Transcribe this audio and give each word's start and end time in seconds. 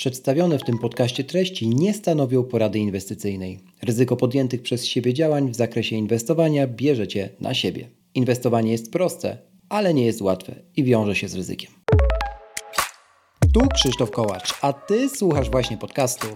Przedstawione 0.00 0.58
w 0.58 0.64
tym 0.64 0.78
podcaście 0.78 1.24
treści 1.24 1.68
nie 1.68 1.94
stanowią 1.94 2.44
porady 2.44 2.78
inwestycyjnej. 2.78 3.60
Ryzyko 3.82 4.16
podjętych 4.16 4.62
przez 4.62 4.86
siebie 4.86 5.14
działań 5.14 5.50
w 5.50 5.56
zakresie 5.56 5.96
inwestowania 5.96 6.66
bierzecie 6.66 7.28
na 7.40 7.54
siebie. 7.54 7.88
Inwestowanie 8.14 8.72
jest 8.72 8.92
proste, 8.92 9.38
ale 9.68 9.94
nie 9.94 10.06
jest 10.06 10.22
łatwe 10.22 10.54
i 10.76 10.84
wiąże 10.84 11.14
się 11.14 11.28
z 11.28 11.34
ryzykiem. 11.34 11.70
Tu 13.54 13.60
Krzysztof 13.74 14.10
Kołacz, 14.10 14.54
a 14.62 14.72
Ty 14.72 15.08
słuchasz 15.08 15.50
właśnie 15.50 15.78
podcastu. 15.78 16.26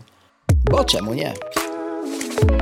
Bo 0.70 0.84
czemu 0.84 1.14
nie? 1.14 1.34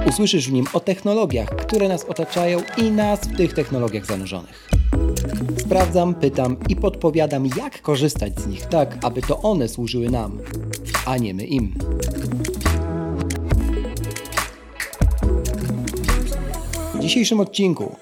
Usłyszysz 0.08 0.48
w 0.48 0.52
nim 0.52 0.66
o 0.72 0.80
technologiach, 0.80 1.48
które 1.48 1.88
nas 1.88 2.04
otaczają 2.04 2.62
i 2.78 2.90
nas 2.90 3.20
w 3.20 3.36
tych 3.36 3.52
technologiach 3.52 4.06
zanurzonych. 4.06 4.81
Sprawdzam, 5.73 6.14
pytam 6.14 6.57
i 6.68 6.77
podpowiadam, 6.77 7.46
jak 7.57 7.82
korzystać 7.82 8.41
z 8.41 8.46
nich 8.46 8.66
tak, 8.66 8.98
aby 9.02 9.22
to 9.22 9.43
one 9.43 9.68
służyły 9.68 10.11
nam, 10.11 10.39
a 11.07 11.16
nie 11.16 11.34
my 11.34 11.45
im. 11.45 11.75
W 16.94 16.99
dzisiejszym 16.99 17.40
odcinku 17.40 17.96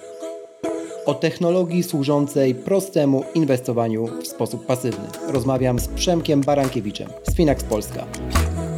o 1.07 1.15
technologii 1.15 1.83
służącej 1.83 2.55
prostemu 2.55 3.25
inwestowaniu 3.35 4.07
w 4.23 4.27
sposób 4.27 4.67
pasywny. 4.67 5.09
Rozmawiam 5.29 5.79
z 5.79 5.89
Przemkiem 5.89 6.41
Barankiewiczem 6.41 7.09
z 7.23 7.35
Finax 7.35 7.65
Polska, 7.65 8.07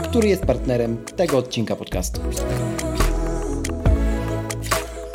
który 0.03 0.29
jest 0.29 0.43
partnerem 0.43 0.97
tego 1.17 1.39
odcinka 1.39 1.77
podcastu. 1.77 2.21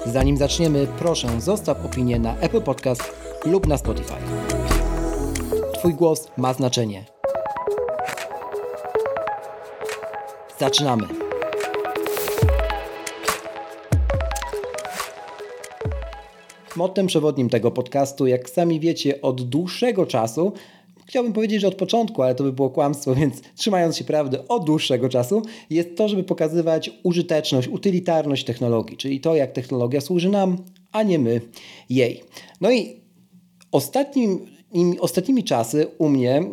Zanim 0.06 0.38
zaczniemy, 0.38 0.88
proszę 1.00 1.42
zostaw 1.42 1.86
opinię 1.86 2.20
na 2.20 2.38
Apple 2.38 2.62
Podcast 2.62 3.27
lub 3.46 3.68
na 3.68 3.78
Spotify. 3.78 4.14
Twój 5.74 5.94
głos 5.94 6.28
ma 6.38 6.54
znaczenie. 6.54 7.06
Zaczynamy. 10.60 11.04
Mottem 16.76 17.08
przewodnim 17.08 17.50
tego 17.50 17.72
podcastu, 17.72 18.28
jak 18.28 18.50
sami 18.50 18.80
wiecie, 18.80 19.22
od 19.22 19.42
dłuższego 19.42 20.06
czasu 20.06 20.54
chciałbym 21.08 21.34
powiedzieć, 21.34 21.62
że 21.62 21.68
od 21.68 21.76
początku, 21.76 22.24
ale 22.24 22.36
to 22.36 22.44
by 22.44 22.54
było 22.54 22.70
kłamstwo, 22.70 23.16
więc 23.16 23.42
trzymając 23.56 23.98
się 23.98 24.04
prawdy 24.04 24.48
od 24.48 24.66
dłuższego 24.66 25.10
czasu, 25.10 25.42
jest 25.70 25.98
to, 25.98 26.10
żeby 26.10 26.24
pokazywać 26.24 26.92
użyteczność, 27.04 27.68
utylitarność 27.68 28.46
technologii, 28.46 28.98
czyli 28.98 29.20
to, 29.20 29.36
jak 29.36 29.52
technologia 29.52 30.02
służy 30.02 30.30
nam, 30.30 30.58
a 30.92 31.04
nie 31.04 31.20
my 31.20 31.42
jej. 31.90 32.24
No 32.62 32.72
i 32.72 33.07
ostatnim, 33.72 34.46
ostatnimi 35.00 35.44
czasy 35.44 35.88
u 35.98 36.10
mnie 36.10 36.44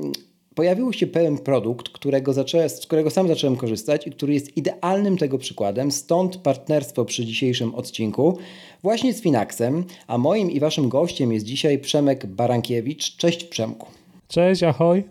pojawił 0.55 0.93
się 0.93 1.07
pewien 1.07 1.39
produkt, 1.39 1.89
którego 1.89 2.33
zaczę, 2.33 2.69
z 2.69 2.87
którego 2.87 3.11
sam 3.11 3.29
zacząłem 3.29 3.57
korzystać 3.57 4.07
i 4.07 4.11
który 4.11 4.34
jest 4.34 4.57
idealnym 4.57 5.19
tego 5.19 5.39
przykładem, 5.39 5.92
stąd 5.92 6.37
partnerstwo 6.37 7.05
przy 7.05 7.25
dzisiejszym 7.27 7.75
odcinku 7.75 8.39
właśnie 8.83 9.15
z 9.15 9.23
Finaxem, 9.23 9.85
a 10.07 10.19
moim 10.19 10.51
i 10.51 10.61
waszym 10.61 10.89
gościem 10.89 11.33
jest 11.33 11.47
dzisiaj 11.47 11.79
Przemek 11.79 12.27
Barankiewicz. 12.27 13.17
Cześć 13.17 13.45
Przemku. 13.45 13.87
Cześć, 14.29 14.62
ahoj. 14.62 15.05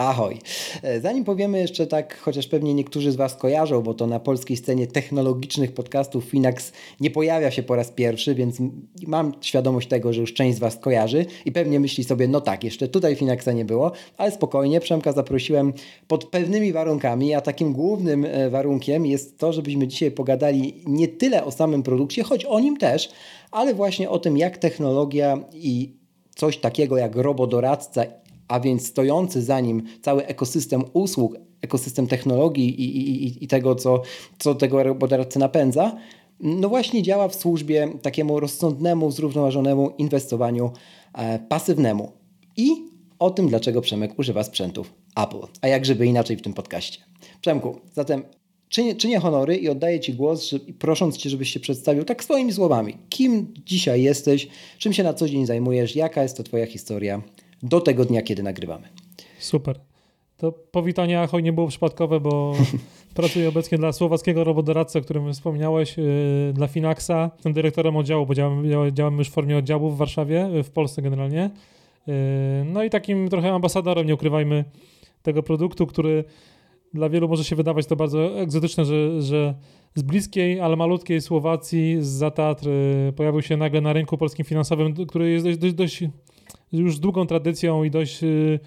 Ahoj. 0.00 0.38
E, 0.82 1.00
zanim 1.00 1.24
powiemy 1.24 1.58
jeszcze 1.58 1.86
tak, 1.86 2.18
chociaż 2.18 2.46
pewnie 2.46 2.74
niektórzy 2.74 3.12
z 3.12 3.16
Was 3.16 3.34
kojarzą, 3.34 3.82
bo 3.82 3.94
to 3.94 4.06
na 4.06 4.20
polskiej 4.20 4.56
scenie 4.56 4.86
technologicznych 4.86 5.72
podcastów 5.72 6.24
Finax 6.24 6.72
nie 7.00 7.10
pojawia 7.10 7.50
się 7.50 7.62
po 7.62 7.76
raz 7.76 7.90
pierwszy, 7.90 8.34
więc 8.34 8.58
mam 9.06 9.32
świadomość 9.40 9.88
tego, 9.88 10.12
że 10.12 10.20
już 10.20 10.34
część 10.34 10.56
z 10.56 10.60
Was 10.60 10.76
kojarzy 10.76 11.26
i 11.44 11.52
pewnie 11.52 11.80
myśli 11.80 12.04
sobie, 12.04 12.28
no 12.28 12.40
tak, 12.40 12.64
jeszcze 12.64 12.88
tutaj 12.88 13.16
Finaxa 13.16 13.52
nie 13.52 13.64
było, 13.64 13.92
ale 14.16 14.30
spokojnie, 14.30 14.80
Przemka 14.80 15.12
zaprosiłem 15.12 15.72
pod 16.08 16.24
pewnymi 16.24 16.72
warunkami, 16.72 17.34
a 17.34 17.40
takim 17.40 17.72
głównym 17.72 18.24
e, 18.24 18.50
warunkiem 18.50 19.06
jest 19.06 19.38
to, 19.38 19.52
żebyśmy 19.52 19.88
dzisiaj 19.88 20.10
pogadali 20.10 20.82
nie 20.86 21.08
tyle 21.08 21.44
o 21.44 21.50
samym 21.50 21.82
produkcie, 21.82 22.22
choć 22.22 22.44
o 22.44 22.60
nim 22.60 22.76
też, 22.76 23.10
ale 23.50 23.74
właśnie 23.74 24.10
o 24.10 24.18
tym, 24.18 24.36
jak 24.36 24.58
technologia 24.58 25.38
i 25.52 26.00
coś 26.34 26.56
takiego 26.56 26.96
jak 26.96 27.16
robodoradca 27.16 28.04
a 28.50 28.60
więc 28.60 28.86
stojący 28.86 29.42
za 29.42 29.60
nim 29.60 29.82
cały 30.02 30.26
ekosystem 30.26 30.84
usług, 30.92 31.36
ekosystem 31.62 32.06
technologii 32.06 32.80
i, 32.82 32.98
i, 33.26 33.44
i 33.44 33.48
tego, 33.48 33.74
co, 33.74 34.02
co 34.38 34.54
tego 34.54 34.82
robodoradcy 34.82 35.38
napędza, 35.38 35.96
no 36.40 36.68
właśnie 36.68 37.02
działa 37.02 37.28
w 37.28 37.34
służbie 37.34 37.88
takiemu 38.02 38.40
rozsądnemu, 38.40 39.10
zrównoważonemu 39.10 39.90
inwestowaniu 39.98 40.70
e, 41.14 41.38
pasywnemu. 41.38 42.12
I 42.56 42.70
o 43.18 43.30
tym, 43.30 43.48
dlaczego 43.48 43.80
Przemek 43.80 44.18
używa 44.18 44.44
sprzętów 44.44 44.92
Apple. 45.16 45.46
A 45.60 45.68
jak 45.68 45.84
żeby 45.84 46.06
inaczej 46.06 46.36
w 46.36 46.42
tym 46.42 46.52
podcaście. 46.52 47.00
Przemku, 47.40 47.76
zatem 47.92 48.22
czynię, 48.68 48.94
czynię 48.94 49.18
honory 49.18 49.56
i 49.56 49.68
oddaję 49.68 50.00
Ci 50.00 50.14
głos, 50.14 50.50
że, 50.50 50.60
prosząc 50.60 51.16
Cię, 51.16 51.30
żebyś 51.30 51.52
się 51.52 51.60
przedstawił 51.60 52.04
tak 52.04 52.24
swoimi 52.24 52.52
słowami. 52.52 52.96
Kim 53.08 53.54
dzisiaj 53.66 54.02
jesteś, 54.02 54.48
czym 54.78 54.92
się 54.92 55.02
na 55.02 55.14
co 55.14 55.28
dzień 55.28 55.46
zajmujesz, 55.46 55.96
jaka 55.96 56.22
jest 56.22 56.36
to 56.36 56.42
Twoja 56.42 56.66
historia 56.66 57.22
do 57.62 57.80
tego 57.80 58.04
dnia, 58.04 58.22
kiedy 58.22 58.42
nagrywamy. 58.42 58.88
Super. 59.38 59.80
To 60.36 60.52
powitanie 60.52 61.20
Ahoj 61.20 61.42
nie 61.42 61.52
było 61.52 61.68
przypadkowe, 61.68 62.20
bo 62.20 62.54
pracuję 63.14 63.48
obecnie 63.48 63.78
dla 63.78 63.92
słowackiego 63.92 64.44
robodoradcy, 64.44 64.98
o 64.98 65.02
którym 65.02 65.32
wspomniałeś, 65.32 65.96
yy, 65.96 66.52
dla 66.52 66.66
Finaxa. 66.66 67.30
Jestem 67.34 67.52
dyrektorem 67.52 67.96
oddziału, 67.96 68.26
bo 68.26 68.34
działamy, 68.34 68.92
działamy 68.92 69.18
już 69.18 69.28
w 69.28 69.32
formie 69.32 69.58
oddziału 69.58 69.90
w 69.90 69.96
Warszawie, 69.96 70.48
w 70.64 70.70
Polsce 70.70 71.02
generalnie. 71.02 71.50
Yy, 72.06 72.14
no 72.64 72.84
i 72.84 72.90
takim 72.90 73.28
trochę 73.28 73.52
ambasadorem, 73.52 74.06
nie 74.06 74.14
ukrywajmy, 74.14 74.64
tego 75.22 75.42
produktu, 75.42 75.86
który 75.86 76.24
dla 76.94 77.08
wielu 77.08 77.28
może 77.28 77.44
się 77.44 77.56
wydawać 77.56 77.86
to 77.86 77.96
bardzo 77.96 78.40
egzotyczne, 78.40 78.84
że, 78.84 79.22
że 79.22 79.54
z 79.94 80.02
bliskiej, 80.02 80.60
ale 80.60 80.76
malutkiej 80.76 81.20
Słowacji, 81.20 81.96
z 82.00 82.06
Zatatr 82.06 82.68
pojawił 83.16 83.42
się 83.42 83.56
nagle 83.56 83.80
na 83.80 83.92
rynku 83.92 84.18
polskim 84.18 84.44
finansowym, 84.44 85.06
który 85.06 85.30
jest 85.30 85.44
dość, 85.44 85.58
dość, 85.58 85.74
dość 85.74 86.04
już 86.72 86.96
z 86.96 87.00
długą 87.00 87.26
tradycją 87.26 87.84
i 87.84 87.90
dość 87.90 88.24
y, 88.24 88.60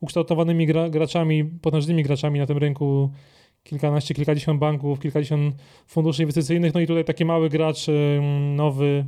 ukształtowanymi 0.00 0.66
gra, 0.66 0.90
graczami, 0.90 1.44
potężnymi 1.44 2.02
graczami 2.02 2.38
na 2.38 2.46
tym 2.46 2.58
rynku. 2.58 3.10
Kilkanaście, 3.62 4.14
kilkadziesiąt 4.14 4.60
banków, 4.60 5.00
kilkadziesiąt 5.00 5.54
funduszy 5.86 6.22
inwestycyjnych. 6.22 6.74
No 6.74 6.80
i 6.80 6.86
tutaj 6.86 7.04
taki 7.04 7.24
mały 7.24 7.48
gracz, 7.48 7.86
nowy, 8.56 9.04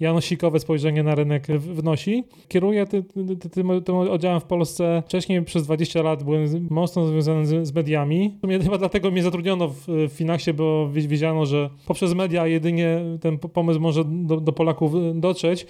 janosikowe 0.00 0.60
spojrzenie 0.60 1.02
na 1.02 1.14
rynek 1.14 1.46
wnosi. 1.46 2.24
Kieruję 2.48 2.86
ty, 2.86 3.02
ty, 3.02 3.36
ty, 3.36 3.50
tym 3.84 3.96
oddziałem 3.96 4.40
w 4.40 4.44
Polsce. 4.44 5.02
Wcześniej 5.06 5.42
przez 5.42 5.64
20 5.64 6.02
lat 6.02 6.22
byłem 6.22 6.68
mocno 6.70 7.06
związany 7.06 7.46
z, 7.46 7.68
z 7.68 7.74
mediami. 7.74 8.34
W 8.38 8.40
sumie 8.40 8.58
chyba 8.58 8.78
dlatego 8.78 9.10
mnie 9.10 9.22
zatrudniono 9.22 9.68
w, 9.68 9.84
w 9.86 10.12
Finaxie, 10.12 10.54
bo 10.54 10.90
wiedziano, 10.92 11.46
że 11.46 11.70
poprzez 11.86 12.14
media 12.14 12.46
jedynie 12.46 13.00
ten 13.20 13.38
pomysł 13.38 13.80
może 13.80 14.04
do, 14.04 14.40
do 14.40 14.52
Polaków 14.52 14.92
dotrzeć. 15.14 15.66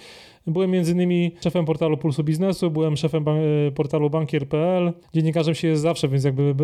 Byłem 0.47 0.71
między 0.71 0.91
innymi 0.91 1.31
szefem 1.43 1.65
portalu 1.65 1.97
Pulsu 1.97 2.23
Biznesu, 2.23 2.71
byłem 2.71 2.97
szefem 2.97 3.23
ban 3.23 3.37
portalu 3.75 4.09
bankier.pl. 4.09 4.93
Dziennikarzem 5.13 5.55
się 5.55 5.67
jest 5.67 5.81
zawsze, 5.81 6.07
więc 6.07 6.23
jakby 6.23 6.55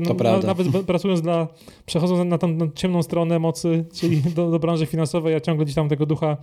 na, 0.00 0.38
nawet 0.38 0.68
pracując 0.86 1.20
dla, 1.20 1.48
przechodząc 1.86 2.30
na 2.30 2.38
tą 2.38 2.70
ciemną 2.74 3.02
stronę 3.02 3.38
mocy, 3.38 3.84
czyli 3.94 4.22
do, 4.36 4.50
do 4.50 4.58
branży 4.58 4.86
finansowej, 4.86 5.32
ja 5.32 5.40
ciągle 5.40 5.64
gdzieś 5.64 5.74
tam 5.74 5.88
tego 5.88 6.06
ducha 6.06 6.36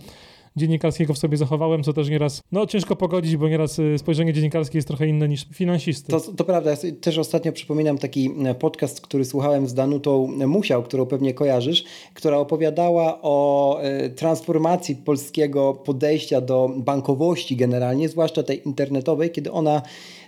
dziennikarskiego 0.56 1.14
w 1.14 1.18
sobie 1.18 1.36
zachowałem, 1.36 1.82
co 1.82 1.92
też 1.92 2.08
nieraz, 2.08 2.42
no 2.52 2.66
ciężko 2.66 2.96
pogodzić, 2.96 3.36
bo 3.36 3.48
nieraz 3.48 3.78
y, 3.78 3.98
spojrzenie 3.98 4.32
dziennikarskie 4.32 4.78
jest 4.78 4.88
trochę 4.88 5.06
inne 5.06 5.28
niż 5.28 5.46
finansisty. 5.54 6.12
To, 6.12 6.20
to 6.20 6.44
prawda, 6.44 6.70
ja 6.70 6.76
też 7.00 7.18
ostatnio 7.18 7.52
przypominam 7.52 7.98
taki 7.98 8.30
e, 8.44 8.54
podcast, 8.54 9.00
który 9.00 9.24
słuchałem 9.24 9.68
z 9.68 9.74
Danutą 9.74 10.26
Musiał, 10.46 10.82
którą 10.82 11.06
pewnie 11.06 11.34
kojarzysz, 11.34 11.84
która 12.14 12.36
opowiadała 12.36 13.18
o 13.22 13.78
e, 13.82 14.10
transformacji 14.10 14.96
polskiego 14.96 15.74
podejścia 15.74 16.40
do 16.40 16.70
bankowości 16.76 17.56
generalnie, 17.56 18.08
zwłaszcza 18.08 18.42
tej 18.42 18.68
internetowej, 18.68 19.30
kiedy 19.30 19.52
ona 19.52 19.82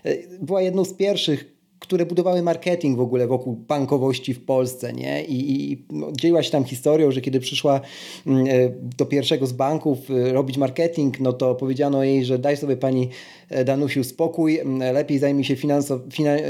e, 0.04 0.16
była 0.39 0.62
jedną 0.62 0.84
z 0.84 0.94
pierwszych 0.94 1.52
które 1.92 2.06
budowały 2.06 2.42
marketing 2.42 2.97
w 2.97 3.00
ogóle 3.00 3.27
wokół 3.27 3.56
bankowości 3.56 4.34
w 4.34 4.44
Polsce, 4.44 4.92
nie? 4.92 5.24
I, 5.24 5.72
i 5.72 5.84
no, 5.91 6.12
dzieliła 6.12 6.42
się 6.42 6.50
tam 6.50 6.65
historią, 6.65 7.10
że 7.10 7.21
kiedy 7.21 7.41
przyszła 7.41 7.80
mm, 8.27 8.47
e, 8.47 8.50
do 8.98 9.06
pierwszego 9.06 9.47
z 9.47 9.53
banków 9.53 9.98
e, 10.10 10.33
robić 10.33 10.59
marketing, 10.59 11.21
no 11.21 11.33
to 11.33 11.54
powiedziano 11.54 12.04
jej, 12.04 12.24
że 12.24 12.39
daj 12.39 12.56
sobie 12.56 12.77
pani 12.77 13.09
e, 13.48 13.65
Danusiu 13.65 14.04
spokój, 14.04 14.60
lepiej 14.92 15.18
zajmij 15.18 15.44
się 15.44 15.56
finanso, 15.56 16.00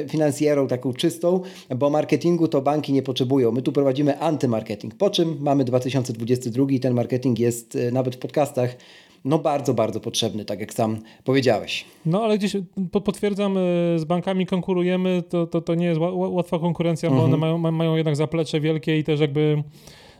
finansjerą 0.09 0.69
taką 0.69 0.93
czystą, 0.93 1.41
bo 1.77 1.91
marketingu 1.91 2.49
to 2.49 2.61
banki 2.61 2.93
nie 2.93 3.03
potrzebują. 3.03 3.53
My 3.53 3.63
tu 3.63 3.73
prowadzimy 3.73 4.19
antymarketing. 4.19 4.95
Po 4.95 5.11
czym 5.11 5.37
mamy 5.41 5.65
2022 5.65 6.67
i 6.71 6.81
ten 6.81 6.95
marketing 6.95 7.39
jest 7.39 7.79
nawet 7.93 8.17
w 8.17 8.19
podcastach 8.19 8.77
no 9.25 9.39
bardzo, 9.39 9.75
bardzo 9.75 10.01
potrzebny, 10.01 10.45
tak 10.45 10.61
jak 10.61 10.75
sam 10.75 10.99
powiedziałeś. 11.25 11.85
No 12.07 12.23
ale 12.23 12.39
gdzieś 12.39 12.57
potwierdzam, 13.05 13.57
e, 13.57 13.61
z 13.99 14.05
bankami 14.05 14.47
konkurujemy, 14.47 15.23
to, 15.29 15.47
to, 15.47 15.61
to 15.61 15.75
nie 15.75 15.87
jest 15.87 16.01
łatwa 16.15 16.59
konkurencja, 16.59 17.09
mhm. 17.09 17.19
bo 17.19 17.25
one 17.25 17.47
mhm. 17.47 17.61
mają, 17.61 17.77
mają 17.77 17.97
jednak 17.97 18.17
zaplecze 18.17 18.61
wielkie 18.61 18.99
i 18.99 19.05
też 19.05 19.21
jakby 19.21 19.63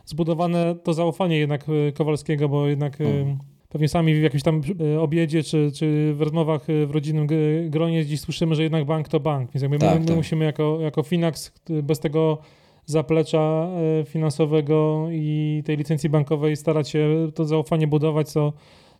zbudowane 0.05 0.75
to 0.83 0.93
zaufanie 0.93 1.37
jednak 1.37 1.65
e, 1.87 1.91
Kowalskiego, 1.91 2.49
bo 2.49 2.67
jednak 2.67 3.01
e, 3.01 3.05
mhm 3.05 3.37
pewnie 3.69 3.89
sami 3.89 4.15
w 4.15 4.23
jakimś 4.23 4.43
tam 4.43 4.61
obiedzie 4.99 5.43
czy, 5.43 5.71
czy 5.75 6.13
w 6.13 6.21
rozmowach 6.21 6.65
w 6.87 6.91
rodzinnym 6.91 7.27
gronie 7.69 8.05
dziś 8.05 8.21
słyszymy, 8.21 8.55
że 8.55 8.63
jednak 8.63 8.85
bank 8.85 9.07
to 9.07 9.19
bank. 9.19 9.51
Więc 9.53 9.61
jakby 9.61 9.79
tak, 9.79 9.93
my, 9.93 9.99
my 9.99 10.05
tak. 10.05 10.15
musimy 10.15 10.45
jako, 10.45 10.77
jako 10.81 11.03
Finax 11.03 11.51
bez 11.83 11.99
tego 11.99 12.37
zaplecza 12.85 13.67
finansowego 14.05 15.07
i 15.11 15.63
tej 15.65 15.77
licencji 15.77 16.09
bankowej 16.09 16.55
starać 16.55 16.89
się 16.89 17.31
to 17.35 17.45
zaufanie 17.45 17.87
budować, 17.87 18.29
co, 18.29 18.53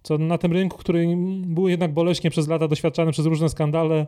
co 0.04 0.18
na 0.18 0.38
tym 0.38 0.54
rynku, 0.54 0.78
który 0.78 1.08
był 1.46 1.68
jednak 1.68 1.94
boleśnie 1.94 2.30
przez 2.30 2.48
lata 2.48 2.68
doświadczany 2.68 3.12
przez 3.12 3.26
różne 3.26 3.50
skandale, 3.50 4.06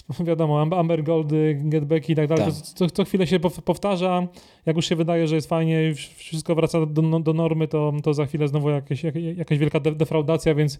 wiadomo, 0.20 0.60
Amber 0.60 1.04
Goldy, 1.04 1.60
Getbacki 1.64 2.12
i 2.12 2.16
tak 2.16 2.28
dalej, 2.28 2.44
tak. 2.44 2.54
Co, 2.54 2.90
co, 2.90 3.04
chwilę 3.04 3.26
się 3.26 3.40
powtarza, 3.40 4.28
jak 4.66 4.76
już 4.76 4.86
się 4.88 4.96
wydaje, 4.96 5.26
że 5.26 5.34
jest 5.34 5.48
fajnie 5.48 5.90
i 5.90 5.94
wszystko 5.94 6.54
wraca 6.54 6.86
do, 6.86 7.02
do 7.20 7.32
normy, 7.32 7.68
to, 7.68 7.92
to 8.02 8.14
za 8.14 8.26
chwilę 8.26 8.48
znowu 8.48 8.70
jakieś, 8.70 9.02
jakaś 9.36 9.58
wielka 9.58 9.80
defraudacja, 9.80 10.54
więc 10.54 10.78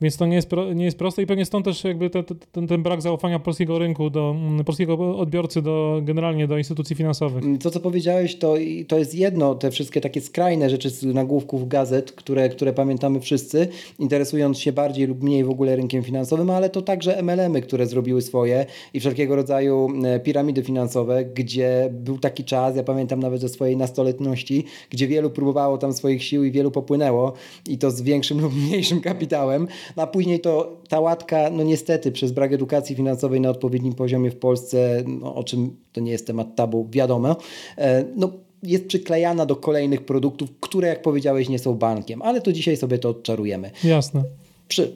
więc 0.00 0.16
to 0.16 0.26
nie 0.26 0.36
jest, 0.36 0.50
nie 0.74 0.84
jest 0.84 0.98
proste 0.98 1.22
i 1.22 1.26
pewnie 1.26 1.44
stąd 1.44 1.64
też 1.64 1.84
jakby 1.84 2.10
te, 2.10 2.22
te, 2.22 2.34
ten, 2.34 2.66
ten, 2.66 2.82
brak 2.82 3.02
zaufania 3.02 3.38
polskiego 3.38 3.78
rynku, 3.78 4.10
do 4.10 4.34
mm, 4.36 4.64
polskiego 4.64 5.18
odbiorcy, 5.18 5.62
do, 5.62 6.00
generalnie 6.02 6.46
do 6.46 6.58
instytucji 6.58 6.96
finansowych. 6.96 7.44
To, 7.62 7.70
co 7.70 7.80
powiedziałeś, 7.80 8.36
to, 8.36 8.54
to 8.88 8.98
jest 8.98 9.14
jedno, 9.14 9.54
te 9.54 9.70
wszystkie 9.70 10.00
takie 10.00 10.20
skrajne 10.20 10.70
rzeczy 10.70 10.90
z 10.90 11.04
nagłówków 11.04 11.68
gazet, 11.68 12.12
które, 12.12 12.48
które 12.48 12.72
pamiętamy 12.72 13.20
wszyscy, 13.20 13.68
interesując 13.98 14.58
się 14.58 14.72
bardziej 14.72 15.06
lub 15.06 15.22
mniej 15.22 15.44
w 15.44 15.50
ogóle 15.50 15.76
rynkiem 15.76 16.02
finansowym, 16.02 16.50
ale 16.50 16.70
to 16.70 16.82
także 16.82 17.22
MLM-y, 17.22 17.62
które 17.62 17.86
zrobiły 17.86 18.22
swoje 18.22 18.49
i 18.94 19.00
wszelkiego 19.00 19.36
rodzaju 19.36 19.88
e, 20.04 20.20
piramidy 20.20 20.62
finansowe, 20.62 21.24
gdzie 21.24 21.88
był 21.92 22.18
taki 22.18 22.44
czas, 22.44 22.76
ja 22.76 22.82
pamiętam 22.82 23.20
nawet 23.20 23.40
ze 23.40 23.48
swojej 23.48 23.76
nastoletności, 23.76 24.64
gdzie 24.90 25.08
wielu 25.08 25.30
próbowało 25.30 25.78
tam 25.78 25.92
swoich 25.92 26.24
sił 26.24 26.44
i 26.44 26.50
wielu 26.50 26.70
popłynęło 26.70 27.32
i 27.68 27.78
to 27.78 27.90
z 27.90 28.02
większym 28.02 28.40
lub 28.40 28.54
mniejszym 28.54 29.00
kapitałem, 29.00 29.68
no 29.96 30.02
a 30.02 30.06
później 30.06 30.40
to 30.40 30.80
ta 30.88 31.00
łatka, 31.00 31.50
no 31.50 31.62
niestety 31.62 32.12
przez 32.12 32.32
brak 32.32 32.52
edukacji 32.52 32.96
finansowej 32.96 33.40
na 33.40 33.50
odpowiednim 33.50 33.94
poziomie 33.94 34.30
w 34.30 34.36
Polsce, 34.36 35.02
no, 35.06 35.34
o 35.34 35.44
czym 35.44 35.76
to 35.92 36.00
nie 36.00 36.12
jest 36.12 36.26
temat 36.26 36.56
tabu, 36.56 36.88
wiadomo, 36.90 37.36
e, 37.78 38.04
no 38.16 38.30
jest 38.62 38.86
przyklejana 38.86 39.46
do 39.46 39.56
kolejnych 39.56 40.04
produktów, 40.04 40.50
które 40.60 40.88
jak 40.88 41.02
powiedziałeś 41.02 41.48
nie 41.48 41.58
są 41.58 41.74
bankiem, 41.74 42.22
ale 42.22 42.40
to 42.40 42.52
dzisiaj 42.52 42.76
sobie 42.76 42.98
to 42.98 43.08
odczarujemy. 43.08 43.70
Jasne. 43.84 44.22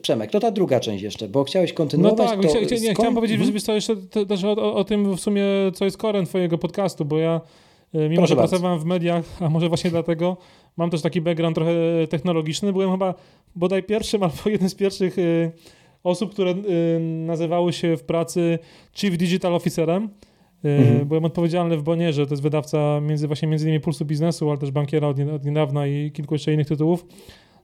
Przemek, 0.01 0.31
to 0.31 0.39
ta 0.39 0.51
druga 0.51 0.79
część 0.79 1.03
jeszcze, 1.03 1.27
bo 1.27 1.43
chciałeś 1.43 1.73
kontynuować. 1.73 2.17
No 2.17 2.25
tak, 2.25 2.41
to 2.41 2.65
chcia, 2.65 2.75
nie, 2.75 2.93
chciałem 2.93 3.15
powiedzieć 3.15 3.37
mhm. 3.37 3.53
wiesz, 3.53 3.67
jeszcze 3.67 3.95
też 4.27 4.43
o, 4.43 4.51
o, 4.51 4.75
o, 4.75 4.83
tym 4.83 5.15
w 5.15 5.19
sumie, 5.19 5.43
co 5.73 5.85
jest 5.85 5.97
korem 5.97 6.25
twojego 6.25 6.57
podcastu, 6.57 7.05
bo 7.05 7.17
ja 7.17 7.41
e, 7.93 8.09
mimo, 8.09 8.15
Proszę 8.15 8.29
że 8.29 8.35
bardzo. 8.35 8.49
pracowałem 8.49 8.79
w 8.79 8.85
mediach, 8.85 9.25
a 9.39 9.49
może 9.49 9.69
właśnie 9.69 9.91
dlatego 9.91 10.37
mam 10.77 10.89
też 10.89 11.01
taki 11.01 11.21
background 11.21 11.55
trochę 11.55 11.73
technologiczny, 12.09 12.73
byłem 12.73 12.91
chyba 12.91 13.13
bodaj 13.55 13.83
pierwszym 13.83 14.23
albo 14.23 14.35
jednym 14.49 14.69
z 14.69 14.75
pierwszych 14.75 15.17
y, 15.17 15.51
osób, 16.03 16.33
które 16.33 16.51
y, 16.51 16.99
nazywały 16.99 17.73
się 17.73 17.97
w 17.97 18.03
pracy 18.03 18.59
Chief 18.93 19.17
Digital 19.17 19.55
Officerem. 19.55 20.09
Mhm. 20.63 21.05
Byłem 21.07 21.25
odpowiedzialny 21.25 21.77
w 21.77 21.83
Bonierze, 21.83 22.25
to 22.25 22.33
jest 22.33 22.43
wydawca 22.43 23.01
między, 23.01 23.27
właśnie 23.27 23.47
między 23.47 23.65
innymi 23.65 23.79
Pulsu 23.79 24.05
Biznesu, 24.05 24.49
ale 24.49 24.57
też 24.57 24.71
Bankiera 24.71 25.07
od 25.07 25.45
niedawna 25.45 25.87
i 25.87 26.11
kilku 26.11 26.35
jeszcze 26.35 26.53
innych 26.53 26.67
tytułów 26.67 27.05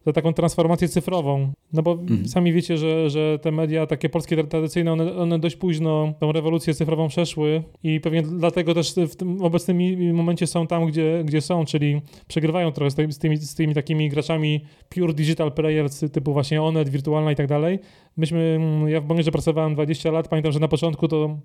za 0.06 0.14
taką 0.14 0.34
transformację 0.34 0.88
cyfrową. 0.88 1.52
No 1.74 1.82
bo 1.82 1.92
mhm. 1.92 2.28
sami 2.28 2.54
wiecie, 2.54 2.78
że, 2.78 3.10
że 3.10 3.40
te 3.42 3.52
media 3.52 3.88
takie 3.88 4.10
polskie 4.10 4.44
tradycyjne, 4.44 4.92
one, 4.92 5.16
one 5.16 5.40
dość 5.40 5.56
późno 5.56 6.14
tą 6.20 6.32
rewolucję 6.32 6.74
cyfrową 6.74 7.08
przeszły 7.08 7.64
i 7.84 8.00
pewnie 8.00 8.22
dlatego 8.22 8.74
też 8.74 8.96
w 9.10 9.16
tym 9.16 9.42
obecnym 9.42 9.78
momencie 10.14 10.48
są 10.48 10.68
tam, 10.68 10.86
gdzie, 10.86 11.24
gdzie 11.26 11.42
są, 11.42 11.66
czyli 11.66 12.02
przegrywają 12.28 12.72
trochę 12.72 12.92
z 12.92 12.96
tymi, 12.96 13.14
z 13.14 13.18
tymi, 13.18 13.38
z 13.38 13.56
tymi 13.56 13.74
takimi 13.74 14.10
graczami 14.10 14.62
pure 14.90 15.14
digital 15.14 15.52
players 15.52 16.00
typu 16.12 16.34
właśnie 16.34 16.62
Onet, 16.62 16.90
Wirtualna 16.90 17.32
i 17.32 17.36
tak 17.36 17.48
dalej. 17.48 17.80
Myśmy, 18.18 18.60
ja 18.88 19.02
w 19.02 19.06
Bonierze 19.06 19.32
pracowałem 19.32 19.74
20 19.74 20.12
lat, 20.12 20.28
pamiętam, 20.28 20.52
że 20.52 20.60
na 20.60 20.68
początku 20.68 21.08
to 21.08 21.38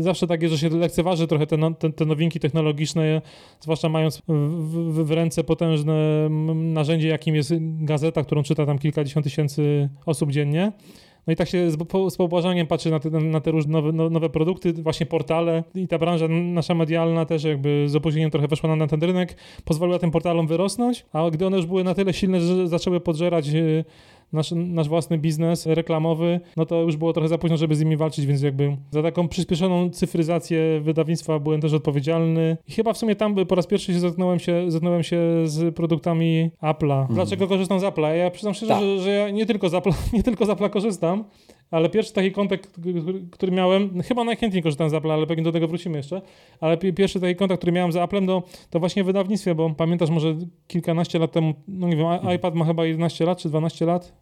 Zawsze 0.00 0.26
tak 0.26 0.42
jest, 0.42 0.54
że 0.54 0.58
się 0.58 0.76
lekceważy 0.76 1.26
trochę 1.26 1.46
te, 1.46 1.56
no, 1.56 1.70
te, 1.70 1.92
te 1.92 2.04
nowinki 2.04 2.40
technologiczne, 2.40 3.22
zwłaszcza 3.60 3.88
mając 3.88 4.22
w, 4.28 5.04
w, 5.04 5.10
ręce 5.10 5.44
potężne 5.44 6.28
narzędzie, 6.54 7.08
jakim 7.08 7.34
jest 7.34 7.54
gazeta, 7.60 8.22
którą 8.22 8.42
czyta 8.42 8.66
tam 8.66 8.78
kilkadziesiąt 8.78 9.24
tysięcy 9.24 9.88
osób 10.06 10.30
dziennie. 10.30 10.72
No 11.26 11.32
i 11.32 11.36
tak 11.36 11.48
się 11.48 11.70
z, 11.70 11.76
z 12.10 12.16
pobłażaniem 12.16 12.66
patrzy 12.66 12.90
na 12.90 13.00
te, 13.00 13.10
na 13.10 13.40
te 13.40 13.50
różne 13.50 13.72
nowe, 13.72 13.92
no, 13.92 14.10
nowe 14.10 14.30
produkty, 14.30 14.72
właśnie 14.72 15.06
portale 15.06 15.64
i 15.74 15.88
ta 15.88 15.98
branża 15.98 16.28
nasza 16.28 16.74
medialna 16.74 17.24
też 17.24 17.44
jakby 17.44 17.84
z 17.88 17.96
opóźnieniem 17.96 18.30
trochę 18.30 18.48
weszła 18.48 18.68
na, 18.68 18.76
na 18.76 18.86
ten 18.86 19.02
rynek, 19.02 19.36
pozwoliła 19.64 19.98
tym 19.98 20.10
portalom 20.10 20.46
wyrosnąć, 20.46 21.06
a 21.12 21.30
gdy 21.30 21.46
one 21.46 21.56
już 21.56 21.66
były 21.66 21.84
na 21.84 21.94
tyle 21.94 22.12
silne, 22.12 22.40
że 22.40 22.68
zaczęły 22.68 23.00
podżerać 23.00 23.48
y, 23.48 23.84
nasz, 24.32 24.52
nasz 24.56 24.88
własny 24.88 25.18
biznes 25.18 25.66
reklamowy, 25.66 26.40
no 26.56 26.66
to 26.66 26.82
już 26.82 26.96
było 26.96 27.12
trochę 27.12 27.28
za 27.28 27.38
późno, 27.38 27.56
żeby 27.56 27.76
z 27.76 27.80
nimi 27.80 27.96
walczyć, 27.96 28.26
więc 28.26 28.42
jakby 28.42 28.76
za 28.90 29.02
taką 29.02 29.28
przyspieszoną 29.28 29.90
cyfryzację 29.90 30.80
wydawnictwa 30.80 31.38
byłem 31.38 31.60
też 31.60 31.72
odpowiedzialny. 31.72 32.56
I 32.68 32.72
chyba 32.72 32.92
w 32.92 32.98
sumie 32.98 33.16
tam 33.16 33.46
po 33.46 33.54
raz 33.54 33.66
pierwszy 33.66 33.92
się 33.92 34.00
zetknąłem 34.00 34.38
się, 34.38 34.70
zetknąłem 34.70 35.02
się 35.02 35.18
z 35.44 35.74
produktami 35.74 36.50
Apple'a. 36.62 37.06
Dlaczego 37.10 37.46
korzystam 37.46 37.80
z 37.80 37.82
Apple'a? 37.82 38.14
Ja 38.14 38.30
przyznam 38.30 38.54
szczerze, 38.54 38.72
tak. 38.72 38.82
że, 38.82 38.98
że 38.98 39.10
ja 39.10 39.30
nie 39.30 39.46
tylko 39.46 39.68
z 39.68 39.72
Apple'a, 39.72 39.94
nie 40.12 40.22
tylko 40.22 40.46
z 40.46 40.48
Apple'a 40.48 40.70
korzystam, 40.70 41.24
ale 41.70 41.88
pierwszy 41.88 42.12
taki 42.12 42.32
kontakt, 42.32 42.80
który 43.30 43.52
miałem, 43.52 44.02
chyba 44.02 44.24
najchętniej 44.24 44.62
korzystam 44.62 44.90
z 44.90 44.92
Apple'a, 44.92 45.12
ale 45.12 45.26
pewnie 45.26 45.44
do 45.44 45.52
tego 45.52 45.68
wrócimy 45.68 45.96
jeszcze, 45.96 46.22
ale 46.60 46.76
pierwszy 46.76 47.20
taki 47.20 47.36
kontakt, 47.36 47.58
który 47.58 47.72
miałem 47.72 47.92
z 47.92 47.96
Apple'em, 47.96 48.26
to, 48.26 48.42
to 48.70 48.80
właśnie 48.80 49.02
w 49.02 49.06
wydawnictwie, 49.06 49.54
bo 49.54 49.70
pamiętasz 49.70 50.10
może 50.10 50.36
kilkanaście 50.66 51.18
lat 51.18 51.32
temu, 51.32 51.54
no 51.68 51.88
nie 51.88 51.96
wiem, 51.96 52.06
iPad 52.36 52.54
ma 52.54 52.64
chyba 52.64 52.86
11 52.86 53.24
lat 53.24 53.38
czy 53.38 53.48
12 53.48 53.86
lat, 53.86 54.12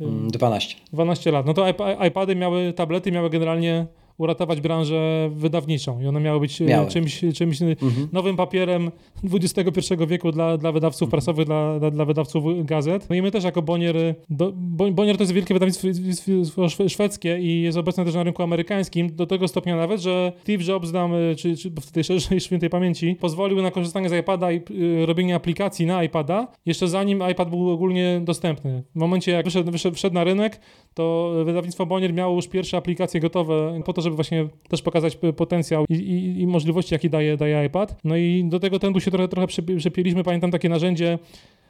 12. 0.00 0.76
12 0.92 1.30
lat. 1.30 1.46
No 1.46 1.54
to 1.54 1.64
iPady 2.06 2.36
miały, 2.36 2.72
tablety 2.72 3.12
miały 3.12 3.30
generalnie 3.30 3.86
uratować 4.18 4.60
branżę 4.60 5.30
wydawniczą 5.32 6.00
i 6.00 6.06
one 6.06 6.20
miały 6.20 6.40
być 6.40 6.62
e, 6.62 6.64
miały. 6.64 6.88
czymś, 6.88 7.24
czymś 7.34 7.62
mhm. 7.62 8.08
nowym 8.12 8.36
papierem 8.36 8.90
XXI 9.32 9.94
wieku 10.06 10.32
dla, 10.32 10.56
dla 10.56 10.72
wydawców 10.72 11.06
mhm. 11.06 11.10
prasowych, 11.10 11.46
dla, 11.46 11.78
dla, 11.78 11.90
dla, 11.90 12.04
wydawców 12.04 12.66
gazet. 12.66 13.10
No 13.10 13.16
i 13.16 13.22
my 13.22 13.30
też 13.30 13.44
jako 13.44 13.62
Bonier, 13.62 14.14
do, 14.30 14.52
Bonier 14.92 15.16
to 15.16 15.22
jest 15.22 15.32
wielkie 15.32 15.54
wydawnictwo 15.54 16.88
szwedzkie 16.88 17.38
i 17.40 17.62
jest 17.62 17.78
obecne 17.78 18.04
też 18.04 18.14
na 18.14 18.22
rynku 18.22 18.42
amerykańskim, 18.42 19.16
do 19.16 19.26
tego 19.26 19.48
stopnia 19.48 19.76
nawet, 19.76 20.00
że 20.00 20.32
Steve 20.42 20.64
Jobs 20.64 20.92
nam, 20.92 21.14
e, 21.14 21.34
czy, 21.34 21.56
czy 21.56 21.70
w 21.70 21.92
tej 21.92 22.04
szerszej 22.04 22.40
świętej 22.48 22.70
pamięci, 22.70 23.16
pozwolił 23.20 23.62
na 23.62 23.70
korzystanie 23.70 24.08
z 24.08 24.12
iPada 24.12 24.52
i 24.52 24.60
robienie 25.06 25.34
aplikacji 25.34 25.86
na 25.86 26.04
iPada, 26.04 26.48
jeszcze 26.66 26.88
zanim 26.88 27.22
iPad 27.30 27.50
był 27.50 27.70
ogólnie 27.70 28.20
dostępny. 28.24 28.82
W 28.94 28.98
momencie 28.98 29.32
jak 29.32 29.44
wyszedł, 29.44 29.70
wyszedł, 29.70 29.96
wszedł 29.96 30.14
na 30.14 30.24
rynek, 30.24 30.60
to 30.98 31.32
wydawnictwo 31.44 31.86
Bonier 31.86 32.14
miało 32.14 32.36
już 32.36 32.48
pierwsze 32.48 32.76
aplikacje 32.76 33.20
gotowe 33.20 33.80
po 33.84 33.92
to, 33.92 34.02
żeby 34.02 34.16
właśnie 34.16 34.48
też 34.68 34.82
pokazać 34.82 35.18
potencjał 35.36 35.84
i, 35.88 35.94
i, 35.94 36.40
i 36.40 36.46
możliwości, 36.46 36.94
jakie 36.94 37.08
daje, 37.08 37.36
daje 37.36 37.66
iPad. 37.66 37.96
No 38.04 38.16
i 38.16 38.44
do 38.44 38.60
tego 38.60 38.78
trendu 38.78 39.00
się 39.00 39.10
trochę, 39.10 39.28
trochę 39.28 39.46
przepieliśmy. 39.78 40.24
Pamiętam 40.24 40.50
takie 40.50 40.68
narzędzie, 40.68 41.18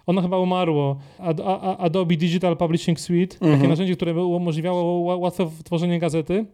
ono 0.07 0.23
chyba 0.23 0.39
umarło. 0.39 0.97
Adobe 1.79 2.17
Digital 2.17 2.57
Publishing 2.57 3.01
Suite, 3.01 3.37
mhm. 3.41 3.57
takie 3.57 3.69
narzędzie, 3.69 3.97
które 3.97 4.15
umożliwiało 4.15 5.17
łatwe 5.17 5.51
tworzenie 5.65 5.99
gazety. 5.99 6.47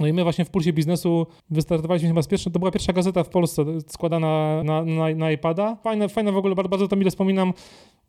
No 0.00 0.06
i 0.06 0.12
my 0.12 0.22
właśnie 0.22 0.44
w 0.44 0.50
Pulsie 0.50 0.72
Biznesu 0.72 1.26
wystartowaliśmy 1.50 2.08
chyba 2.08 2.22
z 2.22 2.26
pierwszą, 2.26 2.50
to 2.50 2.58
była 2.58 2.70
pierwsza 2.70 2.92
gazeta 2.92 3.24
w 3.24 3.28
Polsce 3.28 3.64
składana 3.86 4.62
na, 4.64 4.84
na, 4.84 5.14
na 5.14 5.30
iPada. 5.30 5.76
Fajne, 5.76 6.08
fajne 6.08 6.32
w 6.32 6.36
ogóle, 6.36 6.54
bardzo, 6.54 6.68
bardzo 6.68 6.88
to 6.88 6.96
mile 6.96 7.10
wspominam. 7.10 7.52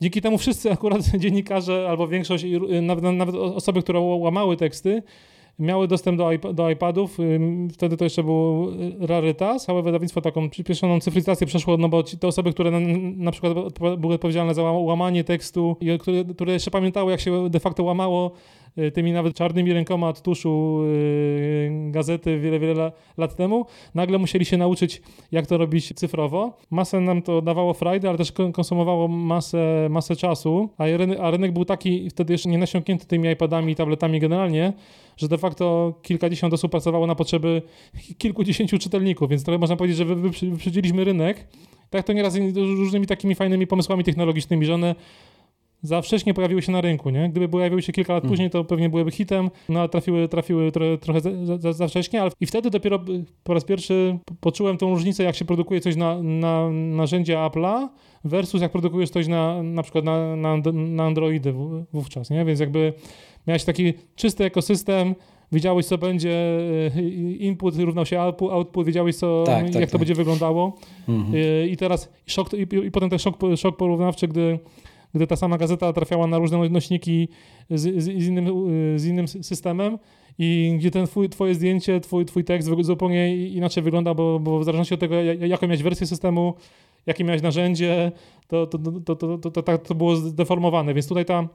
Dzięki 0.00 0.22
temu 0.22 0.38
wszyscy 0.38 0.72
akurat 0.72 1.02
dziennikarze 1.18 1.86
albo 1.90 2.08
większość, 2.08 2.44
nawet, 2.82 3.04
nawet 3.04 3.34
osoby, 3.34 3.82
które 3.82 4.00
łamały 4.00 4.56
teksty, 4.56 5.02
miały 5.58 5.88
dostęp 5.88 6.18
do, 6.18 6.32
iP 6.32 6.54
do 6.54 6.70
iPadów. 6.70 7.18
Wtedy 7.72 7.96
to 7.96 8.04
jeszcze 8.04 8.22
był 8.22 8.70
y, 9.02 9.06
rarytas. 9.06 9.64
Całe 9.64 9.82
wydawnictwo 9.82 10.20
taką 10.20 10.50
przyspieszoną 10.50 11.00
cyfryzację 11.00 11.46
przeszło, 11.46 11.76
no 11.76 11.88
bo 11.88 12.02
te 12.02 12.28
osoby, 12.28 12.52
które 12.52 12.70
na, 12.70 12.80
na 13.16 13.30
przykład 13.30 13.52
były 13.98 14.14
odpowiedzialne 14.14 14.54
za 14.54 14.62
łamanie 14.62 15.24
tekstu, 15.24 15.76
i 15.80 15.98
które, 15.98 16.24
które 16.24 16.52
jeszcze 16.52 16.70
pamiętały, 16.70 17.10
jak 17.10 17.20
się 17.20 17.50
de 17.50 17.60
facto 17.60 17.84
łamało 17.84 18.32
Y, 18.32 18.57
tymi 18.94 19.12
nawet 19.12 19.36
czarnymi 19.36 19.72
rękoma 19.72 20.08
od 20.08 20.22
tuszu 20.22 20.80
y, 20.84 21.70
gazety 21.90 22.38
wiele, 22.38 22.58
wiele 22.58 22.92
lat 23.16 23.36
temu, 23.36 23.66
nagle 23.94 24.18
musieli 24.18 24.44
się 24.44 24.56
nauczyć, 24.56 25.02
jak 25.32 25.46
to 25.46 25.58
robić 25.58 25.94
cyfrowo. 25.94 26.58
Masę 26.70 27.00
nam 27.00 27.22
to 27.22 27.42
dawało 27.42 27.74
frajdy, 27.74 28.08
ale 28.08 28.18
też 28.18 28.32
konsumowało 28.52 29.08
masę, 29.08 29.88
masę 29.90 30.16
czasu, 30.16 30.68
a 30.78 30.84
rynek, 30.86 31.20
a 31.20 31.30
rynek 31.30 31.52
był 31.52 31.64
taki 31.64 32.10
wtedy 32.10 32.32
jeszcze 32.32 32.48
nie 32.48 32.58
nasiąknięty 32.58 33.06
tymi 33.06 33.28
iPadami 33.28 33.72
i 33.72 33.76
tabletami 33.76 34.20
generalnie, 34.20 34.72
że 35.16 35.28
de 35.28 35.38
facto 35.38 35.94
kilkadziesiąt 36.02 36.54
osób 36.54 36.70
pracowało 36.70 37.06
na 37.06 37.14
potrzeby 37.14 37.62
kilkudziesięciu 38.18 38.78
czytelników, 38.78 39.30
więc 39.30 39.44
trochę 39.44 39.58
można 39.58 39.76
powiedzieć, 39.76 39.98
że 39.98 40.04
wyprzedziliśmy 40.04 41.04
rynek. 41.04 41.46
Tak 41.90 42.06
to 42.06 42.12
nieraz 42.12 42.38
różnymi 42.56 43.06
takimi 43.06 43.34
fajnymi 43.34 43.66
pomysłami 43.66 44.04
technologicznymi, 44.04 44.66
że 44.66 44.74
one 44.74 44.94
za 45.82 46.02
wcześnie 46.02 46.34
pojawiły 46.34 46.62
się 46.62 46.72
na 46.72 46.80
rynku, 46.80 47.10
nie? 47.10 47.28
Gdyby 47.28 47.48
pojawiły 47.48 47.82
się 47.82 47.92
kilka 47.92 48.12
lat 48.12 48.24
mm. 48.24 48.30
później, 48.30 48.50
to 48.50 48.64
pewnie 48.64 48.88
byłyby 48.88 49.10
hitem, 49.10 49.50
no 49.68 49.80
ale 49.80 49.88
trafiły, 49.88 50.28
trafiły 50.28 50.72
trochę, 50.72 50.98
trochę 50.98 51.20
za, 51.20 51.58
za, 51.58 51.72
za, 51.72 51.88
wcześnie, 51.88 52.22
ale 52.22 52.30
i 52.40 52.46
wtedy 52.46 52.70
dopiero 52.70 53.00
po 53.44 53.54
raz 53.54 53.64
pierwszy 53.64 54.18
poczułem 54.40 54.76
tą 54.76 54.90
różnicę, 54.90 55.24
jak 55.24 55.36
się 55.36 55.44
produkuje 55.44 55.80
coś 55.80 55.96
na, 55.96 56.22
na 56.22 56.70
narzędzie 56.70 57.34
Apple'a 57.34 57.88
versus 58.24 58.62
jak 58.62 58.72
produkujesz 58.72 59.10
coś 59.10 59.26
na, 59.26 59.62
na 59.62 59.82
przykład 59.82 60.04
na, 60.04 60.36
na, 60.36 60.56
na 60.72 61.04
Androidy 61.04 61.54
wówczas, 61.92 62.30
nie? 62.30 62.44
Więc 62.44 62.60
jakby 62.60 62.92
miałeś 63.46 63.64
taki 63.64 63.94
czysty 64.16 64.44
ekosystem, 64.44 65.14
wiedziałeś, 65.52 65.86
co 65.86 65.98
będzie, 65.98 66.58
e, 66.96 67.02
input 67.38 67.76
równał 67.76 68.06
się 68.06 68.20
output, 68.20 68.52
output 68.52 68.86
wiedziałeś, 68.86 69.16
co, 69.16 69.44
tak, 69.46 69.64
jak 69.64 69.72
tak, 69.72 69.84
to 69.84 69.90
tak. 69.90 69.98
będzie 69.98 70.14
wyglądało. 70.14 70.76
Mhm. 71.08 71.34
I, 71.36 71.72
I 71.72 71.76
teraz 71.76 72.12
szok, 72.26 72.52
i, 72.52 72.86
i, 72.86 72.90
potem 72.90 73.10
ten 73.10 73.18
szok, 73.18 73.36
szok 73.56 73.76
porównawczy, 73.76 74.28
gdy 74.28 74.58
gdy 75.14 75.26
ta 75.26 75.36
sama 75.36 75.58
gazeta 75.58 75.92
trafiała 75.92 76.26
na 76.26 76.38
różne 76.38 76.68
nośniki 76.68 77.28
z, 77.70 78.02
z, 78.02 78.04
z, 78.04 78.26
innym, 78.26 78.46
z 78.96 79.06
innym 79.06 79.28
systemem 79.28 79.98
i 80.38 80.74
gdzie 80.78 80.90
ten 80.90 81.06
twój, 81.06 81.28
twoje 81.28 81.54
zdjęcie, 81.54 82.00
twój, 82.00 82.24
twój 82.24 82.44
tekst 82.44 82.68
zupełnie 82.80 83.46
inaczej 83.46 83.82
wygląda, 83.82 84.14
bo, 84.14 84.40
bo 84.40 84.58
w 84.58 84.64
zależności 84.64 84.94
od 84.94 85.00
tego, 85.00 85.22
jaką 85.22 85.66
miałeś 85.66 85.82
wersję 85.82 86.06
systemu, 86.06 86.54
jakie 87.06 87.24
miałeś 87.24 87.42
narzędzie, 87.42 88.12
to, 88.48 88.66
to, 88.66 88.78
to, 88.78 89.16
to, 89.16 89.38
to, 89.38 89.62
to, 89.62 89.78
to 89.78 89.94
było 89.94 90.16
zdeformowane, 90.16 90.94
więc 90.94 91.08
tutaj 91.08 91.24
ta, 91.24 91.48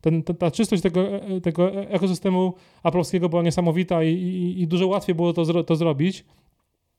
ten, 0.00 0.22
ta, 0.22 0.34
ta, 0.34 0.50
czystość 0.50 0.82
tego, 0.82 1.04
tego 1.42 1.72
ekosystemu 1.74 2.54
aplowskiego 2.82 3.28
była 3.28 3.42
niesamowita 3.42 4.04
i, 4.04 4.12
i, 4.12 4.62
i, 4.62 4.66
dużo 4.66 4.86
łatwiej 4.86 5.14
było 5.14 5.32
to, 5.32 5.64
to 5.64 5.76
zrobić. 5.76 6.24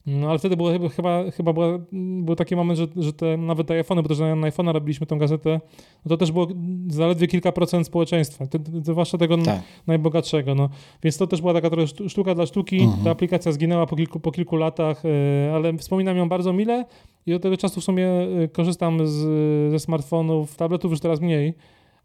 No 0.07 0.29
ale 0.29 0.39
wtedy 0.39 0.57
było, 0.57 0.89
chyba, 0.89 1.31
chyba 1.31 1.53
była, 1.53 1.79
był 2.21 2.35
taki 2.35 2.55
moment, 2.55 2.79
że, 2.79 2.87
że 2.95 3.13
te, 3.13 3.37
nawet 3.37 3.67
te 3.67 3.73
iPhony, 3.73 4.01
bo 4.01 4.09
też 4.09 4.19
na, 4.19 4.35
na 4.35 4.49
iPhone'a 4.49 4.73
robiliśmy 4.73 5.07
tą 5.07 5.17
gazetę, 5.17 5.61
no 6.05 6.09
to 6.09 6.17
też 6.17 6.31
było 6.31 6.47
zaledwie 6.87 7.27
kilka 7.27 7.51
procent 7.51 7.87
społeczeństwa, 7.87 8.47
te, 8.47 8.59
te, 8.59 8.71
zwłaszcza 8.83 9.17
tego 9.17 9.37
tak. 9.37 9.61
najbogatszego. 9.87 10.55
No. 10.55 10.69
Więc 11.03 11.17
to 11.17 11.27
też 11.27 11.41
była 11.41 11.53
taka 11.53 11.69
trochę 11.69 12.09
sztuka 12.09 12.35
dla 12.35 12.45
sztuki. 12.45 12.79
Mhm. 12.81 13.03
Ta 13.03 13.11
aplikacja 13.11 13.51
zginęła 13.51 13.85
po 13.85 13.95
kilku, 13.95 14.19
po 14.19 14.31
kilku 14.31 14.55
latach, 14.55 15.03
yy, 15.03 15.53
ale 15.53 15.77
wspominam 15.77 16.17
ją 16.17 16.29
bardzo 16.29 16.53
mile 16.53 16.85
i 17.25 17.33
od 17.33 17.41
tego 17.41 17.57
czasu 17.57 17.81
w 17.81 17.83
sumie 17.83 18.07
e, 18.07 18.47
korzystam 18.47 19.07
z, 19.07 19.71
ze 19.71 19.79
smartfonów, 19.79 20.55
tabletów 20.55 20.91
już 20.91 20.99
teraz 20.99 21.21
mniej, 21.21 21.53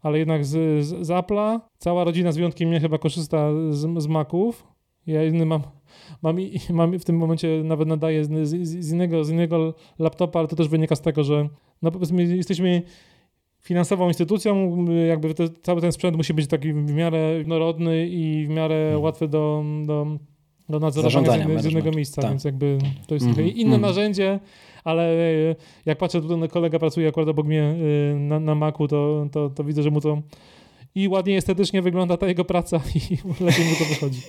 ale 0.01 0.19
jednak 0.19 0.45
z, 0.45 0.85
z, 0.85 1.07
z 1.07 1.09
Apple'a. 1.09 1.59
Cała 1.77 2.03
rodzina 2.03 2.31
z 2.31 2.35
wyjątkiem 2.35 2.69
mnie 2.69 2.79
chyba 2.79 2.97
korzysta 2.97 3.49
z, 3.69 4.03
z 4.03 4.07
Maców. 4.07 4.67
Ja 5.07 5.25
inny 5.25 5.45
mam 5.45 5.61
mam, 6.21 6.37
mam 6.69 6.99
w 6.99 7.05
tym 7.05 7.17
momencie 7.17 7.61
nawet 7.63 7.87
nadaję 7.87 8.25
z, 8.25 8.47
z, 8.47 8.67
z, 8.67 8.91
innego, 8.91 9.23
z 9.23 9.29
innego 9.29 9.73
laptopa, 9.99 10.39
ale 10.39 10.47
to 10.47 10.55
też 10.55 10.67
wynika 10.67 10.95
z 10.95 11.01
tego, 11.01 11.23
że 11.23 11.49
no 11.81 11.91
powiedzmy 11.91 12.23
jesteśmy 12.23 12.81
finansową 13.61 14.07
instytucją, 14.07 14.85
jakby 15.07 15.33
te, 15.33 15.49
cały 15.49 15.81
ten 15.81 15.91
sprzęt 15.91 16.17
musi 16.17 16.33
być 16.33 16.47
taki 16.47 16.73
w 16.73 16.93
miarę 16.93 17.33
jednorodny 17.37 18.07
i 18.07 18.45
w 18.45 18.49
miarę 18.49 18.75
hmm. 18.75 19.01
łatwy 19.01 19.27
do, 19.27 19.63
do, 19.85 20.07
do 20.69 20.79
nadzorowania 20.79 21.59
z, 21.59 21.61
z 21.61 21.65
jednego 21.65 21.91
miejsca, 21.91 22.21
tak. 22.21 22.31
więc 22.31 22.43
jakby 22.43 22.77
to 23.07 23.13
jest 23.13 23.25
mm 23.25 23.37
-hmm. 23.37 23.55
inne 23.55 23.75
mm 23.75 23.79
-hmm. 23.79 23.81
narzędzie, 23.81 24.39
ale 24.83 25.15
jak 25.85 25.97
patrzę, 25.97 26.21
tutaj 26.21 26.49
kolega 26.49 26.79
pracuje 26.79 27.07
akurat 27.07 27.29
obok 27.29 27.45
mnie 27.45 27.75
y, 28.13 28.19
na, 28.19 28.39
na 28.39 28.55
Macu, 28.55 28.87
to, 28.87 29.27
to, 29.31 29.49
to 29.49 29.63
widzę, 29.63 29.83
że 29.83 29.91
mu 29.91 30.01
to 30.01 30.21
i 30.95 31.07
ładnie 31.07 31.37
estetycznie 31.37 31.81
wygląda 31.81 32.17
ta 32.17 32.27
jego 32.27 32.45
praca 32.45 32.77
i 32.95 32.99
lepiej 33.43 33.65
mu 33.65 33.75
to 33.79 33.85
wychodzi. 33.85 34.21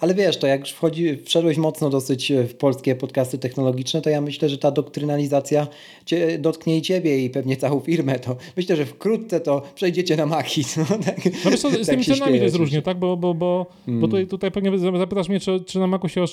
Ale 0.00 0.14
wiesz, 0.14 0.36
to 0.36 0.46
jak 0.46 0.68
wchodzi, 0.68 1.16
wszedłeś 1.24 1.56
mocno 1.56 1.90
dosyć 1.90 2.32
w 2.48 2.54
polskie 2.54 2.94
podcasty 2.94 3.38
technologiczne, 3.38 4.00
to 4.02 4.10
ja 4.10 4.20
myślę, 4.20 4.48
że 4.48 4.58
ta 4.58 4.70
doktrynalizacja 4.70 5.66
cię, 6.06 6.38
dotknie 6.38 6.76
i 6.76 6.82
ciebie 6.82 7.24
i 7.24 7.30
pewnie 7.30 7.56
całą 7.56 7.80
firmę. 7.80 8.18
To 8.18 8.36
myślę, 8.56 8.76
że 8.76 8.86
wkrótce 8.86 9.40
to 9.40 9.62
przejdziecie 9.74 10.16
na 10.16 10.26
Maki. 10.26 10.62
No, 10.90 10.98
tak, 10.98 11.24
no 11.44 11.50
wiesz, 11.50 11.60
co, 11.60 11.70
z 11.70 11.72
tak 11.72 11.86
tymi 11.86 12.04
cenami 12.04 12.38
to 12.38 12.44
jest 12.44 12.56
różnie, 12.56 12.82
tak? 12.82 12.98
Bo, 12.98 13.16
bo, 13.16 13.34
bo, 13.34 13.66
hmm. 13.86 14.00
bo 14.00 14.08
tutaj, 14.08 14.26
tutaj 14.26 14.50
pewnie 14.50 14.78
zapytasz 14.78 15.28
mnie, 15.28 15.40
czy, 15.40 15.60
czy 15.66 15.78
na 15.78 15.86
Macu 15.86 16.08
się 16.08 16.24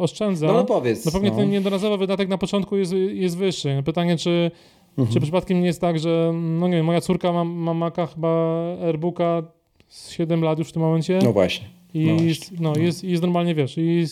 oszczędza. 0.00 0.46
No, 0.46 0.52
no 0.52 0.64
powiedz. 0.64 1.04
No 1.04 1.12
pewnie 1.12 1.30
no. 1.30 1.36
ten 1.36 1.52
jednorazowy 1.52 1.98
wydatek 1.98 2.28
na 2.28 2.38
początku 2.38 2.76
jest, 2.76 2.92
jest 3.12 3.36
wyższy. 3.36 3.82
Pytanie, 3.84 4.16
czy 4.16 4.50
Mhm. 4.98 5.14
Czy 5.14 5.20
przypadkiem 5.20 5.60
nie 5.60 5.66
jest 5.66 5.80
tak, 5.80 5.98
że 5.98 6.32
no 6.34 6.68
nie 6.68 6.76
wiem, 6.76 6.86
moja 6.86 7.00
córka 7.00 7.32
ma, 7.32 7.44
ma 7.44 7.74
Maca 7.74 8.06
chyba 8.06 8.52
Airbooka 8.82 9.42
z 9.88 10.10
7 10.10 10.42
lat 10.42 10.58
już 10.58 10.68
w 10.68 10.72
tym 10.72 10.82
momencie. 10.82 11.18
No 11.24 11.32
właśnie. 11.32 11.66
I 11.94 12.06
no, 12.06 12.16
właśnie. 12.16 12.58
no, 12.60 12.72
no. 12.76 12.80
Jest, 12.80 13.04
jest 13.04 13.22
normalnie, 13.22 13.54
wiesz, 13.54 13.78
i 13.78 14.04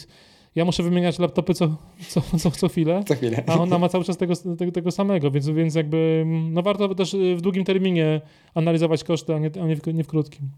ja 0.54 0.64
muszę 0.64 0.82
wymieniać 0.82 1.18
laptopy 1.18 1.54
co, 1.54 1.76
co, 2.08 2.20
co, 2.38 2.50
co 2.50 2.68
chwilę, 2.68 3.04
co 3.08 3.14
chwilę, 3.14 3.42
a 3.46 3.60
ona 3.60 3.78
ma 3.78 3.88
cały 3.88 4.04
czas 4.04 4.16
tego, 4.16 4.34
tego, 4.58 4.72
tego, 4.72 4.90
samego, 4.90 5.30
więc, 5.30 5.48
więc 5.48 5.74
jakby 5.74 6.24
no 6.50 6.62
warto 6.62 6.94
też 6.94 7.16
w 7.36 7.40
długim 7.40 7.64
terminie 7.64 8.20
analizować 8.54 9.04
koszty, 9.04 9.34
a 9.34 9.38
nie, 9.38 9.50
a 9.62 9.66
nie, 9.66 9.76
w, 9.76 9.86
nie 9.94 10.04
w 10.04 10.06
krótkim. 10.06 10.48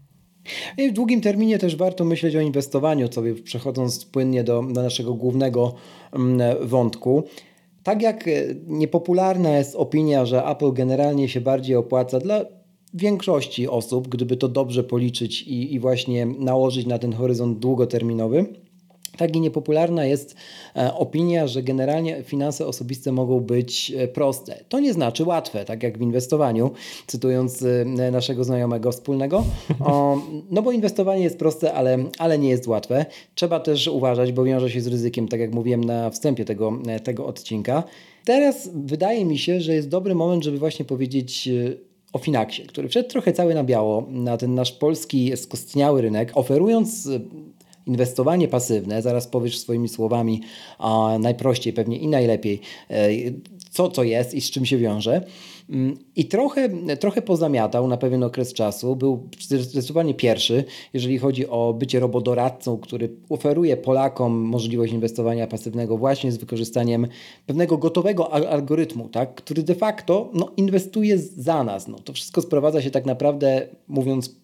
I 0.77 0.89
w 0.89 0.93
długim 0.93 1.21
terminie 1.21 1.57
też 1.57 1.75
warto 1.75 2.05
myśleć 2.05 2.35
o 2.35 2.41
inwestowaniu, 2.41 3.11
sobie 3.11 3.35
przechodząc 3.35 4.05
płynnie 4.05 4.43
do, 4.43 4.63
do 4.63 4.83
naszego 4.83 5.13
głównego 5.13 5.73
mm, 6.13 6.67
wątku. 6.67 7.23
Tak 7.87 8.01
jak 8.01 8.27
e, 8.27 8.31
niepopularna 8.65 9.57
jest 9.57 9.75
opinia, 9.75 10.25
że 10.25 10.45
Apple 10.45 10.73
generalnie 10.73 11.29
się 11.29 11.41
bardziej 11.41 11.75
opłaca 11.75 12.19
dla 12.19 12.45
większości 12.93 13.67
osób, 13.67 14.07
gdyby 14.07 14.37
to 14.37 14.47
dobrze 14.47 14.83
policzyć 14.83 15.41
i, 15.41 15.73
i 15.73 15.79
właśnie 15.79 16.25
nałożyć 16.25 16.85
na 16.85 16.99
ten 16.99 17.13
horyzont 17.13 17.59
długoterminowy, 17.59 18.45
tak 19.17 19.35
i 19.35 19.41
niepopularna 19.41 20.05
jest 20.05 20.35
e, 20.75 20.93
opinia, 20.93 21.47
że 21.47 21.63
generalnie 21.63 22.23
finanse 22.23 22.67
osobiste 22.67 23.11
mogą 23.11 23.39
być 23.39 23.91
e, 23.97 24.07
proste. 24.07 24.63
To 24.69 24.79
nie 24.79 24.93
znaczy 24.93 25.23
łatwe, 25.23 25.65
tak 25.65 25.83
jak 25.83 25.97
w 25.97 26.01
inwestowaniu, 26.01 26.71
cytując 27.07 27.63
e, 27.63 28.11
naszego 28.11 28.43
znajomego 28.43 28.91
wspólnego. 28.91 29.43
O, 29.79 30.21
no 30.51 30.61
bo 30.61 30.71
inwestowanie 30.71 31.23
jest 31.23 31.39
proste, 31.39 31.73
ale, 31.73 31.97
ale 32.17 32.39
nie 32.39 32.49
jest 32.49 32.67
łatwe. 32.67 33.05
Trzeba 33.35 33.59
też 33.59 33.87
uważać, 33.87 34.31
bo 34.31 34.43
wiąże 34.43 34.69
się 34.69 34.81
z 34.81 34.87
ryzykiem, 34.87 35.27
tak 35.27 35.39
jak 35.39 35.53
mówiłem 35.53 35.83
na 35.83 36.09
wstępie 36.09 36.45
tego, 36.45 36.79
tego 37.03 37.25
odcinka. 37.25 37.83
Teraz 38.25 38.69
wydaje 38.73 39.25
mi 39.25 39.37
się, 39.37 39.61
że 39.61 39.75
jest 39.75 39.89
dobry 39.89 40.15
moment, 40.15 40.43
żeby 40.43 40.59
właśnie 40.59 40.85
powiedzieć 40.85 41.49
o 42.13 42.19
Finaxie, 42.19 42.65
który 42.65 42.89
wszedł 42.89 43.09
trochę 43.09 43.33
cały 43.33 43.53
na 43.53 43.63
biało 43.63 44.07
na 44.09 44.37
ten 44.37 44.55
nasz 44.55 44.71
polski 44.71 45.37
skostniały 45.37 46.01
rynek, 46.01 46.31
oferując 46.35 47.09
inwestowanie 47.87 48.47
pasywne, 48.47 49.01
zaraz 49.01 49.27
powiesz 49.27 49.59
swoimi 49.59 49.89
słowami 49.89 50.41
a 50.77 51.17
najprościej 51.19 51.73
pewnie 51.73 51.97
i 51.97 52.07
najlepiej, 52.07 52.61
e, 52.89 53.09
co 53.71 53.89
to 53.89 54.03
jest 54.03 54.33
i 54.33 54.41
z 54.41 54.51
czym 54.51 54.65
się 54.65 54.77
wiąże. 54.77 55.21
Mm, 55.69 55.97
I 56.15 56.25
trochę, 56.25 56.69
trochę 56.99 57.21
pozamiatał 57.21 57.87
na 57.87 57.97
pewien 57.97 58.23
okres 58.23 58.53
czasu. 58.53 58.95
Był 58.95 59.29
zdecydowanie 59.39 60.13
pierwszy, 60.13 60.63
jeżeli 60.93 61.17
chodzi 61.17 61.47
o 61.47 61.75
bycie 61.79 61.99
robodoradcą, 61.99 62.77
który 62.77 63.09
oferuje 63.29 63.77
Polakom 63.77 64.33
możliwość 64.33 64.93
inwestowania 64.93 65.47
pasywnego 65.47 65.97
właśnie 65.97 66.31
z 66.31 66.37
wykorzystaniem 66.37 67.07
pewnego 67.45 67.77
gotowego 67.77 68.33
algorytmu, 68.33 69.09
tak, 69.09 69.35
który 69.35 69.63
de 69.63 69.75
facto 69.75 70.29
no, 70.33 70.51
inwestuje 70.57 71.17
za 71.17 71.63
nas. 71.63 71.87
No, 71.87 71.99
to 71.99 72.13
wszystko 72.13 72.41
sprowadza 72.41 72.81
się 72.81 72.91
tak 72.91 73.05
naprawdę, 73.05 73.67
mówiąc 73.87 74.35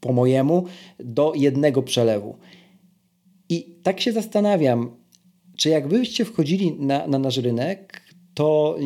po 0.00 0.12
mojemu, 0.12 0.64
do 0.98 1.32
jednego 1.36 1.82
przelewu. 1.82 2.36
I 3.48 3.76
tak 3.82 4.00
się 4.00 4.12
zastanawiam, 4.12 4.90
czy 5.56 5.68
jak 5.68 5.88
byście 5.88 6.24
wchodzili 6.24 6.72
na, 6.72 7.06
na 7.06 7.18
nasz 7.18 7.36
rynek, 7.36 8.02
to 8.34 8.76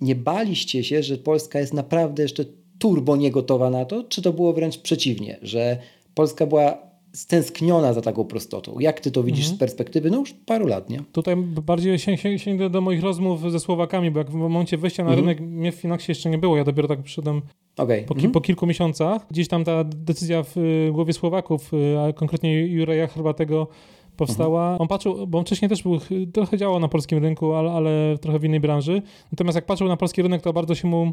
nie 0.00 0.14
baliście 0.14 0.84
się, 0.84 1.02
że 1.02 1.18
Polska 1.18 1.60
jest 1.60 1.74
naprawdę 1.74 2.22
jeszcze 2.22 2.44
turbo 2.78 3.16
niegotowa 3.16 3.70
na 3.70 3.84
to, 3.84 4.04
czy 4.04 4.22
to 4.22 4.32
było 4.32 4.52
wręcz 4.52 4.78
przeciwnie, 4.78 5.38
że 5.42 5.78
Polska 6.14 6.46
była 6.46 6.86
stęskniona 7.12 7.92
za 7.92 8.00
taką 8.00 8.24
prostotą. 8.24 8.78
Jak 8.78 9.00
ty 9.00 9.10
to 9.10 9.22
widzisz 9.22 9.44
mhm. 9.44 9.56
z 9.56 9.60
perspektywy 9.60 10.10
no 10.10 10.18
już 10.18 10.32
paru 10.32 10.66
lat, 10.66 10.90
nie? 10.90 11.02
Tutaj 11.12 11.36
bardziej 11.36 11.98
sięgnę 11.98 12.38
się, 12.38 12.38
się 12.38 12.70
do 12.70 12.80
moich 12.80 13.02
rozmów 13.02 13.52
ze 13.52 13.60
Słowakami, 13.60 14.10
bo 14.10 14.18
jak 14.18 14.30
w 14.30 14.34
momencie 14.34 14.78
wejścia 14.78 15.04
na 15.04 15.10
mhm. 15.10 15.28
rynek 15.28 15.40
mnie 15.40 15.72
w 15.72 15.74
Finaxie 15.74 16.12
jeszcze 16.12 16.30
nie 16.30 16.38
było, 16.38 16.56
ja 16.56 16.64
dopiero 16.64 16.88
tak 16.88 17.02
przyszedłem 17.02 17.42
okay. 17.76 18.02
po, 18.02 18.14
mhm. 18.14 18.32
po, 18.32 18.40
kilku 18.40 18.66
miesiącach. 18.66 19.26
Gdzieś 19.30 19.48
tam 19.48 19.64
ta 19.64 19.84
decyzja 19.84 20.42
w 20.42 20.54
głowie 20.92 21.12
Słowaków, 21.12 21.74
y, 21.74 21.98
a 21.98 22.12
konkretnie 22.12 22.66
Jureja 22.66 23.06
Chorwatego 23.06 23.68
powstała. 24.16 24.62
Mhm. 24.62 24.82
On 24.82 24.88
patrzył, 24.88 25.26
bo 25.26 25.38
on 25.38 25.44
wcześniej 25.44 25.68
też 25.68 25.82
był, 25.82 25.98
trochę 26.32 26.58
działał 26.58 26.80
na 26.80 26.88
polskim 26.88 27.18
rynku, 27.18 27.54
ale, 27.54 27.72
ale 27.72 28.18
trochę 28.18 28.38
w 28.38 28.44
innej 28.44 28.60
branży. 28.60 29.02
Natomiast 29.32 29.56
jak 29.56 29.66
patrzył 29.66 29.88
na 29.88 29.96
polski 29.96 30.22
rynek, 30.22 30.42
to 30.42 30.52
bardzo 30.52 30.74
się 30.74 30.88
mu 30.88 31.12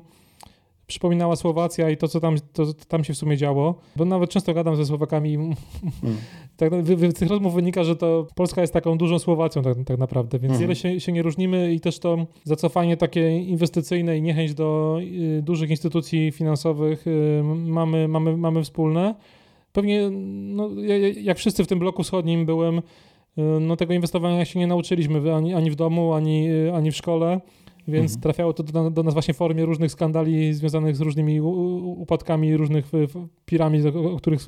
przypominała 0.87 1.35
Słowacja 1.35 1.89
i 1.89 1.97
to, 1.97 2.07
co 2.07 2.19
tam, 2.19 2.35
to, 2.53 2.65
to 2.65 2.85
tam 2.87 3.03
się 3.03 3.13
w 3.13 3.17
sumie 3.17 3.37
działo. 3.37 3.75
Bo 3.95 4.05
nawet 4.05 4.29
często 4.29 4.53
gadam 4.53 4.75
ze 4.75 4.85
Słowakami. 4.85 5.35
Mm. 5.35 5.55
tak, 6.57 6.71
z 7.09 7.19
tych 7.19 7.29
rozmów 7.29 7.53
wynika, 7.53 7.83
że 7.83 7.95
to 7.95 8.27
Polska 8.35 8.61
jest 8.61 8.73
taką 8.73 8.97
dużą 8.97 9.19
Słowacją 9.19 9.61
tak, 9.61 9.77
tak 9.85 9.97
naprawdę, 9.97 10.39
więc 10.39 10.51
mhm. 10.51 10.61
wiele 10.61 10.75
się, 10.75 10.99
się 10.99 11.11
nie 11.11 11.21
różnimy 11.21 11.73
i 11.73 11.79
też 11.79 11.99
to 11.99 12.17
zacofanie 12.43 12.97
takie 12.97 13.37
inwestycyjne 13.37 14.17
i 14.17 14.21
niechęć 14.21 14.53
do 14.53 14.97
y, 15.01 15.41
dużych 15.41 15.69
instytucji 15.69 16.31
finansowych 16.31 17.07
y, 17.07 17.41
mamy, 17.43 18.07
mamy, 18.07 18.37
mamy 18.37 18.63
wspólne. 18.63 19.15
Pewnie, 19.73 20.09
no, 20.09 20.69
jak 21.21 21.37
wszyscy 21.37 21.63
w 21.63 21.67
tym 21.67 21.79
bloku 21.79 22.03
wschodnim 22.03 22.45
byłem, 22.45 22.77
y, 22.77 22.81
no 23.61 23.75
tego 23.75 23.93
inwestowania 23.93 24.45
się 24.45 24.59
nie 24.59 24.67
nauczyliśmy 24.67 25.35
ani, 25.35 25.53
ani 25.53 25.71
w 25.71 25.75
domu, 25.75 26.13
ani, 26.13 26.49
y, 26.49 26.73
ani 26.73 26.91
w 26.91 26.95
szkole. 26.95 27.41
więc 27.87 28.11
mhm. 28.11 28.21
trafiało 28.21 28.53
to 28.53 28.63
do, 28.63 28.91
do, 28.91 29.03
nas 29.03 29.13
właśnie 29.13 29.33
w 29.33 29.37
formie 29.37 29.65
różnych 29.65 29.91
skandali 29.91 30.53
związanych 30.53 30.95
z 30.95 31.01
różnymi 31.01 31.41
upadkami 31.41 32.57
różnych 32.57 32.91
piramid, 33.45 33.85
o, 33.95 34.11
o 34.13 34.17
których 34.17 34.39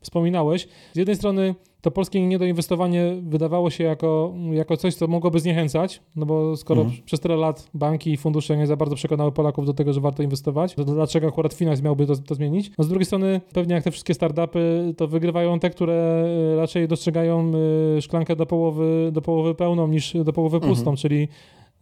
wspominałeś. 0.00 0.68
Z 0.92 0.96
jednej 0.96 1.16
strony 1.16 1.54
to 1.84 1.90
polskie 1.90 2.26
niedoinwestowanie 2.26 3.16
wydawało 3.22 3.70
się 3.70 3.84
jako, 3.84 4.34
jako 4.52 4.76
coś, 4.76 4.94
co 4.94 5.06
mogłoby 5.06 5.40
zniechęcać, 5.40 6.02
no 6.16 6.26
bo 6.26 6.56
skoro 6.56 6.82
mhm. 6.82 7.02
przez 7.04 7.20
tyle 7.20 7.36
lat 7.36 7.70
banki 7.74 8.12
i 8.12 8.16
fundusze 8.16 8.56
nie 8.56 8.66
za 8.66 8.76
bardzo 8.76 8.96
przekonały 8.96 9.32
Polaków 9.32 9.66
do 9.66 9.74
tego, 9.74 9.92
że 9.92 10.00
warto 10.00 10.22
inwestować, 10.22 10.74
to 10.74 10.84
dlaczego 10.84 11.28
akurat 11.28 11.54
Finax 11.54 11.82
miałby 11.82 12.06
to, 12.06 12.16
to 12.16 12.34
zmienić? 12.34 12.70
No 12.78 12.84
z 12.84 12.88
drugiej 12.88 13.06
strony, 13.06 13.40
pewnie 13.52 13.74
jak 13.74 13.84
te 13.84 13.90
wszystkie 13.90 14.14
startupy, 14.14 14.94
to 14.96 15.08
wygrywają 15.08 15.60
te, 15.60 15.70
które 15.70 16.28
raczej 16.56 16.88
dostrzegają 16.88 17.52
y, 17.98 18.02
szklankę 18.02 18.36
do 18.36 18.46
połowy, 18.46 19.10
do 19.12 19.22
połowy 19.22 19.54
pełną 19.54 19.88
niż 19.88 20.16
do 20.24 20.32
połowy 20.32 20.60
pustą, 20.60 20.90
mhm. 20.90 20.96
czyli 20.96 21.28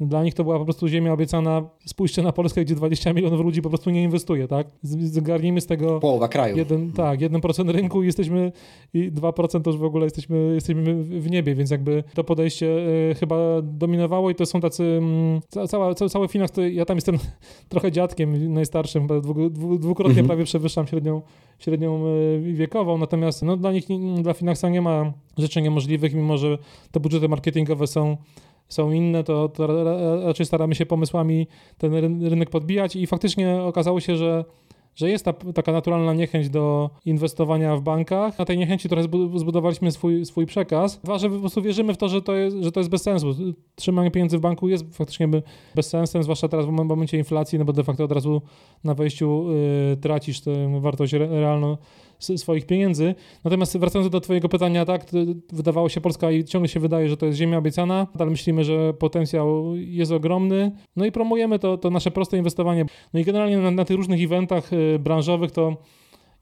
dla 0.00 0.24
nich 0.24 0.34
to 0.34 0.44
była 0.44 0.58
po 0.58 0.64
prostu 0.64 0.88
ziemia 0.88 1.12
obiecana. 1.12 1.62
Spójrzcie 1.86 2.22
na 2.22 2.32
Polskę, 2.32 2.64
gdzie 2.64 2.74
20 2.74 3.12
milionów 3.12 3.40
ludzi 3.40 3.62
po 3.62 3.68
prostu 3.68 3.90
nie 3.90 4.02
inwestuje, 4.02 4.48
tak? 4.48 4.66
Zgarnijmy 4.82 5.60
z 5.60 5.66
tego... 5.66 6.00
Połowa 6.00 6.28
kraju. 6.28 6.56
Jeden, 6.56 6.92
tak, 6.92 7.20
1% 7.20 7.70
rynku 7.70 8.02
i 8.02 8.06
jesteśmy, 8.06 8.52
i 8.94 9.12
2% 9.12 9.62
to 9.62 9.70
już 9.70 9.78
w 9.80 9.84
ogóle 9.84 10.04
jesteśmy, 10.04 10.54
jesteśmy 10.54 10.94
w 11.04 11.30
niebie, 11.30 11.54
więc 11.54 11.70
jakby 11.70 12.04
to 12.14 12.24
podejście 12.24 12.66
y, 12.66 13.14
chyba 13.20 13.36
dominowało 13.62 14.30
i 14.30 14.34
to 14.34 14.46
są 14.46 14.60
tacy... 14.60 15.00
Y, 15.62 15.68
cała, 15.68 15.94
cały, 15.94 16.10
cały 16.10 16.28
finans, 16.28 16.52
ja 16.72 16.84
tam 16.84 16.96
jestem 16.96 17.18
trochę 17.68 17.92
dziadkiem 17.92 18.54
najstarszym, 18.54 19.06
dwu, 19.06 19.50
dwu, 19.50 19.78
dwukrotnie 19.78 20.10
mhm. 20.10 20.26
prawie 20.26 20.44
przewyższam 20.44 20.86
średnią, 20.86 21.22
średnią 21.58 22.06
y, 22.06 22.52
wiekową, 22.52 22.98
natomiast 22.98 23.42
no, 23.42 23.56
dla 23.56 23.72
nich, 23.72 23.86
dla 24.22 24.34
Finaxa 24.34 24.64
nie 24.70 24.82
ma 24.82 25.12
rzeczy 25.38 25.62
niemożliwych, 25.62 26.14
mimo 26.14 26.38
że 26.38 26.58
te 26.90 27.00
budżety 27.00 27.28
marketingowe 27.28 27.86
są 27.86 28.16
są 28.68 28.92
inne, 28.92 29.24
to, 29.24 29.48
to 29.48 29.84
raczej 30.24 30.46
staramy 30.46 30.74
się 30.74 30.86
pomysłami 30.86 31.46
ten 31.78 32.22
rynek 32.28 32.50
podbijać 32.50 32.96
i 32.96 33.06
faktycznie 33.06 33.62
okazało 33.62 34.00
się, 34.00 34.16
że 34.16 34.44
że 34.94 35.10
jest 35.10 35.24
ta, 35.24 35.32
taka 35.32 35.72
naturalna 35.72 36.14
niechęć 36.14 36.48
do 36.50 36.90
inwestowania 37.04 37.76
w 37.76 37.82
bankach. 37.82 38.38
Na 38.38 38.44
tej 38.44 38.58
niechęci 38.58 38.88
trochę 38.88 39.02
zbudowaliśmy 39.34 39.92
swój, 39.92 40.26
swój 40.26 40.46
przekaz. 40.46 41.00
Dwa, 41.04 41.18
że 41.18 41.30
po 41.30 41.38
prostu 41.38 41.62
wierzymy 41.62 41.94
w 41.94 41.96
to, 41.96 42.08
że 42.08 42.22
to, 42.22 42.34
jest, 42.34 42.56
że 42.56 42.72
to 42.72 42.80
jest 42.80 42.90
bez 42.90 43.02
sensu. 43.02 43.34
Trzymanie 43.74 44.10
pieniędzy 44.10 44.38
w 44.38 44.40
banku 44.40 44.68
jest 44.68 44.96
faktycznie 44.96 45.28
bez 45.74 45.88
sensem, 45.88 46.22
zwłaszcza 46.22 46.48
teraz 46.48 46.66
w 46.66 46.70
momencie 46.70 47.18
inflacji, 47.18 47.58
no 47.58 47.64
bo 47.64 47.72
de 47.72 47.84
facto 47.84 48.04
od 48.04 48.12
razu 48.12 48.42
na 48.84 48.94
wejściu 48.94 49.46
y, 49.92 49.96
tracisz 49.96 50.40
tę 50.40 50.80
wartość 50.80 51.12
realną 51.12 51.76
swoich 52.36 52.66
pieniędzy. 52.66 53.14
Natomiast 53.44 53.78
wracając 53.78 54.10
do 54.10 54.20
Twojego 54.20 54.48
pytania, 54.48 54.84
tak, 54.84 55.06
wydawało 55.52 55.88
się 55.88 56.00
Polska 56.00 56.30
i 56.30 56.44
ciągle 56.44 56.68
się 56.68 56.80
wydaje, 56.80 57.08
że 57.08 57.16
to 57.16 57.26
jest 57.26 57.38
ziemia 57.38 57.58
obiecana, 57.58 58.06
ale 58.18 58.30
myślimy, 58.30 58.64
że 58.64 58.94
potencjał 58.94 59.76
jest 59.76 60.12
ogromny. 60.12 60.72
No 60.96 61.04
i 61.06 61.12
promujemy 61.12 61.58
to, 61.58 61.78
to 61.78 61.90
nasze 61.90 62.10
proste 62.10 62.38
inwestowanie. 62.38 62.86
No 63.14 63.20
i 63.20 63.24
generalnie 63.24 63.58
na, 63.58 63.70
na 63.70 63.84
tych 63.84 63.96
różnych 63.96 64.22
eventach 64.22 64.72
y, 64.72 64.98
branżowych 64.98 65.50
to 65.50 65.76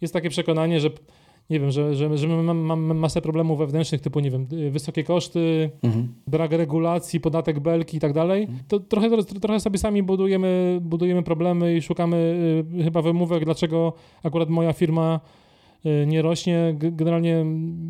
jest 0.01 0.15
takie 0.15 0.31
przekonanie, 0.31 0.81
że 0.81 0.91
nie 1.51 1.61
wiem, 1.61 1.71
że, 1.71 1.95
że, 1.95 2.19
że 2.19 2.29
mamy 2.29 2.55
mam 2.55 2.99
masę 2.99 3.23
problemów 3.23 3.59
wewnętrznych, 3.59 4.01
typu, 4.01 4.21
nie 4.21 4.31
wiem, 4.31 4.47
y, 4.53 4.71
wysokie 4.71 5.05
koszty, 5.05 5.71
mhm. 5.83 6.09
brak 6.27 6.53
regulacji, 6.53 7.21
podatek 7.21 7.61
belki 7.61 7.97
i 7.97 8.01
tak 8.01 8.13
dalej, 8.13 8.43
mhm. 8.43 8.61
to 8.69 8.81
trochę, 8.81 9.11
trochę 9.41 9.61
sobie 9.61 9.79
sami 9.79 10.03
budujemy, 10.03 10.79
budujemy 10.83 11.23
problemy 11.23 11.77
i 11.77 11.83
szukamy 11.83 12.17
y, 12.81 12.85
chyba 12.85 13.03
wymówek, 13.03 13.45
dlaczego 13.45 13.93
akurat 14.23 14.49
moja 14.49 14.73
firma 14.73 15.21
nie 16.07 16.23
rośnie. 16.23 16.75
Generalnie 16.79 17.45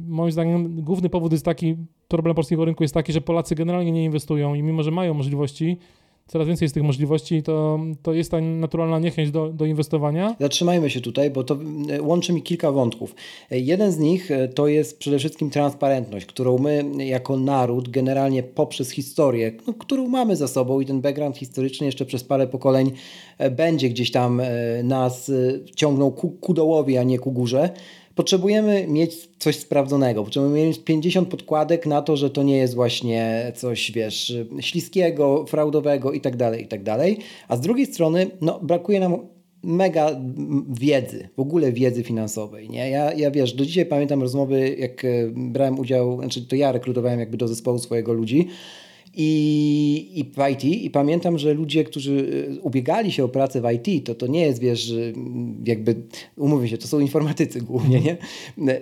moim 0.09 0.33
zdaniem 0.33 0.83
główny 0.83 1.09
powód 1.09 1.33
jest 1.33 1.45
taki, 1.45 1.77
problem 2.09 2.35
polskiego 2.35 2.65
rynku 2.65 2.85
jest 2.85 2.95
taki, 2.95 3.13
że 3.13 3.21
Polacy 3.21 3.55
generalnie 3.55 3.93
nie 3.93 4.05
inwestują 4.05 4.55
i 4.55 4.63
mimo, 4.63 4.83
że 4.83 4.91
mają 4.91 5.15
możliwości, 5.15 5.79
coraz 6.31 6.49
więcej 6.49 6.65
jest 6.65 6.75
tych 6.75 6.83
możliwości, 6.83 7.43
to, 7.43 7.81
to 8.03 8.13
jest 8.13 8.31
ta 8.31 8.41
naturalna 8.41 8.99
niechęć 8.99 9.31
do, 9.31 9.49
do 9.49 9.65
inwestowania. 9.65 10.37
Zatrzymajmy 10.41 10.91
się 10.91 11.01
tutaj, 11.01 11.31
bo 11.31 11.45
to 11.45 11.59
e, 11.91 12.03
łączy 12.03 12.33
mi 12.33 12.43
kilka 12.43 12.73
wątków. 12.73 13.15
E, 13.51 13.59
jeden 13.59 13.93
z 13.93 13.99
nich 13.99 14.31
e, 14.31 14.49
to 14.49 14.69
jest 14.69 14.99
przede 14.99 15.19
wszystkim 15.19 15.51
transparentność, 15.51 16.27
którą 16.27 16.59
my 16.59 16.85
jako 16.99 17.37
naród 17.37 17.89
generalnie 17.89 18.43
poprzez 18.43 18.91
historię, 18.91 19.53
no, 19.67 19.75
którą 19.75 20.09
mamy 20.09 20.37
za 20.37 20.49
sobą 20.49 20.81
i 20.81 20.87
ten 20.87 21.01
background 21.01 21.37
historyczny 21.37 21.87
jeszcze 21.87 22.07
przez 22.07 22.25
parę 22.25 22.47
pokoleń 22.47 22.91
będzie 23.51 23.89
gdzieś 23.89 24.11
tam 24.11 24.43
nas 24.85 25.33
ciągnął 25.77 26.13
ku, 26.13 26.31
ku 26.31 26.55
dołowi, 26.55 26.97
a 26.97 27.03
nie 27.03 27.19
ku 27.19 27.33
górze 27.33 27.71
potrzebujemy 28.21 28.87
mieć 28.89 29.29
coś 29.39 29.59
sprawdzonego. 29.59 30.25
Potrzebujemy 30.25 30.67
mieć 30.69 30.79
50 30.79 31.29
podkładek 31.29 31.87
na 31.87 32.03
to, 32.03 32.17
że 32.17 32.31
to 32.31 32.43
nie 32.43 32.57
jest 32.57 32.75
właśnie 32.75 33.53
coś, 33.55 33.93
wiesz, 33.93 34.35
śliskiego, 34.61 35.45
fraudowego 35.49 36.13
i 36.13 36.21
tak 36.21 36.37
dalej, 36.37 36.65
i 36.65 36.69
tak. 36.69 36.81
A 37.49 37.57
z 37.57 37.61
drugiej 37.61 37.87
strony, 37.87 38.31
no, 38.41 38.61
brakuje 38.63 39.01
nam 39.01 39.17
mega 39.63 40.21
wiedzy, 40.81 41.29
w 41.37 41.41
ogóle 41.41 41.73
wiedzy 41.73 42.03
finansowej. 42.03 42.71
Nie? 42.71 42.91
Ja, 42.91 43.13
ja 43.13 43.31
wiesz, 43.31 43.53
do 43.53 43.67
dzisiaj 43.67 43.87
pamiętam 43.87 44.23
rozmowy, 44.23 44.77
jak 44.79 45.05
e, 45.05 45.09
brałem 45.35 45.79
udział, 45.79 46.17
znaczy 46.21 46.47
to 46.47 46.57
ja 46.57 46.73
rekrutowałem 46.73 47.21
jakby 47.21 47.37
do 47.37 47.49
zespołu 47.49 47.79
swojego 47.79 48.13
ludzi 48.13 48.49
i, 49.15 50.11
i 50.15 50.25
w 50.25 50.51
IT 50.53 50.65
i 50.65 50.91
pamiętam, 50.91 51.39
że 51.39 51.55
ludzie, 51.55 51.85
którzy 51.85 52.47
e, 52.59 52.61
ubiegali 52.61 53.13
się 53.13 53.25
o 53.25 53.29
pracę 53.29 53.61
w 53.61 53.71
IT, 53.73 54.07
to 54.07 54.15
to 54.15 54.27
nie 54.27 54.41
jest, 54.41 54.61
wiesz, 54.61 54.93
jakby, 55.65 55.95
umówmy 56.37 56.69
się, 56.69 56.79
to 56.79 56.89
są 56.89 57.01
informatycy 57.01 57.61
głównie, 57.71 58.01
nie? 58.01 58.17
E, 58.69 58.81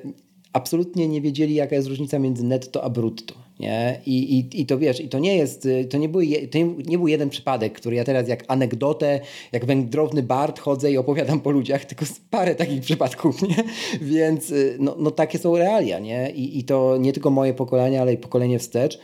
absolutnie 0.52 1.08
nie 1.08 1.20
wiedzieli, 1.20 1.54
jaka 1.54 1.76
jest 1.76 1.88
różnica 1.88 2.18
między 2.18 2.44
netto 2.44 2.84
a 2.84 2.90
brutto. 2.90 3.34
Nie? 3.60 4.00
I, 4.06 4.38
i, 4.38 4.60
I 4.60 4.66
to 4.66 4.78
wiesz, 4.78 5.00
i 5.00 5.08
to 5.08 5.18
nie 5.18 5.36
jest, 5.36 5.66
e, 5.66 5.84
to 5.84 5.98
nie, 5.98 6.08
był, 6.08 6.20
to 6.50 6.58
nie 6.86 6.98
był 6.98 7.08
jeden 7.08 7.30
przypadek, 7.30 7.72
który 7.72 7.96
ja 7.96 8.04
teraz 8.04 8.28
jak 8.28 8.44
anegdotę, 8.48 9.20
jak 9.52 9.64
wędrowny 9.64 10.22
Bart 10.22 10.58
chodzę 10.58 10.92
i 10.92 10.98
opowiadam 10.98 11.40
po 11.40 11.50
ludziach, 11.50 11.84
tylko 11.84 12.04
parę 12.30 12.54
takich 12.54 12.80
przypadków, 12.80 13.42
nie? 13.48 13.64
Więc 14.00 14.54
no, 14.78 14.96
no 14.98 15.10
takie 15.10 15.38
są 15.38 15.56
realia, 15.56 15.98
nie? 15.98 16.30
I, 16.30 16.58
I 16.58 16.64
to 16.64 16.96
nie 17.00 17.12
tylko 17.12 17.30
moje 17.30 17.54
pokolenie, 17.54 18.00
ale 18.00 18.12
i 18.12 18.16
pokolenie 18.16 18.58
wstecz 18.58 18.98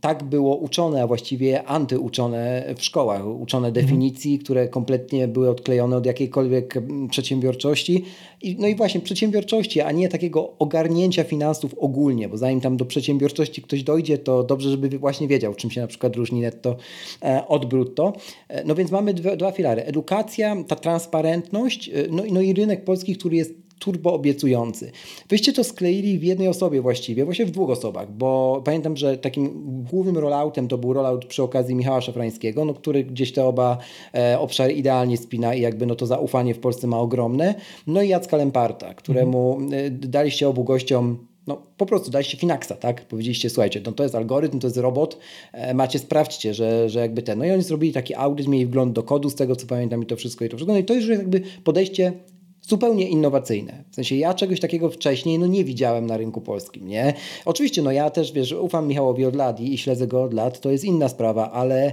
tak 0.00 0.24
było 0.24 0.56
uczone, 0.56 1.02
a 1.02 1.06
właściwie 1.06 1.64
antyuczone 1.64 2.64
w 2.76 2.84
szkołach. 2.84 3.26
Uczone 3.26 3.68
mhm. 3.68 3.86
definicji, 3.86 4.38
które 4.38 4.68
kompletnie 4.68 5.28
były 5.28 5.50
odklejone 5.50 5.96
od 5.96 6.06
jakiejkolwiek 6.06 6.76
mm, 6.76 7.08
przedsiębiorczości. 7.08 8.04
I, 8.42 8.56
no 8.58 8.66
i 8.66 8.74
właśnie 8.74 9.00
przedsiębiorczości, 9.00 9.80
a 9.80 9.92
nie 9.92 10.08
takiego 10.08 10.52
ogarnięcia 10.58 11.24
finansów 11.24 11.74
ogólnie, 11.78 12.28
bo 12.28 12.36
zanim 12.36 12.60
tam 12.60 12.76
do 12.76 12.84
przedsiębiorczości 12.84 13.62
ktoś 13.62 13.82
dojdzie, 13.82 14.18
to 14.18 14.42
dobrze, 14.42 14.70
żeby 14.70 14.98
właśnie 14.98 15.28
wiedział, 15.28 15.54
czym 15.54 15.70
się 15.70 15.80
na 15.80 15.86
przykład 15.86 16.16
różni 16.16 16.40
netto 16.40 16.76
e, 17.22 17.48
od 17.48 17.66
brutto. 17.66 18.12
E, 18.48 18.64
no 18.64 18.74
więc 18.74 18.90
mamy 18.90 19.14
dwa, 19.14 19.36
dwa 19.36 19.52
filary. 19.52 19.82
Edukacja, 19.84 20.56
ta 20.68 20.76
transparentność, 20.76 21.88
e, 21.88 21.92
no, 22.10 22.22
no 22.32 22.40
i 22.40 22.52
rynek 22.52 22.84
polski, 22.84 23.16
który 23.16 23.36
jest 23.36 23.69
turbo 23.80 24.12
obiecujący. 24.12 24.92
Wyście 25.28 25.52
to 25.52 25.64
skleili 25.64 26.18
w 26.18 26.22
jednej 26.22 26.48
osobie 26.48 26.80
właściwie, 26.80 27.24
właśnie 27.24 27.46
w 27.46 27.50
dwóch 27.50 27.70
osobach, 27.70 28.12
bo 28.12 28.62
pamiętam, 28.64 28.96
że 28.96 29.18
takim 29.18 29.50
głównym 29.90 30.18
rolloutem 30.18 30.68
to 30.68 30.78
był 30.78 30.92
rollout 30.92 31.24
przy 31.24 31.42
okazji 31.42 31.74
Michała 31.74 32.00
Szafrańskiego, 32.00 32.64
no, 32.64 32.74
który 32.74 33.04
gdzieś 33.04 33.32
te 33.32 33.44
oba 33.44 33.78
e, 34.14 34.38
obszary 34.38 34.72
idealnie 34.72 35.16
spina 35.16 35.54
i 35.54 35.60
jakby 35.60 35.86
no 35.86 35.94
to 35.94 36.06
zaufanie 36.06 36.54
w 36.54 36.58
Polsce 36.58 36.86
ma 36.86 36.98
ogromne. 36.98 37.54
No 37.86 38.02
i 38.02 38.08
Jacka 38.08 38.36
Lemparta, 38.36 38.94
któremu 38.94 39.58
mhm. 39.60 40.00
daliście 40.00 40.48
obu 40.48 40.64
gościom 40.64 41.30
no, 41.46 41.62
po 41.76 41.86
prostu 41.86 42.10
daliście 42.10 42.38
Finaxa, 42.38 42.72
tak? 42.80 43.04
Powiedzieliście, 43.04 43.50
słuchajcie, 43.50 43.80
no 43.86 43.92
to 43.92 44.02
jest 44.02 44.14
algorytm, 44.14 44.58
to 44.58 44.66
jest 44.66 44.76
robot, 44.76 45.18
e, 45.52 45.74
macie, 45.74 45.98
sprawdźcie, 45.98 46.54
że, 46.54 46.88
że 46.88 47.00
jakby 47.00 47.22
ten. 47.22 47.38
No 47.38 47.44
i 47.44 47.50
oni 47.50 47.62
zrobili 47.62 47.92
taki 47.92 48.14
audyt, 48.14 48.48
mieli 48.48 48.66
wgląd 48.66 48.92
do 48.92 49.02
kodu, 49.02 49.30
z 49.30 49.34
tego 49.34 49.56
co 49.56 49.66
pamiętam 49.66 50.02
i 50.02 50.06
to 50.06 50.16
wszystko 50.16 50.44
i 50.44 50.48
to 50.48 50.56
wszystko. 50.56 50.72
No 50.72 50.78
i 50.78 50.84
to 50.84 50.94
już 50.94 51.08
jakby 51.08 51.42
podejście 51.64 52.12
zupełnie 52.70 53.08
innowacyjne. 53.08 53.84
W 53.90 53.94
sensie 53.94 54.16
ja 54.16 54.34
czegoś 54.34 54.60
takiego 54.60 54.90
wcześniej 54.90 55.38
no 55.38 55.46
nie 55.46 55.64
widziałem 55.64 56.06
na 56.06 56.16
rynku 56.16 56.40
polskim, 56.40 56.88
nie? 56.88 57.14
Oczywiście, 57.44 57.82
no 57.82 57.92
ja 57.92 58.10
też, 58.10 58.32
wiesz, 58.32 58.52
ufam 58.52 58.88
Michałowi 58.88 59.24
od 59.24 59.36
lat 59.36 59.60
i, 59.60 59.74
i 59.74 59.78
śledzę 59.78 60.06
go 60.06 60.22
od 60.22 60.34
lat, 60.34 60.60
to 60.60 60.70
jest 60.70 60.84
inna 60.84 61.08
sprawa, 61.08 61.50
ale 61.50 61.92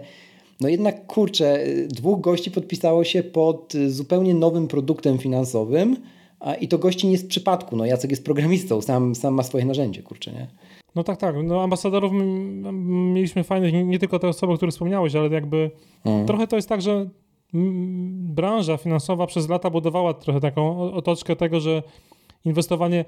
no 0.61 0.69
jednak, 0.69 1.07
kurczę, 1.07 1.59
dwóch 1.87 2.21
gości 2.21 2.51
podpisało 2.51 3.03
się 3.03 3.23
pod 3.23 3.73
zupełnie 3.87 4.33
nowym 4.33 4.67
produktem 4.67 5.17
finansowym 5.17 5.97
a, 6.39 6.53
i 6.53 6.67
to 6.67 6.77
gości 6.77 7.07
nie 7.07 7.17
z 7.17 7.25
przypadku, 7.25 7.75
no 7.75 7.85
Jacek 7.85 8.11
jest 8.11 8.25
programistą, 8.25 8.81
sam, 8.81 9.15
sam 9.15 9.33
ma 9.33 9.43
swoje 9.43 9.65
narzędzie, 9.65 10.03
kurczę, 10.03 10.31
nie? 10.31 10.47
No 10.95 11.03
tak, 11.03 11.17
tak. 11.17 11.35
No 11.43 11.63
ambasadorów 11.63 12.11
mieliśmy 13.13 13.43
fajnych, 13.43 13.73
nie, 13.73 13.83
nie 13.83 13.99
tylko 13.99 14.19
te 14.19 14.27
osoby, 14.27 14.53
o 14.53 14.55
których 14.55 14.73
wspomniałeś, 14.73 15.15
ale 15.15 15.29
jakby 15.29 15.71
mm. 16.05 16.25
trochę 16.25 16.47
to 16.47 16.55
jest 16.55 16.69
tak, 16.69 16.81
że 16.81 17.09
branża 18.33 18.77
finansowa 18.77 19.27
przez 19.27 19.49
lata 19.49 19.69
budowała 19.69 20.13
trochę 20.13 20.39
taką 20.39 20.91
otoczkę 20.93 21.35
tego, 21.35 21.59
że 21.59 21.83
inwestowanie 22.45 23.05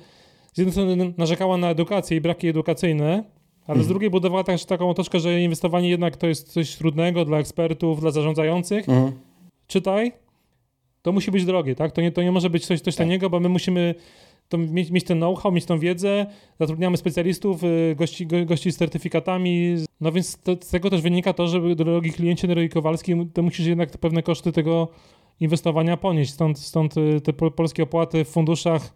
z 0.53 0.57
jednej 0.57 0.71
strony 0.71 1.13
narzekała 1.17 1.57
na 1.57 1.69
edukację 1.69 2.17
i 2.17 2.21
braki 2.21 2.47
edukacyjne, 2.47 3.23
ale 3.61 3.75
mhm. 3.75 3.83
z 3.83 3.87
drugiej 3.87 4.09
budowała 4.09 4.43
też 4.43 4.65
taką 4.65 4.89
otoczkę, 4.89 5.19
że 5.19 5.41
inwestowanie 5.41 5.89
jednak 5.89 6.17
to 6.17 6.27
jest 6.27 6.51
coś 6.51 6.75
trudnego 6.75 7.25
dla 7.25 7.37
ekspertów, 7.37 8.01
dla 8.01 8.11
zarządzających. 8.11 8.89
Mhm. 8.89 9.11
Czytaj, 9.67 10.11
to 11.01 11.11
musi 11.11 11.31
być 11.31 11.45
drogie, 11.45 11.75
tak? 11.75 11.91
To 11.91 12.01
nie, 12.01 12.11
to 12.11 12.23
nie 12.23 12.31
może 12.31 12.49
być 12.49 12.65
coś, 12.65 12.81
coś 12.81 12.95
tak. 12.95 13.05
taniego, 13.05 13.29
bo 13.29 13.39
my 13.39 13.49
musimy 13.49 13.95
to 14.49 14.57
mieć, 14.57 14.91
mieć 14.91 15.03
ten 15.03 15.17
know-how, 15.17 15.51
mieć 15.51 15.65
tą 15.65 15.79
wiedzę, 15.79 16.25
zatrudniamy 16.59 16.97
specjalistów, 16.97 17.63
y, 17.63 17.95
gości, 17.97 18.27
gości 18.27 18.71
z 18.71 18.77
certyfikatami, 18.77 19.75
no 20.01 20.11
więc 20.11 20.37
to, 20.43 20.51
z 20.61 20.69
tego 20.69 20.89
też 20.89 21.01
wynika 21.01 21.33
to, 21.33 21.47
że 21.47 21.75
drogi 21.75 22.11
kliencie, 22.11 22.47
drogi 22.47 22.69
Kowalski, 22.69 23.13
to 23.33 23.43
musisz 23.43 23.65
jednak 23.65 23.97
pewne 23.97 24.23
koszty 24.23 24.51
tego 24.51 24.87
inwestowania 25.39 25.97
ponieść, 25.97 26.33
stąd, 26.33 26.59
stąd 26.59 26.97
y, 26.97 27.21
te 27.21 27.33
polskie 27.33 27.83
opłaty 27.83 28.25
w 28.25 28.29
funduszach 28.29 28.93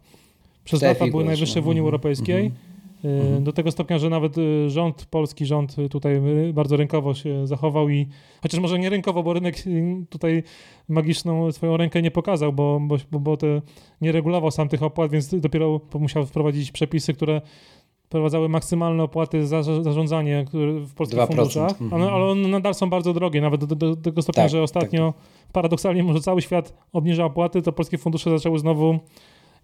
przez 0.64 0.82
lata 0.82 1.06
były 1.06 1.24
najwyższe 1.24 1.60
w 1.60 1.66
Unii 1.66 1.80
mhm. 1.80 1.84
Europejskiej. 1.84 2.40
Mm 2.40 2.52
-hmm. 2.52 2.73
Mhm. 3.04 3.44
Do 3.44 3.52
tego 3.52 3.70
stopnia, 3.70 3.98
że 3.98 4.10
nawet 4.10 4.38
y, 4.38 4.70
rząd, 4.70 5.04
polski 5.04 5.46
rząd 5.46 5.78
y, 5.78 5.88
tutaj 5.88 6.16
y, 6.48 6.52
bardzo 6.52 6.76
rynkowo 6.76 7.14
się 7.14 7.46
zachował 7.46 7.88
i 7.88 8.06
chociaż 8.42 8.60
może 8.60 8.78
nie 8.78 8.90
rynkowo, 8.90 9.22
bo 9.22 9.32
rynek 9.32 9.56
tutaj 10.10 10.42
magiczną 10.88 11.52
swoją 11.52 11.76
rękę 11.76 12.02
nie 12.02 12.10
pokazał, 12.10 12.52
bo, 12.52 12.80
bo, 13.10 13.20
bo 13.20 13.36
te, 13.36 13.62
nie 14.00 14.12
regulował 14.12 14.50
sam 14.50 14.68
tych 14.68 14.82
opłat, 14.82 15.10
więc 15.10 15.40
dopiero 15.40 15.80
musiał 15.94 16.26
wprowadzić 16.26 16.72
przepisy, 16.72 17.14
które 17.14 17.40
wprowadzały 18.04 18.48
maksymalne 18.48 19.02
opłaty 19.02 19.46
za 19.46 19.62
zarządzanie 19.62 20.44
w 20.80 20.94
polskich 20.94 21.18
2%. 21.18 21.26
funduszach, 21.26 21.82
mhm. 21.82 22.02
ale, 22.02 22.24
one 22.24 22.48
nadal 22.48 22.74
są 22.74 22.90
bardzo 22.90 23.12
drogie, 23.12 23.40
nawet 23.40 23.64
do, 23.64 23.76
do, 23.76 23.96
tego 23.96 24.22
stopnia, 24.22 24.42
tak, 24.42 24.50
że 24.50 24.62
ostatnio 24.62 25.12
tak, 25.12 25.22
tak. 25.22 25.52
paradoksalnie 25.52 26.02
może 26.02 26.20
cały 26.20 26.42
świat 26.42 26.74
obniża 26.92 27.24
opłaty, 27.24 27.62
to 27.62 27.72
polskie 27.72 27.98
fundusze 27.98 28.30
zaczęły 28.30 28.58
znowu 28.58 28.98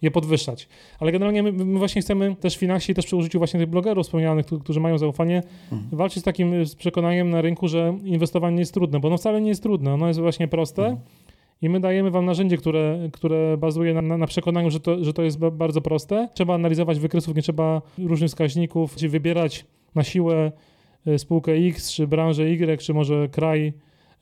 je 0.03 0.11
podwyższać. 0.11 0.69
Ale 0.99 1.13
generalnie 1.13 1.43
my, 1.43 1.53
my 1.53 1.79
właśnie 1.79 2.03
chcemy 2.03 2.37
też 2.37 2.57
w 2.57 2.59
Finaxie, 2.59 2.95
też 2.95 3.07
przy 3.07 3.17
użyciu 3.17 3.39
właśnie 3.39 3.61
tych 3.61 3.69
blogerów 3.69 4.07
wspomnianych, 4.07 4.47
którzy 4.47 4.81
mają 4.81 4.99
zaufanie, 4.99 5.43
mhm. 5.73 5.91
walczyć 5.93 6.23
z 6.23 6.25
takim 6.25 6.67
z 6.67 6.75
przekonaniem 6.75 7.31
na 7.31 7.41
rynku, 7.41 7.69
że 7.69 7.99
inwestowanie 8.05 8.55
nie 8.57 8.61
jest 8.61 8.75
trudne, 8.75 9.01
bo 9.01 9.09
ono 9.09 9.17
wcale 9.17 9.41
nie 9.41 9.49
jest 9.49 9.63
trudne, 9.63 9.95
ono 9.95 10.09
jest 10.09 10.21
właśnie 10.21 10.49
proste. 10.49 10.83
Mhm. 10.83 11.01
I 11.63 11.69
my 11.69 11.81
dajemy 11.81 12.11
wam 12.11 12.25
narzędzie, 12.25 12.57
które, 12.57 13.09
które 13.13 13.57
bazuje 13.57 13.95
na, 13.95 14.19
na, 14.19 14.27
przekonaniu, 14.27 14.71
że 14.71 14.81
to, 14.81 15.05
że 15.05 15.13
to 15.13 15.23
jest 15.23 15.39
bardzo 15.39 15.81
proste. 15.81 16.29
Trzeba 16.35 16.55
analizować 16.55 16.99
wykresów, 16.99 17.37
nie 17.37 17.43
trzeba 17.43 17.83
różnych 17.99 18.31
wskaźników, 18.31 18.97
czy 18.97 19.09
wybierać 19.09 19.67
na 19.95 20.05
siłę 20.05 20.53
e, 21.07 21.19
spółkę 21.19 21.53
X, 21.53 21.93
czy 21.93 22.07
branżę 22.07 22.43
Y, 22.43 22.83
czy 22.83 22.95
może 22.95 23.29
kraj 23.29 23.73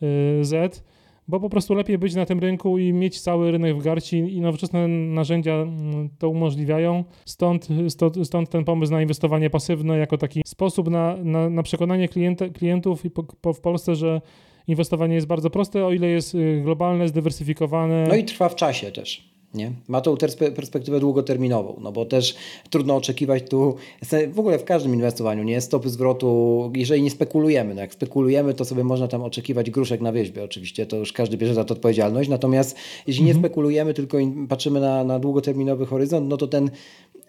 e, 0.02 0.44
Z 0.44 0.82
bo 1.28 1.40
po 1.40 1.50
prostu 1.50 1.74
lepiej 1.74 1.98
być 1.98 2.14
na 2.14 2.26
tym 2.26 2.38
rynku 2.38 2.78
i 2.78 2.92
mieć 2.92 3.20
cały 3.20 3.50
rynek 3.50 3.76
w 3.76 3.82
garści 3.82 4.16
i 4.16 4.40
nowoczesne 4.40 4.88
narzędzia 4.88 5.52
mm, 5.52 6.08
to 6.18 6.28
umożliwiają. 6.28 7.04
Stąd, 7.24 7.68
stąd, 7.88 8.26
stąd 8.26 8.50
ten 8.50 8.64
pomysł 8.64 8.92
na 8.92 9.02
inwestowanie 9.02 9.50
pasywne 9.50 9.98
jako 9.98 10.18
taki 10.18 10.42
sposób 10.46 10.90
na, 10.90 11.16
na, 11.16 11.50
na 11.50 11.62
przekonanie 11.62 12.08
klienta, 12.08 12.48
klientów 12.48 13.02
po, 13.14 13.22
po, 13.22 13.52
w 13.52 13.60
Polsce, 13.60 13.94
że 13.94 14.20
inwestowanie 14.68 15.14
jest 15.14 15.26
bardzo 15.26 15.50
proste, 15.50 15.86
o 15.86 15.92
ile 15.92 16.06
jest 16.06 16.34
y, 16.34 16.60
globalne, 16.64 17.08
zdywersyfikowane. 17.08 18.06
No 18.08 18.14
i 18.14 18.24
trwa 18.24 18.48
w 18.48 18.54
czasie 18.54 18.92
też. 18.92 19.37
Nie? 19.54 19.72
Ma 19.88 20.00
tą 20.00 20.16
perspektywę 20.56 21.00
długoterminową, 21.00 21.80
no 21.80 21.92
bo 21.92 22.04
też 22.04 22.36
trudno 22.70 22.96
oczekiwać 22.96 23.42
tu, 23.50 23.76
w 24.32 24.38
ogóle 24.38 24.58
w 24.58 24.64
każdym 24.64 24.94
inwestowaniu, 24.94 25.42
nie 25.42 25.60
stopy 25.60 25.90
zwrotu, 25.90 26.72
jeżeli 26.74 27.02
nie 27.02 27.10
spekulujemy, 27.10 27.74
no 27.74 27.80
jak 27.80 27.92
spekulujemy, 27.92 28.54
to 28.54 28.64
sobie 28.64 28.84
można 28.84 29.08
tam 29.08 29.22
oczekiwać 29.22 29.70
gruszek 29.70 30.00
na 30.00 30.12
wieźbie, 30.12 30.44
oczywiście 30.44 30.86
to 30.86 30.96
już 30.96 31.12
każdy 31.12 31.36
bierze 31.36 31.54
za 31.54 31.64
to 31.64 31.74
odpowiedzialność, 31.74 32.28
natomiast 32.28 32.76
jeśli 33.06 33.24
nie 33.24 33.30
mhm. 33.30 33.44
spekulujemy, 33.44 33.94
tylko 33.94 34.18
patrzymy 34.48 34.80
na, 34.80 35.04
na 35.04 35.18
długoterminowy 35.18 35.86
horyzont, 35.86 36.28
no 36.28 36.36
to 36.36 36.46
ten 36.46 36.70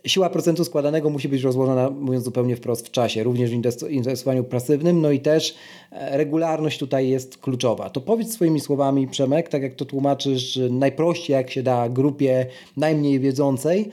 siła 0.05 0.29
procentu 0.29 0.65
składanego 0.65 1.09
musi 1.09 1.29
być 1.29 1.43
rozłożona, 1.43 1.89
mówiąc 1.89 2.25
zupełnie 2.25 2.55
wprost, 2.55 2.87
w 2.87 2.91
czasie, 2.91 3.23
również 3.23 3.51
w 3.51 3.89
inwestowaniu 3.89 4.43
pasywnym, 4.43 5.01
no 5.01 5.11
i 5.11 5.19
też 5.19 5.55
e, 5.91 6.17
regularność 6.17 6.79
tutaj 6.79 7.09
jest 7.09 7.37
kluczowa. 7.37 7.89
To 7.89 8.01
powiedz 8.01 8.33
swoimi 8.33 8.59
słowami, 8.59 9.07
Przemek, 9.07 9.49
tak 9.49 9.61
jak 9.61 9.75
to 9.75 9.85
tłumaczysz, 9.85 10.59
najprościej 10.69 11.33
jak 11.33 11.51
się 11.51 11.63
da 11.63 11.89
grupie 11.89 12.45
najmniej 12.77 13.19
wiedzącej, 13.19 13.89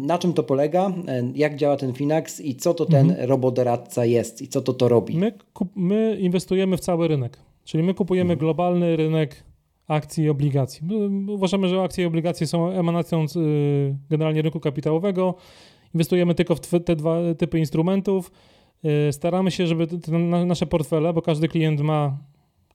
na 0.00 0.18
czym 0.18 0.32
to 0.32 0.42
polega, 0.42 0.92
e, 1.08 1.22
jak 1.34 1.56
działa 1.56 1.76
ten 1.76 1.92
Finax 1.92 2.40
i 2.40 2.54
co 2.54 2.74
to 2.74 2.86
ten 2.86 3.10
mhm. 3.10 3.28
robodoradca 3.28 4.04
jest 4.04 4.42
i 4.42 4.48
co 4.48 4.62
to 4.62 4.72
to 4.72 4.88
robi? 4.88 5.16
My, 5.16 5.32
my 5.76 6.16
inwestujemy 6.20 6.76
w 6.76 6.80
cały 6.80 7.08
rynek, 7.08 7.38
czyli 7.64 7.82
my 7.82 7.94
kupujemy 7.94 8.32
mhm. 8.32 8.38
globalny 8.38 8.96
rynek 8.96 9.51
akcji 9.92 10.24
i 10.24 10.28
obligacji. 10.28 10.82
Uważamy, 11.28 11.68
że 11.68 11.82
akcje 11.82 12.04
i 12.04 12.06
obligacje 12.06 12.46
są 12.46 12.70
emanacją 12.70 13.28
z, 13.28 13.36
y, 13.36 13.96
generalnie 14.10 14.42
rynku 14.42 14.60
kapitałowego. 14.60 15.34
Inwestujemy 15.94 16.34
tylko 16.34 16.54
w 16.54 16.60
te 16.84 16.96
dwa 16.96 17.16
typy 17.38 17.58
instrumentów. 17.58 18.32
Y, 19.08 19.12
staramy 19.12 19.50
się, 19.50 19.66
żeby 19.66 19.86
te 19.86 20.18
nasze 20.18 20.66
portfele, 20.66 21.12
bo 21.12 21.22
każdy 21.22 21.48
klient 21.48 21.80
ma 21.80 22.18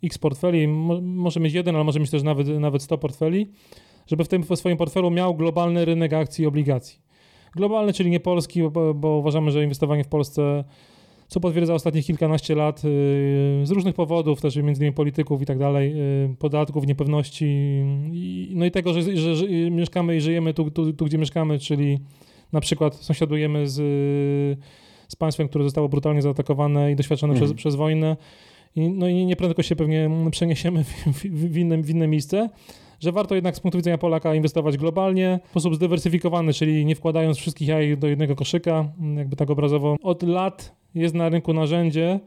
x 0.04 0.18
portfeli, 0.18 0.68
może 1.02 1.40
mieć 1.40 1.54
jeden, 1.54 1.76
ale 1.76 1.84
może 1.84 2.00
mieć 2.00 2.12
też 2.12 2.24
nawet, 2.24 2.48
nawet 2.48 2.84
100 2.84 2.98
portfeli, 2.98 3.52
żeby 4.08 4.24
w 4.24 4.28
tym 4.28 4.44
w 4.44 4.56
swoim 4.56 4.78
portfelu 4.78 5.12
miał 5.12 5.36
globalny 5.36 5.86
rynek 5.86 6.14
akcji 6.14 6.44
i 6.44 6.48
obligacji. 6.48 7.00
Globalny, 7.56 7.94
czyli 7.94 8.10
nie 8.10 8.20
polski, 8.20 8.64
bo, 8.70 8.94
bo 8.94 9.18
uważamy, 9.18 9.52
że 9.52 9.64
inwestowanie 9.64 10.04
w 10.04 10.08
Polsce 10.08 10.64
co 11.28 11.40
potwierdza 11.40 11.74
ostatnich 11.74 12.06
kilkanaście 12.06 12.56
lat 12.56 12.80
y, 12.80 12.82
z 13.64 13.72
różnych 13.72 13.96
powodów, 13.96 14.42
też 14.42 14.56
między 14.56 14.82
innymi 14.82 14.96
polityków 14.96 15.42
i 15.42 15.46
tak 15.46 15.58
dalej, 15.60 15.94
y, 16.32 16.36
podatków, 16.40 16.88
niepewności, 16.88 17.82
no 18.50 18.66
i 18.66 18.72
tego, 18.72 18.94
że, 18.94 19.18
że, 19.18 19.36
że 19.36 19.48
mieszkamy 19.72 20.16
i 20.16 20.22
żyjemy 20.22 20.54
tu, 20.54 20.72
tu, 20.72 20.94
tu, 20.94 21.06
gdzie 21.06 21.18
mieszkamy, 21.18 21.60
czyli 21.60 22.00
na 22.54 22.62
przykład 22.62 22.96
sąsiadujemy 22.96 23.68
z, 23.68 23.76
z 25.08 25.16
państwem, 25.16 25.48
które 25.48 25.64
zostało 25.64 25.90
brutalnie 25.90 26.22
zaatakowane 26.22 26.92
i 26.92 26.96
doświadczone 26.96 27.34
mhm. 27.34 27.50
przez, 27.52 27.58
przez 27.58 27.76
wojnę. 27.76 28.18
I, 28.76 28.90
no 28.90 29.08
i 29.08 29.26
nieprędko 29.26 29.64
się 29.64 29.76
pewnie 29.76 30.10
przeniesiemy 30.32 30.84
w, 30.84 30.88
w, 30.88 31.52
w, 31.52 31.58
inne, 31.58 31.78
w 31.78 31.90
inne 31.90 32.08
miejsce 32.08 32.50
że 33.00 33.12
warto 33.12 33.36
jednak 33.36 33.56
z 33.56 33.60
punktu 33.60 33.78
widzenia 33.78 33.98
Polaka 33.98 34.36
inwestować 34.36 34.78
globalnie, 34.78 35.40
w 35.46 35.50
sposób 35.50 35.76
zdywersyfikowany, 35.76 36.54
czyli 36.54 36.86
nie 36.86 36.96
wkładając 36.96 37.38
wszystkich 37.38 37.68
jaj 37.68 37.98
do 37.98 38.08
jednego 38.08 38.36
koszyka, 38.36 38.92
jakby 39.16 39.36
tak 39.36 39.50
obrazowo. 39.50 39.96
Od 40.04 40.24
lat 40.24 40.76
jest 40.96 41.16
na 41.16 41.30
rynku 41.30 41.54
narzędzie 41.54 42.20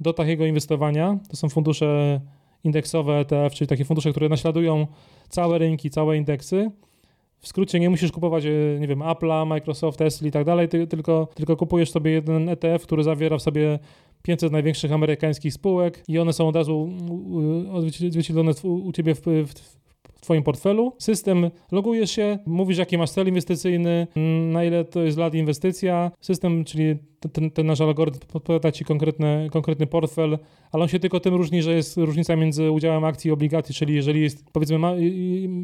do 0.00 0.12
takiego 0.12 0.46
inwestowania. 0.46 1.18
To 1.30 1.36
są 1.36 1.48
fundusze 1.48 2.20
indeksowe 2.64 3.18
ETF, 3.18 3.54
czyli 3.54 3.68
takie 3.68 3.84
fundusze, 3.84 4.10
które 4.10 4.28
naśladują 4.28 4.86
całe 5.28 5.58
rynki, 5.58 5.90
całe 5.90 6.16
indeksy. 6.16 6.70
W 7.38 7.48
skrócie 7.48 7.80
nie 7.80 7.90
musisz 7.90 8.12
kupować, 8.12 8.44
e, 8.44 8.50
nie 8.80 8.86
wiem, 8.88 8.98
Apple'a, 8.98 9.46
Microsoft, 9.46 9.98
Tesla 9.98 10.28
i 10.28 10.30
tak 10.30 10.44
dalej, 10.44 10.68
tylko, 10.68 11.28
tylko 11.34 11.56
kupujesz 11.56 11.90
sobie 11.90 12.10
jeden 12.10 12.48
ETF, 12.48 12.82
który 12.82 13.02
zawiera 13.02 13.38
w 13.38 13.42
sobie 13.42 13.78
500 14.22 14.52
największych 14.52 14.92
amerykańskich 14.92 15.54
spółek 15.54 16.04
i 16.08 16.18
one 16.18 16.32
są 16.32 16.48
od 16.48 16.56
razu 16.56 16.90
odzwierciedlone 17.72 18.52
u 18.62 18.92
ciebie 18.92 19.14
w, 19.14 19.20
w, 19.20 19.54
Twoim 20.26 20.42
portfelu. 20.42 20.92
System, 20.98 21.50
logujesz 21.72 22.10
się, 22.10 22.38
mówisz 22.46 22.78
jaki 22.78 22.98
masz 22.98 23.10
cel 23.10 23.28
inwestycyjny, 23.28 24.06
na 24.52 24.64
ile 24.64 24.84
to 24.84 25.02
jest 25.02 25.18
lat 25.18 25.34
inwestycja. 25.34 26.10
System, 26.20 26.64
czyli 26.64 26.96
ten, 27.32 27.50
ten 27.50 27.66
nasz 27.66 27.80
algorytm 27.80 28.18
podpowiada 28.32 28.72
Ci 28.72 28.84
konkretny, 28.84 29.48
konkretny 29.52 29.86
portfel, 29.86 30.38
ale 30.72 30.82
on 30.82 30.88
się 30.88 30.98
tylko 30.98 31.20
tym 31.20 31.34
różni, 31.34 31.62
że 31.62 31.72
jest 31.72 31.96
różnica 31.96 32.36
między 32.36 32.70
udziałem 32.70 33.04
akcji 33.04 33.28
i 33.28 33.32
obligacji, 33.32 33.74
czyli 33.74 33.94
jeżeli 33.94 34.22
jest, 34.22 34.50
powiedzmy, 34.52 34.78
ma, 34.78 34.92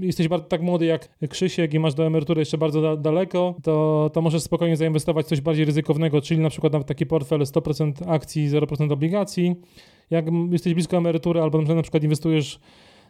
jesteś 0.00 0.28
bardzo 0.28 0.46
tak 0.46 0.62
młody 0.62 0.86
jak 0.86 1.08
Krzysiek 1.28 1.74
i 1.74 1.78
masz 1.78 1.94
do 1.94 2.06
emerytury 2.06 2.40
jeszcze 2.40 2.58
bardzo 2.58 2.82
da, 2.82 2.96
daleko, 2.96 3.54
to, 3.62 4.10
to 4.12 4.22
możesz 4.22 4.42
spokojnie 4.42 4.76
zainwestować 4.76 5.26
w 5.26 5.28
coś 5.28 5.40
bardziej 5.40 5.64
ryzykownego, 5.64 6.20
czyli 6.20 6.40
na 6.40 6.50
przykład 6.50 6.72
na 6.72 6.82
taki 6.82 7.06
portfel 7.06 7.40
100% 7.40 7.92
akcji, 8.06 8.50
0% 8.50 8.92
obligacji. 8.92 9.56
Jak 10.10 10.26
jesteś 10.50 10.74
blisko 10.74 10.96
emerytury 10.96 11.42
albo 11.42 11.62
na 11.62 11.82
przykład 11.82 12.02
inwestujesz 12.02 12.60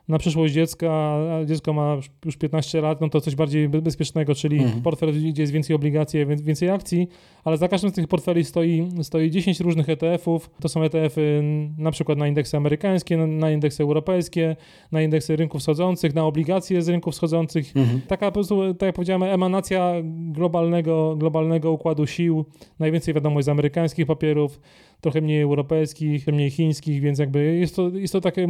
na 0.09 0.19
przyszłość 0.19 0.55
dziecka, 0.55 0.91
a 1.33 1.45
dziecko 1.45 1.73
ma 1.73 1.97
już 2.25 2.37
15 2.37 2.81
lat, 2.81 3.01
no 3.01 3.09
to 3.09 3.21
coś 3.21 3.35
bardziej 3.35 3.69
bezpiecznego, 3.69 4.35
czyli 4.35 4.59
mhm. 4.59 4.83
portfel, 4.83 5.13
gdzie 5.13 5.43
jest 5.43 5.53
więcej 5.53 5.77
obligacji, 5.77 6.27
więcej 6.27 6.71
akcji, 6.71 7.09
ale 7.45 7.57
za 7.57 7.69
każdym 7.69 7.91
z 7.91 7.95
tych 7.95 8.09
portfeli 8.09 8.45
stoi, 8.45 8.89
stoi 9.03 9.31
10 9.31 9.61
różnych 9.61 9.89
ETF-ów. 9.89 10.51
To 10.61 10.69
są 10.69 10.83
ETF-y 10.83 11.43
na 11.79 11.91
przykład 11.91 12.19
na 12.19 12.29
indeksy 12.29 12.57
amerykańskie, 12.57 13.17
na 13.17 13.51
indeksy 13.51 13.83
europejskie, 13.83 14.57
na 14.93 15.03
indeksy 15.03 15.37
rynków 15.37 15.61
wschodzących, 15.61 16.15
na 16.15 16.25
obligacje 16.25 16.83
z 16.83 16.89
rynków 16.89 17.15
wschodzących. 17.15 17.77
Mhm. 17.77 18.01
Taka 18.09 18.27
po 18.27 18.33
prostu, 18.33 18.75
tak 18.75 18.87
jak 18.87 18.95
powiedziałem, 18.95 19.23
emanacja 19.23 19.93
globalnego, 20.33 21.17
globalnego 21.17 21.73
układu 21.73 22.07
sił. 22.07 22.45
Najwięcej 22.79 23.15
wiadomo 23.15 23.43
z 23.43 23.49
amerykańskich 23.49 24.07
papierów, 24.07 24.61
trochę 25.03 25.21
mniej 25.21 25.43
europejskich, 25.43 26.27
mniej 26.27 26.51
chińskich, 26.51 27.01
więc 27.01 27.19
jakby 27.19 27.57
jest 27.57 27.77
to, 27.77 27.89
jest 27.89 28.13
to 28.13 28.21
takie 28.21 28.47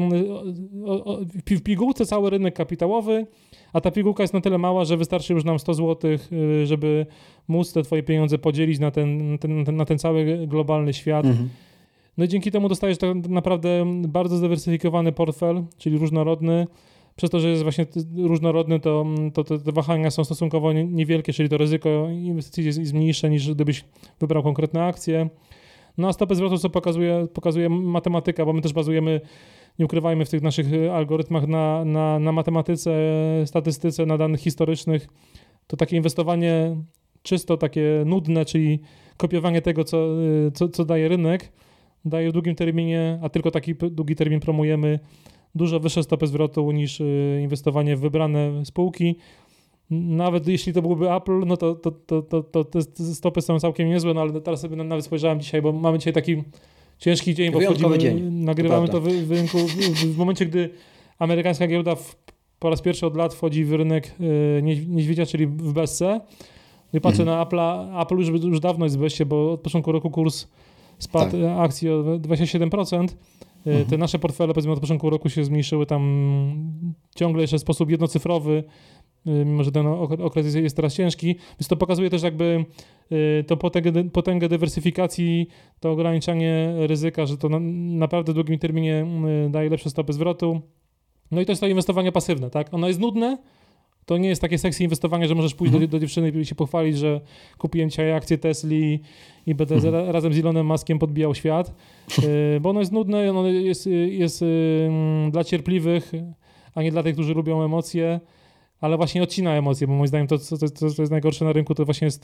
w 1.46 1.62
pigułce 1.62 2.06
cały 2.06 2.30
rynek 2.30 2.54
kapitałowy, 2.54 3.26
a 3.72 3.80
ta 3.80 3.90
pigułka 3.90 4.22
jest 4.22 4.34
na 4.34 4.40
tyle 4.40 4.58
mała, 4.58 4.84
że 4.84 4.96
wystarczy 4.96 5.32
już 5.32 5.44
nam 5.44 5.58
100 5.58 5.74
zł, 5.74 6.10
y, 6.32 6.66
żeby 6.66 7.06
móc 7.48 7.72
te 7.72 7.82
twoje 7.82 8.02
pieniądze 8.02 8.38
podzielić 8.38 8.78
na 8.78 8.90
ten, 8.90 9.38
ten, 9.38 9.76
na 9.76 9.84
ten 9.84 9.98
cały 9.98 10.46
globalny 10.46 10.92
świat. 10.92 11.26
Mhm. 11.26 11.48
No 12.18 12.24
i 12.24 12.28
dzięki 12.28 12.50
temu 12.50 12.68
dostajesz 12.68 12.98
tak 12.98 13.28
naprawdę 13.28 13.84
bardzo 14.08 14.36
zdywersyfikowany 14.36 15.12
portfel, 15.12 15.64
czyli 15.78 15.98
różnorodny. 15.98 16.66
Przez 17.16 17.30
to, 17.30 17.40
że 17.40 17.48
jest 17.48 17.62
właśnie 17.62 17.86
różnorodny, 18.16 18.80
to, 18.80 19.06
to 19.34 19.44
te, 19.44 19.58
te 19.58 19.72
wahania 19.72 20.10
są 20.10 20.24
stosunkowo 20.24 20.72
niewielkie, 20.72 21.32
czyli 21.32 21.48
to 21.48 21.56
ryzyko 21.56 22.08
inwestycji 22.10 22.64
jest, 22.64 22.78
jest 22.78 22.92
mniejsze 22.92 23.30
niż 23.30 23.54
gdybyś 23.54 23.84
wybrał 24.20 24.42
konkretne 24.42 24.84
akcje. 24.84 25.28
No 25.98 26.08
a 26.08 26.12
stopę 26.12 26.34
zwrotu 26.34 26.58
co 26.58 26.70
pokazuje, 26.70 27.26
pokazuje 27.34 27.68
matematyka, 27.68 28.44
bo 28.46 28.52
my 28.52 28.62
też 28.62 28.72
bazujemy, 28.72 29.20
nie 29.78 29.84
ukrywajmy, 29.84 30.24
w 30.24 30.30
tych 30.30 30.42
naszych 30.42 30.66
algorytmach 30.92 31.46
na, 31.46 31.84
na, 31.84 32.18
na 32.18 32.32
matematyce, 32.32 32.90
statystyce, 33.44 34.06
na 34.06 34.18
danych 34.18 34.40
historycznych. 34.40 35.08
to 35.66 35.76
takie 35.76 35.96
inwestowanie 35.96 36.76
czysto 37.22 37.56
takie 37.56 38.02
nudne, 38.06 38.44
czyli 38.44 38.80
kopiowanie 39.16 39.62
tego, 39.62 39.84
co, 39.84 40.08
co, 40.54 40.68
co 40.68 40.84
daje 40.84 41.08
rynek, 41.08 41.52
daje 42.04 42.30
w 42.30 42.32
długim 42.32 42.54
terminie, 42.54 43.18
a 43.22 43.28
tylko 43.28 43.50
taki 43.50 43.74
długi 43.74 44.16
termin 44.16 44.40
promujemy, 44.40 44.98
dużo 45.54 45.80
wyższe 45.80 46.02
stopy 46.02 46.26
zwrotu 46.26 46.72
niż 46.72 47.00
y, 47.00 47.40
inwestowanie 47.42 47.96
w 47.96 48.00
wybrane 48.00 48.64
spółki. 48.64 49.16
Nawet 49.90 50.48
jeśli 50.48 50.72
to 50.72 50.82
byłby 50.82 51.12
Apple, 51.12 51.38
no 51.46 51.56
to, 51.56 51.74
to, 51.74 51.90
to, 51.90 52.22
to, 52.22 52.42
to 52.42 52.64
te 52.64 52.82
stopy 53.14 53.42
są 53.42 53.60
całkiem 53.60 53.88
niezłe, 53.88 54.14
no 54.14 54.20
ale 54.20 54.40
teraz 54.40 54.60
sobie 54.60 54.76
nawet 54.76 55.04
spojrzałem 55.04 55.40
dzisiaj, 55.40 55.62
bo 55.62 55.72
mamy 55.72 55.98
dzisiaj 55.98 56.12
taki 56.12 56.42
ciężki 56.98 57.34
dzień, 57.34 57.52
bo 57.52 57.60
wchodzimy, 57.60 57.98
dzień. 57.98 58.20
nagrywamy 58.32 58.86
to, 58.86 58.92
to 58.92 59.00
w, 59.00 59.08
w, 59.08 59.32
rynku 59.32 59.58
w, 59.58 59.72
w, 60.14 60.18
momencie, 60.18 60.46
gdy 60.46 60.70
amerykańska 61.18 61.66
giełda 61.66 61.96
po 62.58 62.70
raz 62.70 62.82
pierwszy 62.82 63.06
od 63.06 63.16
lat 63.16 63.34
wchodzi 63.34 63.64
w 63.64 63.72
rynek 63.72 64.14
y, 64.20 64.62
niedźwiedzia, 64.88 65.26
czyli 65.26 65.46
w. 65.46 65.74
No 66.92 66.98
I 66.98 67.00
patrzę 67.00 67.22
mhm. 67.22 67.38
na 67.38 67.42
Apple, 67.42 67.60
Apple 68.02 68.16
już, 68.16 68.44
już 68.44 68.60
dawno 68.60 68.86
jest 68.86 68.98
w 68.98 69.00
Bessie, 69.00 69.24
bo 69.24 69.52
od 69.52 69.60
początku 69.60 69.92
roku 69.92 70.10
kurs 70.10 70.46
spadł 70.98 71.30
tak. 71.30 71.40
akcji 71.58 71.90
o 71.90 72.02
27%. 72.02 73.08
Y, 73.66 73.70
mhm. 73.70 73.86
Te 73.86 73.98
nasze 73.98 74.18
portfele, 74.18 74.54
powiedzmy, 74.54 74.72
od 74.72 74.80
początku 74.80 75.10
roku 75.10 75.28
się 75.28 75.44
zmniejszyły 75.44 75.86
tam 75.86 76.02
ciągle 77.14 77.42
jeszcze 77.42 77.58
w 77.58 77.60
sposób 77.60 77.90
jednocyfrowy, 77.90 78.64
mimo 79.26 79.64
że 79.64 79.72
ten 79.72 79.86
okres 80.22 80.54
jest 80.54 80.76
teraz 80.76 80.94
ciężki. 80.94 81.26
Więc 81.60 81.68
to 81.68 81.76
pokazuje 81.76 82.10
też 82.10 82.22
jakby 82.22 82.64
y, 83.12 83.44
to 83.46 83.56
potęgę, 83.56 84.04
potęgę 84.04 84.48
dywersyfikacji, 84.48 85.48
to 85.80 85.90
ograniczanie 85.90 86.74
ryzyka, 86.76 87.26
że 87.26 87.36
to 87.36 87.48
na, 87.48 87.60
naprawdę 87.98 88.32
w 88.32 88.34
długim 88.34 88.58
terminie 88.58 89.06
daje 89.50 89.70
lepsze 89.70 89.90
stopy 89.90 90.12
zwrotu. 90.12 90.60
No 91.30 91.40
i 91.40 91.46
to 91.46 91.52
jest 91.52 91.60
to 91.60 91.68
inwestowanie 91.68 92.12
pasywne, 92.12 92.50
tak? 92.50 92.74
Ono 92.74 92.88
jest 92.88 93.00
nudne, 93.00 93.38
to 94.06 94.18
nie 94.18 94.28
jest 94.28 94.40
takie 94.40 94.58
sexy 94.58 94.84
inwestowanie, 94.84 95.28
że 95.28 95.34
możesz 95.34 95.54
pójść 95.54 95.74
mhm. 95.74 95.90
do, 95.90 95.98
do, 95.98 96.00
dziewczyny 96.00 96.32
i 96.40 96.46
się 96.46 96.54
pochwalić, 96.54 96.98
że 96.98 97.20
kupiłem 97.58 97.90
dzisiaj 97.90 98.12
akcję 98.12 98.38
Tesli 98.38 99.00
i 99.46 99.54
będę 99.54 99.74
mhm. 99.74 100.10
razem 100.10 100.32
z 100.32 100.38
Elonem 100.38 100.66
Maskiem 100.66 100.98
podbijał 100.98 101.34
świat, 101.34 101.74
y, 102.56 102.60
bo 102.60 102.70
ono 102.70 102.80
jest 102.80 102.92
nudne, 102.92 103.30
ono 103.30 103.46
jest, 103.48 103.86
jest 104.08 104.44
dla 105.30 105.44
cierpliwych, 105.44 106.12
a 106.74 106.82
nie 106.82 106.90
dla 106.90 107.02
tych, 107.02 107.14
którzy 107.14 107.34
lubią 107.34 107.64
emocje 107.64 108.20
ale 108.82 108.96
właśnie 108.96 109.22
odcina 109.22 109.56
emocje, 109.56 109.86
bo 109.86 109.92
moim 109.92 110.08
zdaniem 110.08 110.26
to, 110.26 110.38
co, 110.38 110.56
jest 110.98 111.10
najgorsze 111.10 111.44
na 111.44 111.52
rynku, 111.52 111.74
to 111.74 111.84
właśnie 111.84 112.04
jest, 112.04 112.22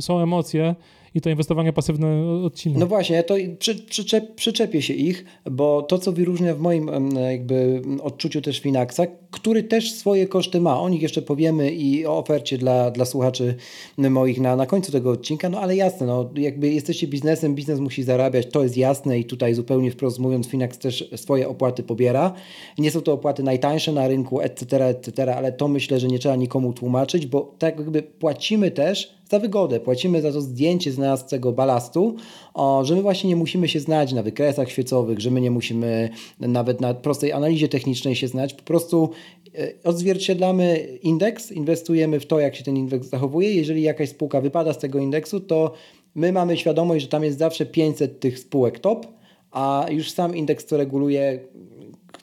są 0.00 0.20
emocje 0.20 0.74
i 1.14 1.20
to 1.20 1.30
inwestowanie 1.30 1.72
pasywne 1.72 2.24
odcina. 2.44 2.78
No 2.78 2.86
właśnie, 2.86 3.22
to 3.22 3.34
przy, 3.58 3.74
przyczep, 3.74 4.34
przyczepię 4.34 4.82
się 4.82 4.94
ich, 4.94 5.24
bo 5.50 5.82
to, 5.82 5.98
co 5.98 6.12
wyróżnia 6.12 6.54
w 6.54 6.60
moim 6.60 6.90
jakby 7.30 7.82
odczuciu 8.02 8.40
też 8.40 8.60
Finaxa, 8.60 9.00
który 9.30 9.62
też 9.62 9.92
swoje 9.92 10.26
koszty 10.26 10.60
ma, 10.60 10.80
o 10.80 10.88
nich 10.88 11.02
jeszcze 11.02 11.22
powiemy 11.22 11.72
i 11.72 12.06
o 12.06 12.18
ofercie 12.18 12.58
dla, 12.58 12.90
dla 12.90 13.04
słuchaczy 13.04 13.54
moich 13.98 14.40
na, 14.40 14.56
na 14.56 14.66
końcu 14.66 14.92
tego 14.92 15.10
odcinka, 15.10 15.48
no 15.48 15.60
ale 15.60 15.76
jasne, 15.76 16.06
no 16.06 16.30
jakby 16.36 16.72
jesteście 16.72 17.06
biznesem, 17.06 17.54
biznes 17.54 17.80
musi 17.80 18.02
zarabiać, 18.02 18.46
to 18.46 18.62
jest 18.62 18.76
jasne 18.76 19.18
i 19.18 19.24
tutaj 19.24 19.54
zupełnie 19.54 19.90
wprost 19.90 20.18
mówiąc 20.18 20.46
Finax 20.46 20.78
też 20.78 21.10
swoje 21.16 21.48
opłaty 21.48 21.82
pobiera. 21.82 22.32
Nie 22.78 22.90
są 22.90 23.00
to 23.00 23.12
opłaty 23.12 23.42
najtańsze 23.42 23.92
na 23.92 24.08
rynku, 24.08 24.40
etc., 24.40 24.86
etc., 24.86 25.36
ale 25.36 25.52
to 25.52 25.68
myślę, 25.72 26.00
że 26.00 26.08
nie 26.08 26.18
trzeba 26.18 26.36
nikomu 26.36 26.72
tłumaczyć, 26.72 27.26
bo 27.26 27.54
tak 27.58 27.78
jakby 27.78 28.02
płacimy 28.02 28.70
też 28.70 29.14
za 29.30 29.38
wygodę, 29.38 29.80
płacimy 29.80 30.22
za 30.22 30.32
to 30.32 30.40
zdjęcie 30.40 30.92
z 30.92 30.98
nas 30.98 31.26
tego 31.26 31.52
balastu, 31.52 32.16
o, 32.54 32.84
że 32.84 32.96
my 32.96 33.02
właśnie 33.02 33.28
nie 33.28 33.36
musimy 33.36 33.68
się 33.68 33.80
znać 33.80 34.12
na 34.12 34.22
wykresach 34.22 34.70
świecowych, 34.70 35.20
że 35.20 35.30
my 35.30 35.40
nie 35.40 35.50
musimy 35.50 36.10
nawet 36.40 36.80
na 36.80 36.94
prostej 36.94 37.32
analizie 37.32 37.68
technicznej 37.68 38.16
się 38.16 38.28
znać, 38.28 38.54
po 38.54 38.62
prostu 38.62 39.10
e, 39.58 39.72
odzwierciedlamy 39.84 40.98
indeks, 41.02 41.52
inwestujemy 41.52 42.20
w 42.20 42.26
to, 42.26 42.40
jak 42.40 42.56
się 42.56 42.64
ten 42.64 42.76
indeks 42.76 43.06
zachowuje. 43.06 43.52
Jeżeli 43.52 43.82
jakaś 43.82 44.08
spółka 44.08 44.40
wypada 44.40 44.72
z 44.72 44.78
tego 44.78 44.98
indeksu, 44.98 45.40
to 45.40 45.72
my 46.14 46.32
mamy 46.32 46.56
świadomość, 46.56 47.02
że 47.04 47.08
tam 47.08 47.24
jest 47.24 47.38
zawsze 47.38 47.66
500 47.66 48.20
tych 48.20 48.38
spółek 48.38 48.78
top, 48.78 49.06
a 49.50 49.86
już 49.90 50.10
sam 50.10 50.36
indeks 50.36 50.66
to 50.66 50.76
reguluje 50.76 51.38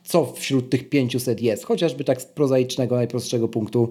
co 0.10 0.26
wśród 0.26 0.70
tych 0.70 0.90
500 0.90 1.42
jest, 1.42 1.66
chociażby 1.66 2.04
tak 2.04 2.22
z 2.22 2.26
prozaicznego, 2.26 2.96
najprostszego 2.96 3.48
punktu, 3.48 3.90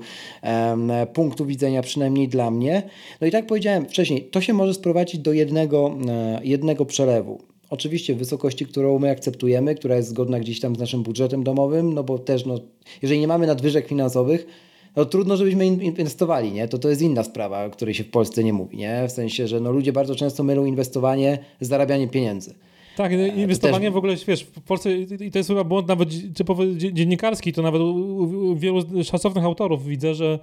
punktu 1.13 1.47
widzenia, 1.47 1.83
przynajmniej 1.83 2.29
dla 2.29 2.51
mnie. 2.51 2.83
No 3.21 3.27
i 3.27 3.31
tak 3.31 3.47
powiedziałem 3.47 3.87
wcześniej, 3.87 4.25
to 4.25 4.41
się 4.41 4.53
może 4.53 4.75
sprowadzić 4.75 5.21
do 5.21 5.33
jednego, 5.33 5.99
e, 6.09 6.41
jednego 6.45 6.85
przelewu. 6.85 7.43
Oczywiście 7.71 8.15
w 8.15 8.19
wysokości, 8.19 8.67
którą 8.67 8.99
my 8.99 9.11
akceptujemy, 9.11 9.75
która 9.75 9.97
jest 9.97 10.09
zgodna 10.09 10.41
gdzieś 10.41 10.61
tam 10.61 10.77
z 10.77 10.79
naszym 10.79 11.03
budżetem 11.03 11.45
domowym, 11.45 11.95
no 11.95 12.05
bo 12.05 12.19
też, 12.19 12.47
no, 12.47 12.61
jeżeli 13.03 13.21
nie 13.21 13.29
mamy 13.29 13.47
nadwyżek 13.47 13.89
finansowych, 13.89 14.47
no 14.97 15.05
trudno, 15.05 15.37
żebyśmy 15.37 15.67
inwestowali, 15.67 16.53
nie? 16.53 16.69
To 16.69 16.79
to 16.79 16.89
jest 16.89 17.03
inna 17.03 17.25
sprawa, 17.25 17.65
o 17.65 17.71
której 17.71 17.95
się 17.95 18.05
w 18.05 18.11
Polsce 18.11 18.45
nie 18.45 18.53
mówi, 18.53 18.77
nie? 18.77 19.05
W 19.09 19.13
sensie, 19.13 19.49
że 19.49 19.61
no 19.61 19.73
ludzie 19.73 19.93
bardzo 19.93 20.15
często 20.15 20.43
mylą 20.43 20.65
inwestowanie 20.65 21.39
z 21.61 21.69
zarabianiem 21.69 22.09
pieniędzy. 22.09 22.55
Tak, 22.99 23.13
inwestowanie 23.37 23.87
też... 23.87 23.95
w 23.95 23.97
ogóle, 23.97 24.17
wiesz, 24.29 24.45
w 24.45 24.61
Polsce, 24.61 24.97
i 24.99 25.31
to 25.31 25.39
jest 25.39 25.49
chyba 25.49 25.65
błąd 25.65 25.89
nawet 25.89 26.09
typowy 26.35 26.77
dziennikarski, 26.77 27.53
to 27.53 27.63
nawet 27.63 27.83
u, 27.83 28.57
wielu 28.57 29.05
szacownych 29.05 29.45
autorów 29.45 29.87
widzę, 29.87 30.15
że 30.15 30.39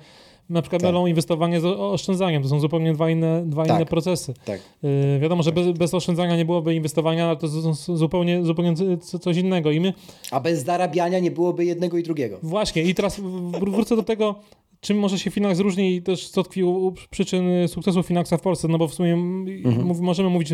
na 0.49 0.61
przykład 0.61 0.81
tak. 0.81 0.91
mylą 0.91 1.07
inwestowanie 1.07 1.61
z 1.61 1.65
oszczędzaniem. 1.65 2.43
To 2.43 2.49
są 2.49 2.59
zupełnie 2.59 2.93
dwa 2.93 3.09
inne, 3.09 3.43
dwa 3.45 3.65
tak. 3.65 3.75
inne 3.75 3.85
procesy. 3.85 4.33
Tak. 4.45 4.59
Yy, 4.83 5.19
wiadomo, 5.19 5.43
że 5.43 5.51
bez, 5.51 5.77
bez, 5.77 5.93
oszczędzania 5.93 6.37
nie 6.37 6.45
byłoby 6.45 6.75
inwestowania, 6.75 7.27
ale 7.27 7.37
to 7.37 7.47
zupełnie, 7.95 8.45
zupełnie 8.45 8.73
coś 9.21 9.37
innego. 9.37 9.71
I 9.71 9.79
my... 9.79 9.93
A 10.31 10.39
bez 10.39 10.65
zarabiania 10.65 11.19
nie 11.19 11.31
byłoby 11.31 11.65
jednego 11.65 11.97
i 11.97 12.03
drugiego. 12.03 12.39
Właśnie. 12.43 12.83
I 12.83 12.95
teraz 12.95 13.21
wrócę 13.59 13.95
do 13.95 14.03
tego, 14.03 14.35
czym 14.81 14.99
może 14.99 15.19
się 15.19 15.31
Finax 15.31 15.59
różni 15.59 15.95
i 15.95 16.01
też 16.01 16.29
co 16.29 16.43
tkwi 16.43 16.63
u, 16.63 16.93
przyczyn 17.09 17.67
sukcesu 17.67 18.03
Finaxa 18.03 18.37
w 18.37 18.41
Polsce. 18.41 18.67
No 18.67 18.77
bo 18.77 18.87
w 18.87 18.93
sumie 18.93 19.13
mhm. 19.13 20.01
możemy 20.01 20.29
mówić 20.29 20.49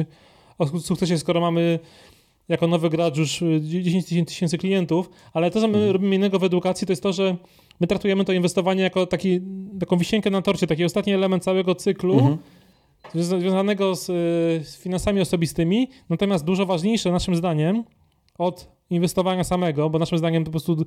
o 0.61 0.79
sukcesie, 0.79 1.17
skoro 1.17 1.41
mamy 1.41 1.79
jako 2.49 2.67
nowy 2.67 2.89
gracz 2.89 3.17
już 3.17 3.43
10 3.61 4.13
y, 4.13 4.25
tysięcy 4.25 4.57
klientów, 4.57 5.09
ale 5.33 5.51
to, 5.51 5.61
co 5.61 5.67
my 5.67 5.73
mhm. 5.73 5.93
robimy 5.93 6.15
innego 6.15 6.39
w 6.39 6.43
edukacji, 6.43 6.87
to 6.87 6.91
jest 6.91 7.03
to, 7.03 7.13
że 7.13 7.37
my 7.79 7.87
traktujemy 7.87 8.25
to 8.25 8.33
inwestowanie 8.33 8.83
jako 8.83 9.05
taki, 9.05 9.41
taką 9.79 9.97
wisienkę 9.97 10.29
na 10.29 10.41
torcie, 10.41 10.67
taki 10.67 10.85
ostatni 10.85 11.13
element 11.13 11.43
całego 11.43 11.75
cyklu, 11.75 12.13
mhm. 12.13 12.37
związanego 13.13 13.95
z, 13.95 14.05
z 14.67 14.77
finansami 14.77 15.21
osobistymi, 15.21 15.87
natomiast 16.09 16.45
dużo 16.45 16.65
ważniejsze 16.65 17.11
naszym 17.11 17.35
zdaniem 17.35 17.83
od 18.37 18.67
inwestowania 18.89 19.43
samego, 19.43 19.89
bo 19.89 19.99
naszym 19.99 20.17
zdaniem 20.17 20.43
po 20.43 20.51
prostu 20.51 20.85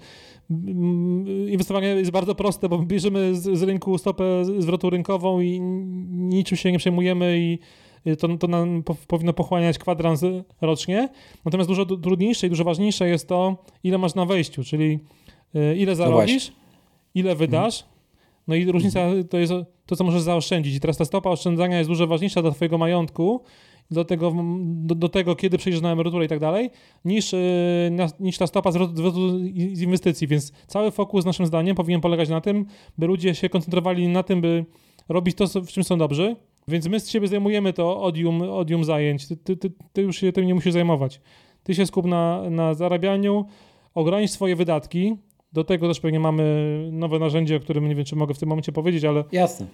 inwestowanie 1.49 1.89
jest 1.89 2.11
bardzo 2.11 2.35
proste, 2.35 2.69
bo 2.69 2.79
bierzemy 2.79 3.35
z, 3.35 3.59
z 3.59 3.63
rynku 3.63 3.99
stopę 3.99 4.25
zwrotu 4.59 4.91
rynkową 4.91 5.41
i 5.41 5.61
niczym 6.11 6.59
się 6.59 6.73
nie 6.73 6.79
przejmujemy 6.79 7.39
i 7.39 7.59
Y, 7.59 7.84
to, 8.19 8.39
to 8.39 8.47
nam 8.47 8.83
po, 8.83 8.95
powinno 8.95 9.33
pochłaniać 9.33 9.79
kwadrans 9.79 10.25
rocznie. 10.61 11.09
Natomiast 11.45 11.71
dużo 11.71 11.87
trudniejsze 11.87 12.47
i 12.47 12.51
dużo 12.51 12.65
ważniejsze 12.65 13.09
jest 13.09 13.29
to, 13.29 13.57
ile 13.85 13.99
masz 13.99 14.15
na 14.15 14.25
wejściu, 14.25 14.65
czyli 14.65 14.99
y, 15.55 15.77
ile 15.77 15.93
no 15.93 15.97
zarobisz, 15.97 16.49
no 16.49 16.55
ile 17.15 17.35
wydasz. 17.35 17.85
No 18.49 18.55
i 18.55 18.73
różnica 18.73 19.01
mhm. 19.01 19.29
to 19.29 19.39
jest 19.39 19.53
to, 19.87 19.97
co 19.97 20.05
możesz 20.05 20.23
zaoszczędzić. 20.23 20.75
I 20.75 20.81
teraz 20.81 20.97
ta 20.97 21.05
stopa 21.05 21.31
oszczędzania 21.31 21.79
jest 21.79 21.91
dużo 21.91 22.07
ważniejsza 22.07 22.43
dla 22.43 22.51
Twojego 22.51 22.79
majątku, 22.79 23.41
do 23.91 24.05
tego, 24.05 24.35
do, 24.65 24.95
do 24.95 25.09
tego 25.09 25.37
kiedy 25.37 25.59
przejdziesz 25.59 25.83
na 25.83 25.93
emeryturę 25.93 26.25
i 26.25 26.29
tak 26.29 26.39
dalej, 26.39 26.71
niż, 27.05 27.33
yy, 27.33 27.39
niż 28.21 28.39
ta 28.39 28.47
stopa 28.47 28.73
zwrotu 28.73 29.39
z 29.73 29.81
inwestycji. 29.81 30.27
Więc 30.27 30.53
cały 30.67 30.91
fokus, 30.91 31.25
naszym 31.25 31.47
zdaniem, 31.47 31.77
powinien 31.77 32.01
polegać 32.01 32.29
na 32.29 32.41
tym, 32.41 32.67
by 32.99 33.07
ludzie 33.07 33.35
się 33.35 33.49
koncentrowali 33.49 34.09
na 34.09 34.23
tym, 34.23 34.41
by 34.41 34.65
robić 35.09 35.37
to, 35.37 35.47
w 35.47 35.69
czym 35.69 35.85
są 35.85 35.99
dobrzy, 35.99 36.37
więc 36.69 36.89
my 36.89 37.01
z 37.01 37.11
siebie 37.11 37.29
zajmujemy 37.29 37.73
to 37.73 38.03
odium, 38.03 38.43
odium 38.43 38.85
zajęć. 38.85 39.29
Ty, 39.29 39.37
ty, 39.37 39.57
ty, 39.57 39.71
ty 39.93 40.03
już 40.03 40.17
się 40.17 40.33
tym 40.33 40.47
nie 40.47 40.55
musisz 40.55 40.73
zajmować. 40.73 41.21
Ty 41.63 41.75
się 41.75 41.87
skup 41.87 42.07
na, 42.07 42.51
na 42.51 42.75
zarabianiu, 42.75 43.45
ogranicz 43.95 44.31
swoje 44.31 44.57
wydatki. 44.57 45.17
Do 45.53 45.65
tego 45.65 45.89
też 45.89 46.01
pewnie 46.01 46.21
mamy 46.21 46.45
nowe 46.93 47.19
narzędzie, 47.19 47.57
o 47.57 47.61
którym 47.61 47.89
nie 47.89 47.95
wiem, 47.95 48.05
czy 48.05 48.17
mogę 48.17 48.35
w 48.35 48.39
tym 48.39 48.49
momencie 48.49 48.73
powiedzieć, 48.73 49.05
ale. 49.05 49.25
Jasne. 49.33 49.67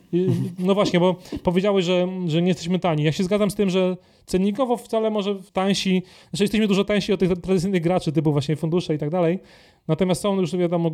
No 0.58 0.74
właśnie, 0.74 1.00
bo 1.00 1.16
powiedziałeś, 1.42 1.84
że, 1.84 2.08
że 2.26 2.42
nie 2.42 2.48
jesteśmy 2.48 2.78
tani. 2.78 3.02
Ja 3.02 3.12
się 3.12 3.24
zgadzam 3.24 3.50
z 3.50 3.54
tym, 3.54 3.70
że 3.70 3.96
cennikowo 4.26 4.76
wcale 4.76 5.10
może 5.10 5.36
tańsi, 5.52 6.02
znaczy 6.30 6.44
jesteśmy 6.44 6.66
dużo 6.68 6.84
tańsi 6.84 7.12
od 7.12 7.20
tych 7.20 7.28
tradycyjnych 7.28 7.82
graczy, 7.82 8.12
typu 8.12 8.32
właśnie 8.32 8.56
fundusze 8.56 8.94
i 8.94 8.98
tak 8.98 9.10
dalej. 9.10 9.38
Natomiast 9.88 10.22
są 10.22 10.40
już 10.40 10.56
wiadomo 10.56 10.90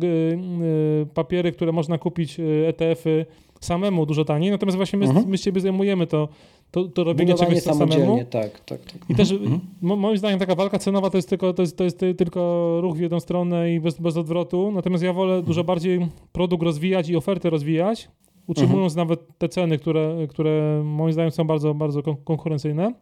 papiery, 1.13 1.51
które 1.51 1.71
można 1.71 1.97
kupić, 1.97 2.37
ETF-y 2.67 3.25
samemu 3.61 4.05
dużo 4.05 4.25
taniej, 4.25 4.51
natomiast 4.51 4.75
właśnie 4.75 4.99
my, 4.99 5.05
mhm. 5.05 5.29
my 5.29 5.37
siebie 5.37 5.61
zajmujemy 5.61 6.07
to, 6.07 6.29
to, 6.71 6.83
to 6.83 7.03
robienie 7.03 7.33
Budowanie 7.33 7.61
czegoś 7.61 7.77
samemu. 7.77 8.25
Tak, 8.29 8.59
tak, 8.59 8.85
tak. 8.85 9.09
I 9.09 9.15
też 9.15 9.31
mhm. 9.31 9.59
moim 9.81 10.17
zdaniem 10.17 10.39
taka 10.39 10.55
walka 10.55 10.79
cenowa 10.79 11.09
to 11.09 11.17
jest 11.17 11.29
tylko, 11.29 11.53
to 11.53 11.61
jest, 11.61 11.77
to 11.77 11.83
jest 11.83 11.99
tylko 12.17 12.77
ruch 12.81 12.97
w 12.97 12.99
jedną 12.99 13.19
stronę 13.19 13.73
i 13.73 13.79
bez, 13.79 13.99
bez 13.99 14.17
odwrotu, 14.17 14.71
natomiast 14.71 15.03
ja 15.03 15.13
wolę 15.13 15.43
dużo 15.43 15.63
bardziej 15.63 16.07
produkt 16.31 16.63
rozwijać 16.63 17.09
i 17.09 17.15
ofertę 17.15 17.49
rozwijać, 17.49 18.09
utrzymując 18.47 18.93
mhm. 18.93 19.07
nawet 19.07 19.37
te 19.37 19.49
ceny, 19.49 19.77
które, 19.77 20.27
które 20.29 20.81
moim 20.85 21.13
zdaniem 21.13 21.31
są 21.31 21.43
bardzo, 21.43 21.73
bardzo 21.73 22.03
konkurencyjne, 22.03 22.93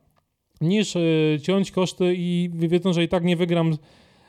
niż 0.62 0.96
y, 0.96 1.40
ciąć 1.42 1.72
koszty 1.72 2.14
i 2.18 2.50
wiedząc, 2.54 2.96
że 2.96 3.04
i 3.04 3.08
tak 3.08 3.24
nie 3.24 3.36
wygram 3.36 3.74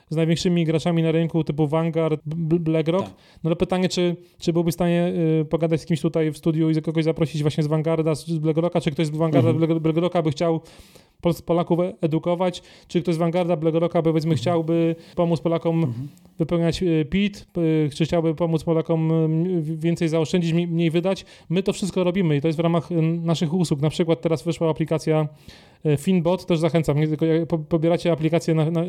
z 0.09 0.15
największymi 0.15 0.65
graczami 0.65 1.03
na 1.03 1.11
rynku 1.11 1.43
typu 1.43 1.67
Vanguard, 1.67 2.21
BlackRock. 2.25 3.05
Tak. 3.05 3.13
No 3.43 3.47
ale 3.47 3.55
pytanie, 3.55 3.89
czy, 3.89 4.15
czy 4.39 4.53
byłby 4.53 4.71
w 4.71 4.73
stanie 4.73 5.13
y, 5.41 5.45
pogadać 5.45 5.81
z 5.81 5.85
kimś 5.85 6.01
tutaj 6.01 6.31
w 6.31 6.37
studiu 6.37 6.69
i 6.69 6.81
kogoś 6.81 7.03
zaprosić 7.03 7.41
właśnie 7.41 7.63
z 7.63 7.67
Vanguarda, 7.67 8.15
z 8.15 8.37
BlackRocka, 8.37 8.81
czy 8.81 8.91
ktoś 8.91 9.07
z 9.07 9.09
Vanguarda, 9.09 9.49
mhm. 9.49 9.79
BlackRocka 9.79 10.21
by 10.21 10.31
chciał 10.31 10.61
Polaków 11.45 11.79
edukować, 12.01 12.61
czy 12.87 13.01
ktoś 13.01 13.15
z 13.15 13.17
Vanguarda, 13.17 13.55
BlackRocka 13.55 14.01
powiedzmy 14.01 14.31
mhm. 14.31 14.37
chciałby 14.37 14.95
pomóc 15.15 15.41
Polakom 15.41 15.83
mhm. 15.83 16.07
wypełniać 16.39 16.83
y, 16.83 17.05
PIT, 17.09 17.47
czy 17.95 18.05
chciałby 18.05 18.35
pomóc 18.35 18.63
Polakom 18.63 19.11
więcej 19.61 20.09
zaoszczędzić, 20.09 20.53
mniej 20.53 20.91
wydać. 20.91 21.25
My 21.49 21.63
to 21.63 21.73
wszystko 21.73 22.03
robimy 22.03 22.37
i 22.37 22.41
to 22.41 22.47
jest 22.47 22.57
w 22.57 22.61
ramach 22.61 22.89
naszych 23.21 23.53
usług. 23.53 23.81
Na 23.81 23.89
przykład 23.89 24.21
teraz 24.21 24.43
wyszła 24.43 24.69
aplikacja 24.69 25.27
E, 25.85 25.97
Finbot 25.97 26.45
też 26.45 26.59
zachęcam, 26.59 26.99
nie 26.99 27.07
tylko 27.07 27.25
jak 27.25 27.47
pobieracie 27.69 28.11
aplikację 28.11 28.55
na, 28.55 28.71
na, 28.71 28.81
e, 28.81 28.85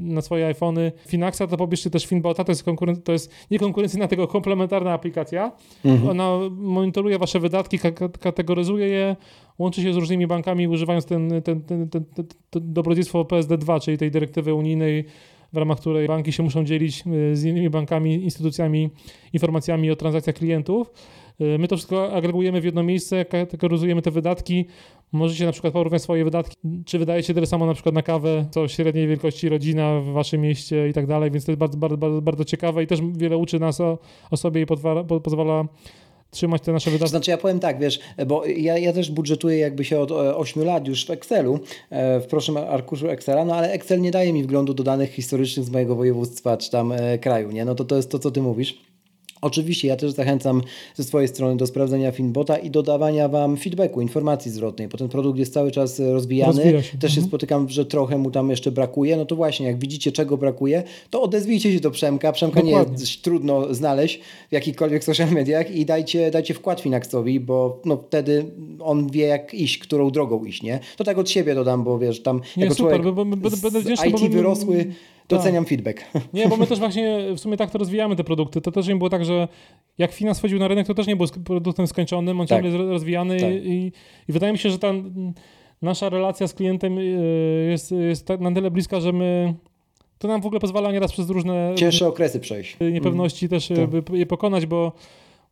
na 0.00 0.20
swoje 0.20 0.46
iPhony 0.46 0.92
Finaxa, 1.06 1.46
to 1.50 1.56
pobierzcie 1.56 1.90
też 1.90 2.06
Finbota, 2.06 2.44
to 2.44 2.52
jest, 2.52 2.66
konkuren- 2.66 3.02
to 3.02 3.12
jest 3.12 3.32
nie 3.50 3.58
konkurencyjna, 3.58 4.08
tylko 4.08 4.26
komplementarna 4.26 4.92
aplikacja. 4.92 5.52
Mhm. 5.84 6.10
Ona 6.10 6.50
monitoruje 6.50 7.18
wasze 7.18 7.40
wydatki, 7.40 7.78
kategoryzuje 8.20 8.88
je, 8.88 9.16
łączy 9.58 9.82
się 9.82 9.92
z 9.92 9.96
różnymi 9.96 10.26
bankami, 10.26 10.68
używając 10.68 11.06
ten, 11.06 11.42
ten, 11.42 11.60
ten, 11.60 11.88
ten, 11.88 12.04
ten 12.50 12.72
dobrodziejstwo 12.72 13.22
PSD2, 13.22 13.80
czyli 13.80 13.98
tej 13.98 14.10
dyrektywy 14.10 14.54
unijnej, 14.54 15.04
w 15.52 15.56
ramach 15.56 15.78
której 15.78 16.08
banki 16.08 16.32
się 16.32 16.42
muszą 16.42 16.64
dzielić 16.64 17.04
e, 17.06 17.36
z 17.36 17.44
innymi 17.44 17.70
bankami, 17.70 18.24
instytucjami 18.24 18.90
informacjami 19.32 19.90
o 19.90 19.96
transakcjach 19.96 20.36
klientów. 20.36 20.90
My 21.58 21.68
to 21.68 21.76
wszystko 21.76 22.12
agregujemy 22.12 22.60
w 22.60 22.64
jedno 22.64 22.82
miejsce, 22.82 23.24
kategoryzujemy 23.24 24.02
te 24.02 24.10
wydatki. 24.10 24.66
Możecie 25.12 25.46
na 25.46 25.52
przykład 25.52 25.72
porównać 25.72 26.02
swoje 26.02 26.24
wydatki, 26.24 26.56
czy 26.86 26.98
wydajecie 26.98 27.34
tyle 27.34 27.46
samo 27.46 27.66
na 27.66 27.74
przykład 27.74 27.94
na 27.94 28.02
kawę, 28.02 28.46
co 28.50 28.68
średniej 28.68 29.08
wielkości 29.08 29.48
rodzina 29.48 30.00
w 30.00 30.04
waszym 30.04 30.40
mieście 30.40 30.88
i 30.88 30.92
tak 30.92 31.06
dalej, 31.06 31.30
więc 31.30 31.44
to 31.44 31.52
jest 31.52 31.58
bardzo, 31.58 31.78
bardzo, 31.78 31.96
bardzo, 31.96 32.22
bardzo 32.22 32.44
ciekawe 32.44 32.82
i 32.82 32.86
też 32.86 33.00
wiele 33.12 33.36
uczy 33.36 33.60
nas 33.60 33.80
o, 33.80 33.98
o 34.30 34.36
sobie 34.36 34.60
i 34.60 34.66
pozwala 35.22 35.64
trzymać 36.30 36.62
te 36.62 36.72
nasze 36.72 36.90
wydatki. 36.90 37.10
Znaczy 37.10 37.30
ja 37.30 37.38
powiem 37.38 37.60
tak, 37.60 37.78
wiesz, 37.78 38.00
bo 38.26 38.46
ja, 38.46 38.78
ja 38.78 38.92
też 38.92 39.10
budżetuję 39.10 39.58
jakby 39.58 39.84
się 39.84 40.00
od 40.00 40.12
8 40.12 40.64
lat 40.64 40.88
już 40.88 41.06
w 41.06 41.10
Excelu, 41.10 41.60
e, 41.90 42.20
w 42.20 42.26
prostym 42.26 42.56
arkuszu 42.56 43.08
Excela, 43.08 43.44
no 43.44 43.54
ale 43.54 43.72
Excel 43.72 44.00
nie 44.00 44.10
daje 44.10 44.32
mi 44.32 44.42
wglądu 44.42 44.74
do 44.74 44.82
danych 44.82 45.10
historycznych 45.10 45.66
z 45.66 45.70
mojego 45.70 45.94
województwa 45.96 46.56
czy 46.56 46.70
tam 46.70 46.92
e, 46.92 47.18
kraju, 47.18 47.50
nie? 47.50 47.64
No 47.64 47.74
to 47.74 47.84
to 47.84 47.96
jest 47.96 48.10
to, 48.10 48.18
co 48.18 48.30
ty 48.30 48.42
mówisz. 48.42 48.78
Oczywiście 49.40 49.88
ja 49.88 49.96
też 49.96 50.12
zachęcam 50.12 50.62
ze 50.94 51.04
swojej 51.04 51.28
strony 51.28 51.56
do 51.56 51.66
sprawdzenia 51.66 52.12
Finbota 52.12 52.56
i 52.56 52.70
dodawania 52.70 53.28
Wam 53.28 53.56
feedbacku, 53.56 54.00
informacji 54.00 54.50
zwrotnej, 54.50 54.88
bo 54.88 54.98
ten 54.98 55.08
produkt 55.08 55.38
jest 55.38 55.52
cały 55.52 55.70
czas 55.70 56.00
rozwijany. 56.00 56.62
Też 56.62 56.94
mhm. 56.94 57.12
się 57.12 57.22
spotykam, 57.22 57.68
że 57.68 57.86
trochę 57.86 58.18
mu 58.18 58.30
tam 58.30 58.50
jeszcze 58.50 58.72
brakuje. 58.72 59.16
No 59.16 59.26
to 59.26 59.36
właśnie, 59.36 59.66
jak 59.66 59.78
widzicie 59.78 60.12
czego 60.12 60.36
brakuje, 60.36 60.82
to 61.10 61.22
odezwijcie 61.22 61.72
się 61.72 61.80
do 61.80 61.90
Przemka. 61.90 62.32
Przemka 62.32 62.62
Dokładnie. 62.62 62.94
nie 62.94 63.00
jest 63.00 63.22
trudno 63.22 63.74
znaleźć 63.74 64.20
w 64.48 64.52
jakichkolwiek 64.52 65.04
social 65.04 65.30
mediach 65.30 65.70
i 65.70 65.86
dajcie, 65.86 66.30
dajcie 66.30 66.54
wkład 66.54 66.80
Finaxowi, 66.80 67.40
bo 67.40 67.80
no, 67.84 68.02
wtedy 68.06 68.44
on 68.80 69.10
wie 69.10 69.26
jak 69.26 69.54
iść, 69.54 69.78
którą 69.78 70.10
drogą 70.10 70.44
iść, 70.44 70.62
nie? 70.62 70.80
To 70.96 71.04
tak 71.04 71.18
od 71.18 71.30
siebie 71.30 71.54
dodam, 71.54 71.84
bo 71.84 71.98
wiesz, 71.98 72.22
tam 72.22 72.40
nie, 72.56 72.62
jako 72.62 72.74
super, 72.74 73.00
człowiek 73.00 73.14
bo, 73.14 73.24
będę 73.24 73.80
wdzięczny, 73.80 74.08
IT 74.08 74.32
wyrosły 74.32 74.86
doceniam 75.28 75.64
tak. 75.64 75.68
feedback. 75.68 76.04
Nie, 76.34 76.48
bo 76.48 76.56
my 76.56 76.66
też 76.66 76.78
właśnie 76.78 77.18
w 77.36 77.40
sumie 77.40 77.56
tak 77.56 77.70
to 77.70 77.78
rozwijamy 77.78 78.16
te 78.16 78.24
produkty. 78.24 78.60
To 78.60 78.72
też 78.72 78.88
nie 78.88 78.96
było 78.96 79.10
tak, 79.10 79.24
że 79.24 79.48
jak 79.98 80.12
Finas 80.12 80.38
wchodził 80.38 80.58
na 80.58 80.68
rynek, 80.68 80.86
to 80.86 80.94
też 80.94 81.06
nie 81.06 81.16
był 81.16 81.26
produktem 81.44 81.86
skończonym, 81.86 82.40
on 82.40 82.46
tak. 82.46 82.62
ciągle 82.62 82.78
jest 82.78 82.90
rozwijany 82.90 83.40
tak. 83.40 83.50
i, 83.52 83.92
i 84.28 84.32
wydaje 84.32 84.52
mi 84.52 84.58
się, 84.58 84.70
że 84.70 84.78
ta 84.78 84.92
nasza 85.82 86.08
relacja 86.08 86.48
z 86.48 86.54
klientem 86.54 86.98
y, 86.98 87.66
jest, 87.70 87.92
jest 87.92 88.26
tak 88.26 88.40
na 88.40 88.52
tyle 88.52 88.70
bliska, 88.70 89.00
że 89.00 89.12
my 89.12 89.54
to 90.18 90.28
nam 90.28 90.42
w 90.42 90.46
ogóle 90.46 90.60
pozwala 90.60 90.92
nieraz 90.92 91.12
przez 91.12 91.30
różne 91.30 91.72
cięższe 91.76 92.08
okresy 92.08 92.40
przejść. 92.40 92.76
Niepewności 92.92 93.46
mm. 93.46 93.50
też 93.50 93.68
tak. 93.68 94.16
je 94.18 94.26
pokonać, 94.26 94.66
bo, 94.66 94.92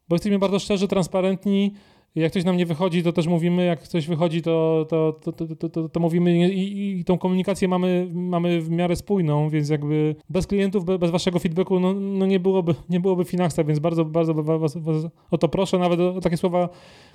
bo 0.09 0.15
jesteśmy 0.15 0.39
bardzo 0.39 0.59
szczerzy, 0.59 0.89
transparentni 0.89 1.73
jak 2.15 2.33
coś 2.33 2.45
nam 2.45 2.57
nie 2.57 2.67
wychodzi, 2.67 3.03
to 3.03 3.13
też 3.13 3.27
mówimy, 3.27 3.65
jak 3.65 3.89
coś 3.89 4.07
wychodzi, 4.07 4.43
to, 4.43 4.87
to, 4.89 5.21
to, 5.33 5.69
to, 5.69 5.89
to, 5.89 6.01
mówimy 6.01 6.49
i, 6.49 7.01
i, 7.01 7.05
tą 7.05 7.19
komunikację 7.19 7.69
mamy, 7.69 8.09
mamy 8.13 8.61
w 8.61 8.71
miarę 8.71 8.97
spójną, 8.97 9.49
więc 9.51 9.69
jakby 9.69 10.17
bez 10.31 10.47
klientów, 10.47 10.85
bez 10.85 11.11
waszego 11.11 11.39
feedbacku, 11.39 11.81
no, 11.81 11.95
no 11.95 12.27
nie, 12.27 12.41
byłoby, 12.41 12.75
nie 12.91 13.01
byłoby 13.01 13.25
Finaxa, 13.25 13.65
więc 13.67 13.79
bardzo, 13.79 14.05
bardzo 14.05 14.35
was, 14.35 14.77
was 14.77 15.07
o 15.31 15.39
to 15.39 15.49
proszę, 15.49 15.79
nawet 15.79 16.01
o, 16.01 16.15
o, 16.15 16.21
takie 16.21 16.37
słowa 16.37 16.69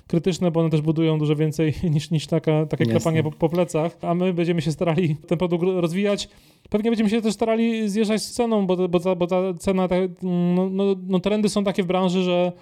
krytyczne, 0.06 0.50
bo 0.50 0.60
one 0.60 0.70
też 0.70 0.80
budują 0.80 1.18
dużo 1.18 1.36
więcej 1.36 1.74
niż, 1.94 2.10
niż 2.10 2.26
taka, 2.26 2.66
takie 2.66 2.84
Jasne. 2.84 3.00
klepanie 3.00 3.22
po, 3.22 3.30
po 3.30 3.48
plecach, 3.48 3.96
a 4.02 4.14
my 4.14 4.32
będziemy 4.32 4.62
się 4.62 4.72
starali 4.72 5.16
ten 5.16 5.38
produkt 5.38 5.64
rozwijać. 5.64 6.28
Pewnie 6.70 6.90
będziemy 6.90 7.10
się 7.10 7.22
też 7.22 7.34
starali 7.34 7.88
zjeżdżać 7.88 8.22
z 8.22 8.32
ceną, 8.32 8.66
bo, 8.66 8.88
bo, 8.88 9.00
ta, 9.00 9.14
bo 9.14 9.26
ta 9.26 9.54
cena, 9.58 9.88
ta, 9.88 9.94
no, 10.22 10.70
no, 10.70 10.84
no 11.06 11.20
trendy 11.20 11.48
są 11.48 11.64
takie 11.64 11.82
w 11.82 11.86
branży, 11.86 12.22
że 12.22 12.52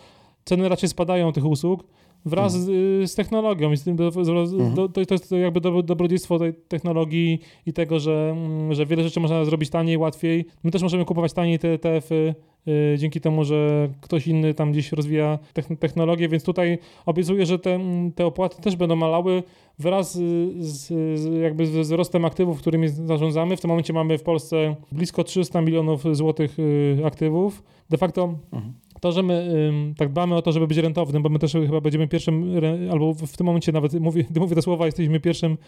ceny 0.44 0.68
raczej 0.68 0.88
spadają 0.88 1.32
tych 1.32 1.44
usług 1.44 1.84
wraz 2.24 2.54
mhm. 2.54 3.06
z, 3.06 3.10
z, 3.10 3.14
technologią. 3.14 3.76
Z, 3.76 3.82
z, 3.82 3.88
mhm. 3.88 4.74
do, 4.74 4.88
to, 4.88 5.06
to, 5.06 5.14
jest 5.14 5.32
jakby 5.32 5.60
do, 5.60 5.82
dobrodziejstwo 5.82 6.38
tej 6.38 6.54
technologii 6.54 7.40
i 7.66 7.72
tego, 7.72 8.00
że, 8.00 8.30
mm, 8.36 8.74
że 8.74 8.86
wiele 8.86 9.02
rzeczy 9.02 9.20
można 9.20 9.44
zrobić 9.44 9.70
taniej, 9.70 9.96
łatwiej. 9.96 10.44
My 10.64 10.70
też 10.70 10.82
możemy 10.82 11.04
kupować 11.04 11.32
taniej 11.32 11.58
te 11.58 11.68
ETF-y 11.72 12.34
y, 12.68 12.98
dzięki 12.98 13.20
temu, 13.20 13.44
że 13.44 13.88
ktoś 14.00 14.26
inny 14.26 14.54
tam 14.54 14.72
gdzieś 14.72 14.92
rozwija 14.92 15.38
technologię, 15.78 16.28
więc 16.28 16.44
tutaj 16.44 16.78
obiecuję, 17.06 17.46
że 17.46 17.58
te, 17.58 17.74
mm, 17.74 18.12
te 18.12 18.26
opłaty 18.26 18.62
też 18.62 18.76
będą 18.76 18.96
malały 18.96 19.42
wraz 19.78 20.14
z, 20.14 20.88
z, 21.18 21.42
jakby 21.42 21.66
z 21.66 21.70
wzrostem 21.70 22.24
aktywów, 22.24 22.58
którymi 22.58 22.88
zarządzamy. 22.88 23.56
W 23.56 23.60
tym 23.60 23.68
momencie 23.68 23.92
mamy 23.92 24.18
w 24.18 24.22
Polsce 24.22 24.76
blisko 24.92 25.24
300 25.24 25.60
milionów 25.60 26.16
złotych 26.16 26.58
y, 26.58 27.02
aktywów. 27.04 27.62
De 27.90 27.96
facto 27.96 28.34
mhm 28.52 28.87
to, 29.00 29.12
że 29.12 29.22
my 29.22 29.52
tak 29.96 30.08
dbamy 30.08 30.34
o 30.34 30.42
to, 30.42 30.52
żeby 30.52 30.66
być 30.66 30.78
rentownym, 30.78 31.22
bo 31.22 31.28
my 31.28 31.38
też 31.38 31.52
chyba 31.52 31.80
będziemy 31.80 32.08
pierwszym, 32.08 32.54
albo 32.92 33.14
w 33.14 33.36
tym 33.36 33.46
momencie 33.46 33.72
nawet 33.72 33.94
mówię, 34.00 34.24
mówię 34.36 34.54
te 34.54 34.62
słowa, 34.62 34.86
jesteśmy 34.86 35.20
pierwszym 35.20 35.58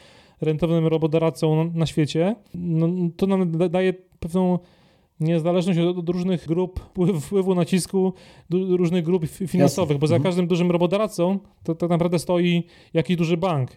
rentownym 0.40 0.86
robodoradcą 0.86 1.70
na 1.74 1.86
świecie, 1.86 2.36
no, 2.54 2.88
to 3.16 3.26
nam 3.26 3.70
daje 3.70 3.94
pewną 4.20 4.58
niezależność 5.20 5.78
od, 5.78 5.98
od 5.98 6.08
różnych 6.08 6.46
grup 6.46 6.80
wpływu, 7.20 7.54
nacisku, 7.54 8.12
do, 8.50 8.76
różnych 8.76 9.04
grup 9.04 9.26
finansowych, 9.26 9.94
Jasne. 9.94 9.98
bo 10.00 10.06
za 10.06 10.16
mhm. 10.16 10.22
każdym 10.22 10.46
dużym 10.46 10.70
robodoradcą 10.70 11.38
to 11.64 11.74
tak 11.74 11.90
naprawdę 11.90 12.18
stoi 12.18 12.62
jakiś 12.94 13.16
duży 13.16 13.36
bank. 13.36 13.70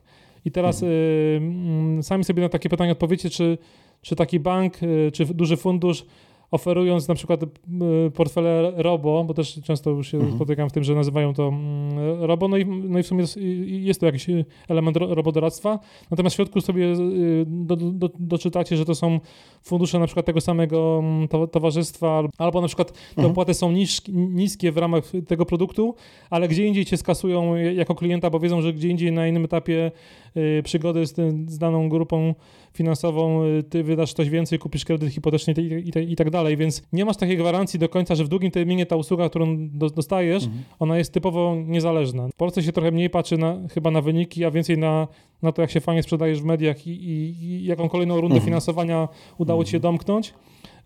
I 0.46 0.52
teraz 0.52 0.84
mhm. 0.84 2.00
y, 2.00 2.04
sami 2.04 2.24
sobie 2.24 2.44
na 2.44 2.50
takie 2.50 2.70
pytanie 2.70 2.92
odpowiecie, 2.92 3.30
czy, 3.30 3.58
czy 4.02 4.16
taki 4.16 4.40
bank, 4.40 4.84
y, 4.84 5.12
czy 5.14 5.26
duży 5.26 5.58
fundusz 5.58 6.06
oferując 6.54 7.08
na 7.08 7.16
przykład 7.16 7.44
y, 7.44 7.48
portfele 8.12 8.74
Robo, 8.76 9.24
bo 9.24 9.34
też 9.34 9.60
często 9.64 9.90
już 9.90 10.12
się 10.12 10.18
mhm. 10.18 10.36
spotykam 10.36 10.70
w 10.70 10.72
tym, 10.72 10.84
że 10.84 10.96
nazywają 10.96 11.34
to 11.34 11.48
mm, 11.48 12.24
Robo, 12.24 12.48
no 12.48 12.58
i, 12.58 12.66
no 12.66 13.00
i 13.00 13.04
w 13.04 13.08
sumie 13.08 13.22
jest, 13.22 13.40
jest 13.66 14.00
to 14.00 14.06
jakiś 14.06 14.28
element 14.70 14.98
robodoradztwa, 14.98 15.80
natomiast 16.12 16.34
w 16.34 16.38
środku 16.38 16.62
sobie 16.62 16.86
y, 16.86 17.46
do, 17.48 17.76
do, 17.76 18.10
doczytacie, 18.20 18.78
że 18.78 18.86
to 18.86 18.96
są 18.96 19.20
fundusze 19.64 20.00
na 20.00 20.06
przykład 20.06 20.26
tego 20.26 20.42
samego 20.42 21.00
mm, 21.04 21.28
to, 21.28 21.48
towarzystwa, 21.48 22.24
albo 22.38 22.62
na 22.62 22.68
przykład 22.68 22.92
te 22.92 23.00
mhm. 23.10 23.32
opłaty 23.32 23.54
są 23.54 23.74
niskie 24.14 24.72
w 24.72 24.78
ramach 24.78 25.04
tego 25.28 25.46
produktu, 25.46 25.96
ale 26.30 26.48
gdzie 26.48 26.66
indziej 26.66 26.86
cię 26.86 26.98
skasują 26.98 27.56
jako 27.56 27.96
klienta, 27.96 28.30
bo 28.30 28.40
wiedzą, 28.40 28.62
że 28.62 28.74
gdzie 28.74 28.88
indziej 28.88 29.12
na 29.12 29.28
innym 29.28 29.46
etapie 29.46 29.92
y, 30.38 30.62
przygody 30.64 31.06
z, 31.06 31.16
z 31.48 31.58
daną 31.58 31.90
grupą 31.90 32.34
finansową, 32.74 33.46
y, 33.46 33.64
ty 33.64 33.84
wydasz 33.84 34.14
coś 34.14 34.30
więcej, 34.30 34.60
kupisz 34.60 34.86
kredyt 34.86 35.14
hipoteczny 35.14 35.54
i, 35.58 35.90
i, 36.00 36.12
i, 36.12 36.16
tak 36.16 36.30
dalej, 36.30 36.58
więc 36.58 36.84
nie 36.94 37.06
masz 37.06 37.18
takiej 37.18 37.38
gwarancji 37.38 37.80
do 37.80 37.90
końca, 37.90 38.16
że 38.16 38.24
w 38.24 38.28
długim 38.28 38.52
terminie 38.52 38.86
ta 38.86 38.96
usługa, 38.96 39.30
którą 39.30 39.70
do, 39.70 39.90
dostajesz, 39.90 40.44
mhm. 40.44 40.64
ona 40.80 40.98
jest 40.98 41.14
typowo 41.14 41.56
niezależna. 41.68 42.28
W 42.28 42.36
Polsce 42.36 42.64
się 42.64 42.72
trochę 42.72 42.92
mniej 42.92 43.10
patrzy 43.10 43.38
na, 43.38 43.58
chyba 43.74 43.92
na 43.92 44.02
wyniki, 44.02 44.46
a 44.46 44.52
więcej 44.52 44.78
na, 44.78 45.08
na 45.44 45.52
to, 45.52 45.62
jak 45.62 45.72
się 45.72 45.82
fajnie 45.82 46.04
sprzedajesz 46.04 46.42
w 46.42 46.46
mediach 46.46 46.88
i, 46.88 46.92
i, 46.92 47.44
i 47.44 47.66
jaką 47.66 47.90
kolejną 47.90 48.16
rundę 48.16 48.36
mhm. 48.36 48.46
finansowania 48.46 49.08
udało 49.38 49.60
mhm. 49.60 49.66
ci 49.66 49.72
się 49.72 49.78
mhm. 49.78 49.94
domknąć, 49.94 50.34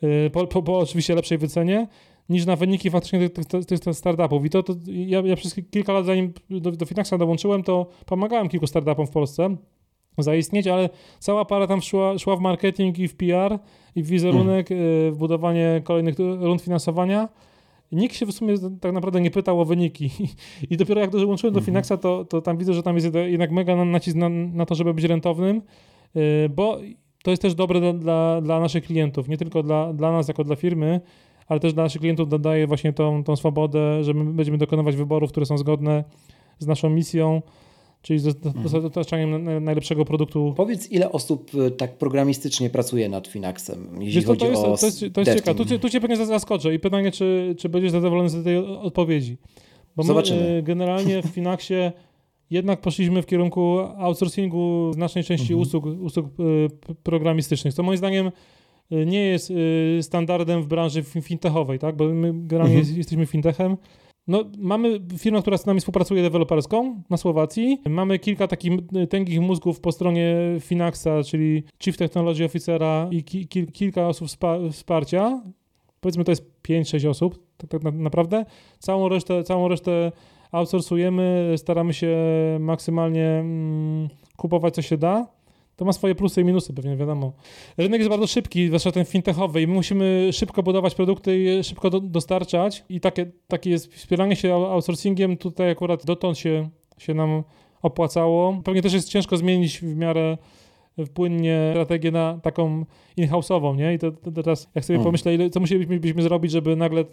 y, 0.04 0.30
po, 0.30 0.48
po, 0.48 0.64
po 0.64 0.80
oczywiście 0.80 1.16
lepszej 1.16 1.38
wycenie, 1.38 1.88
niż 2.30 2.46
na 2.46 2.56
wyniki 2.56 2.90
faktycznie 2.90 3.30
tych, 3.30 3.46
tych, 3.46 3.80
tych 3.80 3.96
startupów. 3.96 4.46
I 4.46 4.50
to, 4.50 4.64
to 4.64 4.74
ja, 4.88 5.22
ja, 5.22 5.36
przez 5.36 5.56
kilka 5.72 5.94
lat 5.94 6.06
zanim 6.06 6.34
do, 6.50 6.72
do 6.72 6.86
Finaxa 6.86 7.18
dołączyłem, 7.18 7.64
to 7.64 7.88
pomagałem 8.06 8.50
kilku 8.50 8.68
startupom 8.68 9.08
w 9.08 9.12
Polsce 9.12 9.58
zaistnieć, 10.18 10.68
ale 10.68 10.90
cała 11.20 11.46
para 11.46 11.68
tam 11.68 11.82
szła, 11.82 12.18
szła 12.18 12.36
w 12.36 12.40
marketing 12.40 13.00
i 13.00 13.08
w 13.08 13.16
PR 13.16 13.60
i 13.96 14.04
w 14.04 14.08
wizerunek, 14.08 14.72
mm. 14.72 15.14
w 15.14 15.18
budowanie 15.18 15.82
kolejnych 15.84 16.16
rund 16.20 16.62
finansowania. 16.62 17.30
Nikt 17.92 18.16
się 18.16 18.26
w 18.26 18.32
sumie 18.32 18.56
tak 18.82 18.94
naprawdę 18.94 19.22
nie 19.22 19.32
pytał 19.32 19.62
o 19.62 19.66
wyniki. 19.66 20.10
I 20.70 20.78
dopiero 20.78 21.02
jak 21.02 21.10
dołączyłem 21.10 21.54
do 21.54 21.60
mhm. 21.60 21.66
Finaxa, 21.66 21.98
to, 22.02 22.26
to 22.26 22.42
tam 22.42 22.58
widzę, 22.58 22.74
że 22.74 22.84
tam 22.84 22.96
jest 22.96 23.08
jednak 23.26 23.52
mega 23.52 23.86
nacisk 23.86 24.18
na, 24.18 24.30
na 24.30 24.66
to, 24.66 24.76
żeby 24.76 24.94
być 24.94 25.06
rentownym, 25.06 25.62
y, 26.16 26.50
bo 26.50 26.80
to 27.24 27.32
jest 27.32 27.42
też 27.42 27.56
dobre 27.56 27.80
dla, 27.80 27.94
dla, 27.94 28.42
dla, 28.42 28.60
naszych 28.60 28.84
klientów, 28.84 29.28
nie 29.28 29.38
tylko 29.38 29.64
dla, 29.64 29.94
dla 29.94 30.12
nas 30.12 30.28
jako 30.28 30.44
dla 30.44 30.56
firmy, 30.56 31.02
ale 31.48 31.60
też 31.60 31.74
dla 31.74 31.84
naszych 31.84 32.02
klientów 32.02 32.42
daje 32.42 32.68
właśnie 32.68 32.94
tą, 32.94 33.24
tą 33.24 33.36
swobodę, 33.36 34.04
że 34.04 34.14
my 34.14 34.34
będziemy 34.34 34.58
dokonywać 34.58 34.96
wyborów, 34.96 35.32
które 35.32 35.46
są 35.46 35.58
zgodne 35.58 36.04
z 36.60 36.68
naszą 36.68 36.90
misją, 36.90 37.42
czyli 38.02 38.20
z 38.20 38.28
mhm. 38.28 38.82
dostarczaniem 38.82 39.64
najlepszego 39.64 40.06
produktu. 40.06 40.54
Powiedz, 40.58 40.92
ile 40.92 41.12
osób 41.12 41.52
y, 41.56 41.72
tak 41.72 41.98
programistycznie 41.98 42.70
pracuje 42.70 43.10
nad 43.10 43.28
Finaxem, 43.28 43.90
jeśli 44.00 44.22
to, 44.22 44.28
chodzi 44.28 44.40
to 44.40 44.48
jest, 44.48 44.64
o 44.64 44.78
To 44.78 44.86
jest, 44.86 45.00
to 45.14 45.22
jest 45.22 45.34
ciekawe. 45.34 45.66
Tu, 45.66 45.80
tu 45.80 45.90
cię 45.90 46.02
pewnie 46.02 46.26
zaskoczę 46.26 46.74
i 46.74 46.80
pytanie, 46.80 47.12
czy, 47.12 47.56
czy 47.60 47.70
będziesz 47.70 47.92
zadowolony 47.92 48.30
z 48.30 48.44
tej 48.44 48.58
odpowiedzi. 48.58 49.38
Bo 49.96 50.04
Zobaczymy. 50.04 50.42
My, 50.42 50.64
generalnie 50.64 51.22
w 51.22 51.26
Finaxie 51.26 51.92
jednak 52.50 52.82
poszliśmy 52.82 53.22
w 53.22 53.26
kierunku 53.26 53.80
outsourcingu 53.80 54.92
znacznej 54.94 55.24
części 55.24 55.54
mhm. 55.54 55.62
usług, 55.62 55.86
usług 55.86 56.26
y, 56.40 56.96
programistycznych, 57.04 57.74
co 57.74 57.84
moim 57.84 57.98
zdaniem 57.98 58.32
y, 58.92 59.06
nie 59.06 59.26
jest 59.26 59.54
standardem 60.02 60.64
w 60.64 60.68
branży 60.68 61.04
fintechowej, 61.04 61.80
tak? 61.80 61.96
bo 61.96 62.08
my 62.08 62.32
generalnie 62.34 62.78
mhm. 62.78 62.98
jesteśmy 62.98 63.26
fintechem, 63.26 63.78
no, 64.28 64.44
mamy 64.58 65.00
firmę, 65.18 65.42
która 65.42 65.58
z 65.58 65.66
nami 65.66 65.80
współpracuje 65.80 66.22
deweloperską 66.22 67.02
na 67.10 67.18
Słowacji. 67.18 67.82
Mamy 67.90 68.20
kilka 68.20 68.48
takich 68.48 68.72
tęgich 69.10 69.42
mózgów 69.42 69.80
po 69.80 69.92
stronie 69.92 70.36
Finaxa, 70.60 71.24
czyli 71.26 71.64
Chief 71.84 71.98
Technology 71.98 72.46
Officera 72.46 73.08
i 73.12 73.24
ki 73.24 73.48
kilka 73.74 74.08
osób 74.08 74.28
wsparcia. 74.72 75.42
Powiedzmy, 76.02 76.24
to 76.24 76.32
jest 76.32 76.44
5-6 76.68 77.10
osób, 77.10 77.40
tak, 77.58 77.70
tak 77.70 77.84
naprawdę. 77.84 78.46
Całą 78.80 79.10
resztę, 79.10 79.44
całą 79.44 79.68
resztę 79.68 80.12
outsourcujemy, 80.52 81.54
staramy 81.58 81.94
się 81.94 82.18
maksymalnie 82.60 83.26
mm, 83.26 84.08
kupować, 84.38 84.76
co 84.76 84.82
się 84.82 84.98
da 84.98 85.37
to 85.78 85.86
ma 85.86 85.94
swoje 85.94 86.16
plusy 86.16 86.42
i 86.42 86.44
minusy, 86.44 86.74
pewnie 86.74 86.98
wiadomo. 86.98 87.34
Rynek 87.78 88.00
jest 88.00 88.10
bardzo 88.10 88.28
szybki, 88.28 88.68
zwłaszcza 88.68 88.92
ten 88.92 89.06
fintechowy, 89.06 89.62
i 89.62 89.68
my 89.68 89.74
musimy 89.74 90.30
szybko 90.34 90.64
budować 90.64 90.96
produkty 90.96 91.44
i 91.44 91.64
szybko 91.64 91.90
do, 91.90 92.00
dostarczać. 92.00 92.86
I 92.90 93.00
takie, 93.00 93.32
takie 93.48 93.70
jest 93.70 93.94
wspieranie 93.94 94.36
się 94.36 94.56
outsourcingiem 94.56 95.38
tutaj 95.38 95.72
akurat 95.72 96.06
dotąd 96.06 96.38
się, 96.38 96.70
się 96.98 97.14
nam 97.14 97.44
opłacało. 97.82 98.62
Pewnie 98.64 98.82
też 98.82 98.94
jest 98.94 99.10
ciężko 99.10 99.38
zmienić 99.38 99.80
w 99.80 99.96
miarę 99.96 100.38
płynnie 101.14 101.70
strategię 101.72 102.12
na 102.12 102.40
taką 102.44 102.86
in-house'ową, 103.18 103.76
nie? 103.78 103.94
I 103.94 104.00
to, 104.00 104.12
to, 104.12 104.32
teraz 104.32 104.70
jak 104.76 104.86
sobie 104.86 104.98
hmm. 104.98 105.06
pomyślę, 105.06 105.34
ile, 105.34 105.50
co 105.50 105.60
musielibyśmy 105.60 106.22
zrobić, 106.22 106.52
żeby 106.52 106.76
nagle 106.76 107.06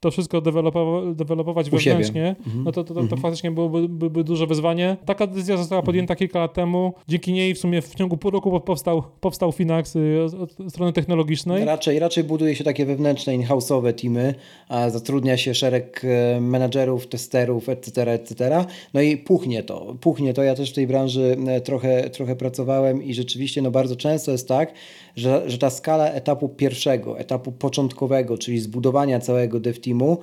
to 0.00 0.10
wszystko 0.10 0.40
dewelopować, 0.40 1.16
dewelopować 1.16 1.70
wewnętrznie, 1.70 2.36
mhm. 2.46 2.64
no 2.64 2.72
to, 2.72 2.84
to, 2.84 2.88
to, 2.88 2.94
to 2.94 3.00
mhm. 3.00 3.20
faktycznie 3.20 3.50
byłoby 3.50 3.88
by, 3.88 4.10
by 4.10 4.24
duże 4.24 4.46
wyzwanie. 4.46 4.96
Taka 5.04 5.26
decyzja 5.26 5.56
została 5.56 5.82
podjęta 5.82 6.16
kilka 6.16 6.38
lat 6.38 6.54
temu. 6.54 6.94
Dzięki 7.08 7.32
niej 7.32 7.54
w 7.54 7.58
sumie 7.58 7.82
w 7.82 7.94
ciągu 7.94 8.16
pół 8.16 8.30
roku 8.30 8.60
powstał, 8.60 9.02
powstał 9.20 9.52
Finax 9.52 9.96
y, 9.96 10.18
od 10.40 10.72
strony 10.72 10.92
technologicznej. 10.92 11.64
Raczej, 11.64 11.98
raczej 11.98 12.24
buduje 12.24 12.56
się 12.56 12.64
takie 12.64 12.86
wewnętrzne, 12.86 13.34
in-house'owe 13.34 13.92
teamy, 13.92 14.34
a 14.68 14.90
zatrudnia 14.90 15.36
się 15.36 15.54
szereg 15.54 16.02
e, 16.04 16.40
menadżerów, 16.40 17.06
testerów, 17.06 17.68
etc., 17.68 18.12
etc. 18.12 18.64
No 18.94 19.00
i 19.00 19.16
puchnie 19.16 19.62
to, 19.62 19.96
puchnie 20.00 20.34
to. 20.34 20.42
Ja 20.42 20.54
też 20.54 20.70
w 20.70 20.74
tej 20.74 20.86
branży 20.86 21.36
e, 21.46 21.60
trochę, 21.60 22.10
trochę 22.10 22.36
pracowałem 22.36 23.02
i 23.02 23.14
rzeczywiście 23.14 23.62
no 23.62 23.70
bardzo 23.70 23.96
często 23.96 24.32
jest 24.32 24.48
tak, 24.48 24.72
że, 25.16 25.50
że 25.50 25.58
ta 25.58 25.70
skala 25.70 26.08
etapu 26.08 26.48
pierwszego, 26.48 27.18
etapu 27.18 27.52
początkowego, 27.52 28.38
czyli 28.38 28.58
zbudowania 28.58 29.20
całego 29.20 29.60
dev 29.60 29.80
teamu, 29.90 30.18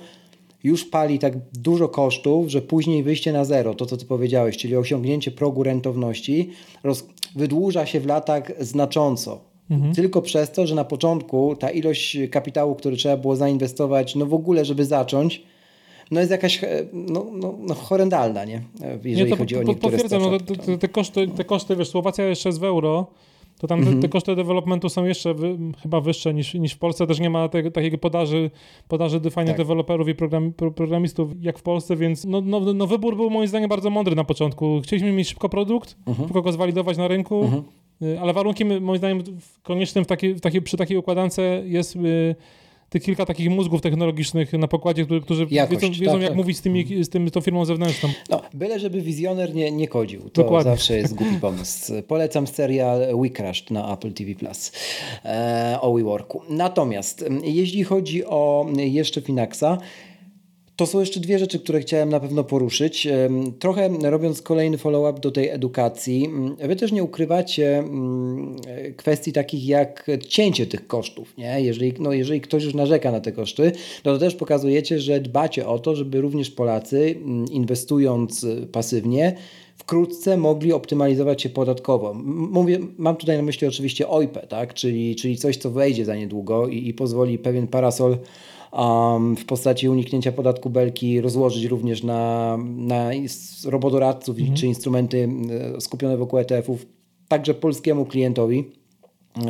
już 0.64 0.84
pali 0.84 1.18
tak 1.18 1.34
dużo 1.52 1.88
kosztów, 1.88 2.48
że 2.48 2.62
później 2.62 3.02
wyjście 3.02 3.32
na 3.32 3.44
zero, 3.44 3.74
to 3.74 3.86
co 3.86 3.96
ty 3.96 4.04
powiedziałeś, 4.04 4.56
czyli 4.56 4.76
osiągnięcie 4.76 5.30
progu 5.30 5.62
rentowności, 5.62 6.50
roz, 6.84 7.06
wydłuża 7.36 7.86
się 7.86 8.00
w 8.00 8.06
latach 8.06 8.52
znacząco. 8.60 9.40
Mhm. 9.70 9.94
Tylko 9.94 10.22
przez 10.22 10.52
to, 10.52 10.66
że 10.66 10.74
na 10.74 10.84
początku 10.84 11.56
ta 11.56 11.70
ilość 11.70 12.18
kapitału, 12.30 12.74
który 12.74 12.96
trzeba 12.96 13.16
było 13.16 13.36
zainwestować, 13.36 14.14
no 14.14 14.26
w 14.26 14.34
ogóle, 14.34 14.64
żeby 14.64 14.84
zacząć, 14.84 15.42
no 16.10 16.20
jest 16.20 16.32
jakaś 16.32 16.64
e, 16.64 16.86
no, 16.92 17.26
no, 17.32 17.54
no 17.58 17.74
horrendalna, 17.74 18.44
nie? 18.44 18.62
Jeżeli 19.04 19.24
nie, 19.24 19.30
to, 19.30 19.36
chodzi 19.36 19.56
o 19.56 19.62
niektóre 19.62 19.98
Potwierdzam, 19.98 20.22
no, 20.22 20.38
te, 20.38 20.78
te, 20.78 20.88
koszty, 20.88 21.28
te 21.28 21.44
koszty, 21.44 21.76
wiesz, 21.76 21.88
Słowacja 21.88 22.24
jeszcze 22.24 22.48
jest 22.48 22.60
w 22.60 22.64
euro, 22.64 23.06
to 23.58 23.66
tam 23.66 23.78
mhm. 23.78 23.96
te, 23.96 24.02
te, 24.02 24.08
koszty 24.08 24.36
developmentu 24.36 24.88
są 24.88 25.04
jeszcze 25.04 25.34
wy, 25.34 25.58
chyba 25.82 26.00
wyższe 26.00 26.34
niż, 26.34 26.54
niż 26.54 26.72
w 26.72 26.78
Polsce. 26.78 27.06
Też 27.06 27.20
nie 27.20 27.30
ma 27.30 27.48
te, 27.48 27.70
takiego 27.70 27.98
podaży, 27.98 28.50
podaży 28.88 29.20
fajnych 29.30 29.56
tak. 29.56 29.66
deweloperów 29.66 30.08
i 30.08 30.14
program, 30.14 30.52
pro, 30.52 30.70
programistów 30.70 31.30
jak 31.40 31.58
w 31.58 31.62
Polsce, 31.62 31.96
więc 31.96 32.24
no, 32.24 32.40
no, 32.40 32.60
no, 32.60 32.86
wybór 32.86 33.16
był 33.16 33.30
moim 33.30 33.48
zdaniem 33.48 33.68
bardzo 33.68 33.90
mądry 33.90 34.16
na 34.16 34.24
początku. 34.24 34.80
Chcieliśmy 34.82 35.12
mieć 35.12 35.28
szybko 35.28 35.48
produkt, 35.48 35.96
mhm. 36.06 36.28
szybko 36.28 36.42
go 36.42 36.52
zwalidować 36.52 36.96
na 36.96 37.08
rynku, 37.08 37.44
mhm. 37.44 37.62
Y, 38.02 38.20
ale 38.20 38.32
warunkiem 38.32 38.84
moim 38.84 38.98
zdaniem 38.98 39.22
koniecznym 39.62 40.04
w 40.04 40.06
takiej, 40.06 40.34
w 40.34 40.40
takiej, 40.40 40.62
przy 40.62 40.76
takiej 40.76 40.96
układance 40.96 41.36
jest... 41.64 41.96
Y, 41.96 42.34
tych 42.90 43.02
kilka 43.02 43.26
takich 43.26 43.50
mózgów 43.50 43.80
technologicznych 43.80 44.52
na 44.52 44.68
pokładzie, 44.68 45.06
którzy 45.22 45.46
Jakość, 45.50 45.80
wiedzą, 45.80 46.00
wiedzą 46.00 46.12
tak, 46.12 46.20
jak 46.20 46.30
tak. 46.30 46.36
mówić 46.36 46.56
z, 46.58 46.60
tymi, 46.60 47.04
z, 47.04 47.08
tym, 47.08 47.28
z 47.28 47.32
tą 47.32 47.40
firmą 47.40 47.64
zewnętrzną. 47.64 48.08
No, 48.30 48.42
byle 48.54 48.80
żeby 48.80 49.02
wizjoner 49.02 49.54
nie, 49.54 49.70
nie 49.70 49.88
kodził. 49.88 50.20
To 50.20 50.42
Dokładnie. 50.42 50.72
zawsze 50.72 50.96
jest 50.96 51.14
głupi 51.14 51.36
pomysł. 51.40 51.92
Polecam 52.08 52.46
serial 52.46 53.00
We 53.22 53.30
Crashed 53.30 53.70
na 53.70 53.92
Apple 53.94 54.12
TV+, 54.12 54.34
Plus 54.34 54.72
e, 55.24 55.78
o 55.80 55.94
WeWorku. 55.94 56.42
Natomiast 56.48 57.24
jeśli 57.42 57.84
chodzi 57.84 58.24
o 58.24 58.66
jeszcze 58.76 59.20
Finaxa, 59.20 59.78
to 60.78 60.86
są 60.86 61.00
jeszcze 61.00 61.20
dwie 61.20 61.38
rzeczy, 61.38 61.58
które 61.58 61.80
chciałem 61.80 62.08
na 62.08 62.20
pewno 62.20 62.44
poruszyć. 62.44 63.08
Trochę 63.58 63.90
robiąc 64.02 64.42
kolejny 64.42 64.78
follow-up 64.78 65.20
do 65.20 65.30
tej 65.30 65.48
edukacji, 65.48 66.30
wy 66.58 66.76
też 66.76 66.92
nie 66.92 67.04
ukrywacie 67.04 67.84
kwestii 68.96 69.32
takich 69.32 69.66
jak 69.66 70.06
cięcie 70.28 70.66
tych 70.66 70.86
kosztów. 70.86 71.36
Nie? 71.38 71.60
Jeżeli, 71.60 71.94
no, 71.98 72.12
jeżeli 72.12 72.40
ktoś 72.40 72.64
już 72.64 72.74
narzeka 72.74 73.12
na 73.12 73.20
te 73.20 73.32
koszty, 73.32 73.72
no 74.04 74.12
to 74.12 74.18
też 74.18 74.34
pokazujecie, 74.34 75.00
że 75.00 75.20
dbacie 75.20 75.68
o 75.68 75.78
to, 75.78 75.96
żeby 75.96 76.20
również 76.20 76.50
Polacy 76.50 77.16
inwestując 77.50 78.46
pasywnie, 78.72 79.36
wkrótce 79.76 80.36
mogli 80.36 80.72
optymalizować 80.72 81.42
się 81.42 81.48
podatkowo. 81.48 82.14
Mówię, 82.50 82.78
mam 82.98 83.16
tutaj 83.16 83.36
na 83.36 83.42
myśli 83.42 83.66
oczywiście 83.66 84.08
OIP, 84.08 84.46
tak? 84.48 84.74
czyli, 84.74 85.16
czyli 85.16 85.36
coś, 85.36 85.56
co 85.56 85.70
wejdzie 85.70 86.04
za 86.04 86.16
niedługo 86.16 86.68
i, 86.68 86.88
i 86.88 86.94
pozwoli 86.94 87.38
pewien 87.38 87.66
parasol 87.66 88.16
um, 88.72 89.36
w 89.36 89.44
postaci 89.44 89.88
uniknięcia 89.88 90.32
podatku 90.32 90.70
belki 90.70 91.20
rozłożyć 91.20 91.64
również 91.64 92.02
na, 92.02 92.56
na 92.76 93.10
robodoradców 93.64 94.38
mhm. 94.38 94.56
czy 94.56 94.66
instrumenty 94.66 95.28
e, 95.76 95.80
skupione 95.80 96.16
wokół 96.16 96.38
ETF-ów, 96.38 96.86
także 97.28 97.54
polskiemu 97.54 98.06
klientowi. 98.06 98.77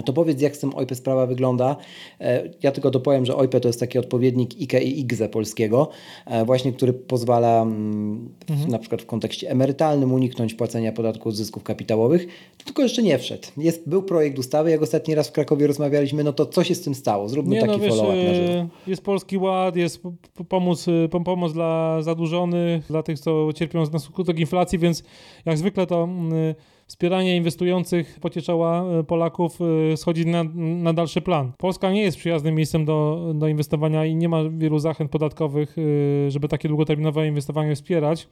To 0.05 0.13
powiedz, 0.13 0.41
jak 0.41 0.57
z 0.57 0.59
tym 0.59 0.75
OIP 0.75 0.95
sprawa 0.95 1.27
wygląda. 1.27 1.77
E, 2.21 2.51
ja 2.63 2.73
tylko 2.73 2.91
dopowiem, 2.91 3.27
że 3.27 3.37
OIP 3.37 3.61
to 3.61 3.69
jest 3.69 3.81
taki 3.81 3.99
odpowiednik 3.99 4.51
IKE 4.61 4.83
i 4.83 5.01
IGZE 5.01 5.29
polskiego, 5.29 5.89
e, 6.27 6.45
właśnie 6.45 6.73
który 6.73 6.93
pozwala 6.93 7.63
mm, 7.63 8.29
mhm. 8.51 8.71
na 8.71 8.79
przykład 8.79 9.03
w 9.03 9.07
kontekście 9.07 9.51
emerytalnym 9.51 10.13
uniknąć 10.13 10.55
płacenia 10.55 10.93
podatku 10.93 11.29
od 11.29 11.37
zysków 11.37 11.63
kapitałowych, 11.63 12.27
tylko 12.65 12.83
jeszcze 12.83 13.03
nie 13.03 13.19
wszedł. 13.19 13.49
Jest, 13.57 13.89
był 13.89 14.03
projekt 14.03 14.39
ustawy, 14.39 14.71
jak 14.71 14.83
ostatni 14.83 15.15
raz 15.15 15.29
w 15.29 15.33
Krakowie 15.33 15.67
rozmawialiśmy, 15.67 16.25
no 16.25 16.33
to 16.33 16.47
co 16.47 16.65
się 16.65 16.75
z 16.75 16.81
tym 16.81 16.95
stało? 16.95 17.29
Zróbmy 17.29 17.55
nie, 17.55 17.61
taki 17.61 17.81
no, 17.81 17.89
follow-up 17.89 18.25
na 18.25 18.35
żywo. 18.35 18.53
E, 18.53 18.69
jest 18.87 19.03
Polski 19.03 19.39
Ład, 19.39 19.77
jest 19.77 20.03
pomoc, 20.49 20.87
pomoc 21.25 21.53
dla 21.53 22.03
zadłużonych, 22.03 22.87
dla 22.87 23.03
tych, 23.03 23.21
co 23.21 23.53
cierpią 23.55 23.85
na 23.93 23.99
skutek 23.99 24.39
inflacji, 24.39 24.79
więc 24.79 25.03
jak 25.47 25.59
zwykle 25.59 25.87
to 25.87 26.05
mm, 26.05 26.55
wspieranie 26.89 27.37
inwestujących 27.37 28.19
pocie 28.21 28.43
czoła 28.43 28.85
e, 28.85 29.05
Polaków 29.05 29.59
e, 29.93 29.97
schodzi 29.97 30.27
na, 30.27 30.45
na 30.55 30.93
dalszy 30.93 31.21
plan. 31.21 31.53
Polska 31.59 31.93
nie 31.93 32.03
jest 32.03 32.19
przyjaznym 32.19 32.55
miejscem 32.55 32.85
do, 32.85 33.33
do 33.35 33.49
inwestowania 33.49 34.05
i 34.05 34.17
nie 34.17 34.29
ma 34.29 34.39
wielu 34.51 34.79
zachęt 34.79 35.11
podatkowych, 35.11 35.77
e, 35.79 36.31
żeby 36.31 36.49
takie 36.49 36.69
długoterminowe 36.69 37.27
inwestowanie 37.27 37.75
wspierać. 37.75 38.29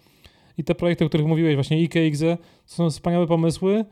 I 0.59 0.65
te 0.65 0.75
projekty, 0.75 1.05
o 1.05 1.09
których 1.09 1.27
mówiłeś, 1.27 1.55
właśnie 1.55 1.83
IKX, 1.83 2.21
to 2.21 2.37
są 2.65 2.91
wspaniałe 2.91 3.27
pomysły. 3.27 3.85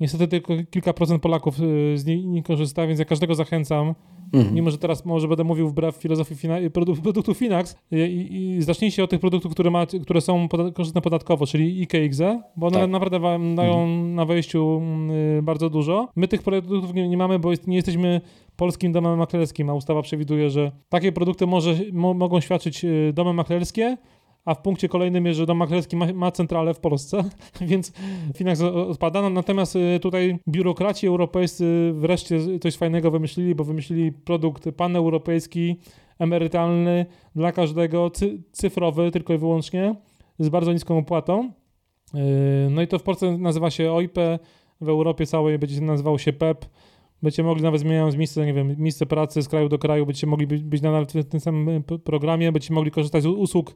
Niestety 0.00 0.28
tylko 0.28 0.54
kilka 0.70 0.92
procent 0.92 1.22
Polaków 1.22 1.56
z 1.94 2.04
nich 2.04 2.26
nie 2.26 2.42
korzysta, 2.42 2.86
więc 2.86 2.98
ja 2.98 3.04
każdego 3.04 3.34
zachęcam, 3.34 3.94
Mhm. 4.32 4.54
Mimo, 4.54 4.70
że 4.70 4.78
teraz 4.78 5.04
może 5.04 5.28
będę 5.28 5.44
mówił 5.44 5.68
wbrew 5.68 5.96
filozofii 5.96 6.34
fina- 6.34 6.70
produktów 7.02 7.38
Finax 7.38 7.76
i, 7.92 7.96
i, 7.96 8.56
i 8.56 8.62
zacznijcie 8.62 9.04
od 9.04 9.10
tych 9.10 9.20
produktów, 9.20 9.52
które, 9.52 9.70
ma, 9.70 9.86
które 9.86 10.20
są 10.20 10.46
poda- 10.48 10.72
korzystne 10.72 11.00
podatkowo, 11.00 11.46
czyli 11.46 11.82
IKX, 11.82 12.18
bo 12.56 12.66
one 12.66 12.80
tak. 12.80 12.90
naprawdę 12.90 13.20
dają 13.54 13.82
mhm. 13.82 14.14
na 14.14 14.24
wejściu 14.24 14.82
y, 15.38 15.42
bardzo 15.42 15.70
dużo. 15.70 16.08
My 16.16 16.28
tych 16.28 16.42
produktów 16.42 16.94
nie, 16.94 17.08
nie 17.08 17.16
mamy, 17.16 17.38
bo 17.38 17.50
jest, 17.50 17.66
nie 17.66 17.76
jesteśmy 17.76 18.20
polskim 18.56 18.92
domem 18.92 19.18
maklerskim, 19.18 19.70
a 19.70 19.74
ustawa 19.74 20.02
przewiduje, 20.02 20.50
że 20.50 20.72
takie 20.88 21.12
produkty 21.12 21.46
może, 21.46 21.74
mo, 21.92 22.14
mogą 22.14 22.40
świadczyć 22.40 22.84
y, 22.84 23.12
domy 23.14 23.32
maklerskie, 23.32 23.96
a 24.44 24.54
w 24.54 24.62
punkcie 24.62 24.88
kolejnym 24.88 25.26
jest, 25.26 25.38
że 25.38 25.46
dom 25.46 25.58
maklerski 25.58 25.96
ma, 25.96 26.12
ma 26.12 26.30
centralę 26.30 26.74
w 26.74 26.80
Polsce, 26.80 27.24
więc 27.60 27.92
Finax 28.36 28.60
odpada. 28.60 29.22
No, 29.22 29.30
natomiast 29.30 29.76
y, 29.76 29.98
tutaj 30.02 30.38
biurokraci 30.48 31.06
europejscy 31.06 31.92
wreszcie 31.94 32.58
coś 32.60 32.76
fajnego 32.76 33.10
wymyślili, 33.10 33.54
bo 33.54 33.64
wymyślili 33.64 34.12
produkt 34.12 34.68
paneuropejski, 34.76 35.76
emerytalny 36.18 37.06
dla 37.36 37.52
każdego, 37.52 38.10
cyfrowy 38.52 39.10
tylko 39.10 39.34
i 39.34 39.38
wyłącznie, 39.38 39.94
z 40.38 40.48
bardzo 40.48 40.72
niską 40.72 40.98
opłatą. 40.98 41.50
Y, 42.14 42.70
no 42.70 42.82
i 42.82 42.86
to 42.86 42.98
w 42.98 43.02
Polsce 43.02 43.38
nazywa 43.38 43.70
się 43.70 43.92
OIP, 43.92 44.18
w 44.80 44.88
Europie 44.88 45.26
całej 45.26 45.58
będzie 45.58 45.80
nazywał 45.80 46.18
się 46.18 46.32
PEP. 46.32 46.66
Będziecie 47.22 47.42
mogli 47.42 47.62
nawet 47.62 47.80
zmieniając 47.80 48.16
miejsce, 48.16 48.46
nie 48.46 48.52
wiem, 48.52 48.76
miejsce 48.78 49.06
pracy 49.06 49.42
z 49.42 49.48
kraju 49.48 49.68
do 49.68 49.78
kraju, 49.78 50.06
będziecie 50.06 50.26
mogli 50.26 50.46
być, 50.46 50.62
być 50.62 50.82
nadal 50.82 51.06
w 51.06 51.24
tym 51.24 51.40
samym 51.40 51.82
programie, 52.04 52.52
będziecie 52.52 52.74
mogli 52.74 52.90
korzystać 52.90 53.22
z 53.22 53.26
usług 53.26 53.74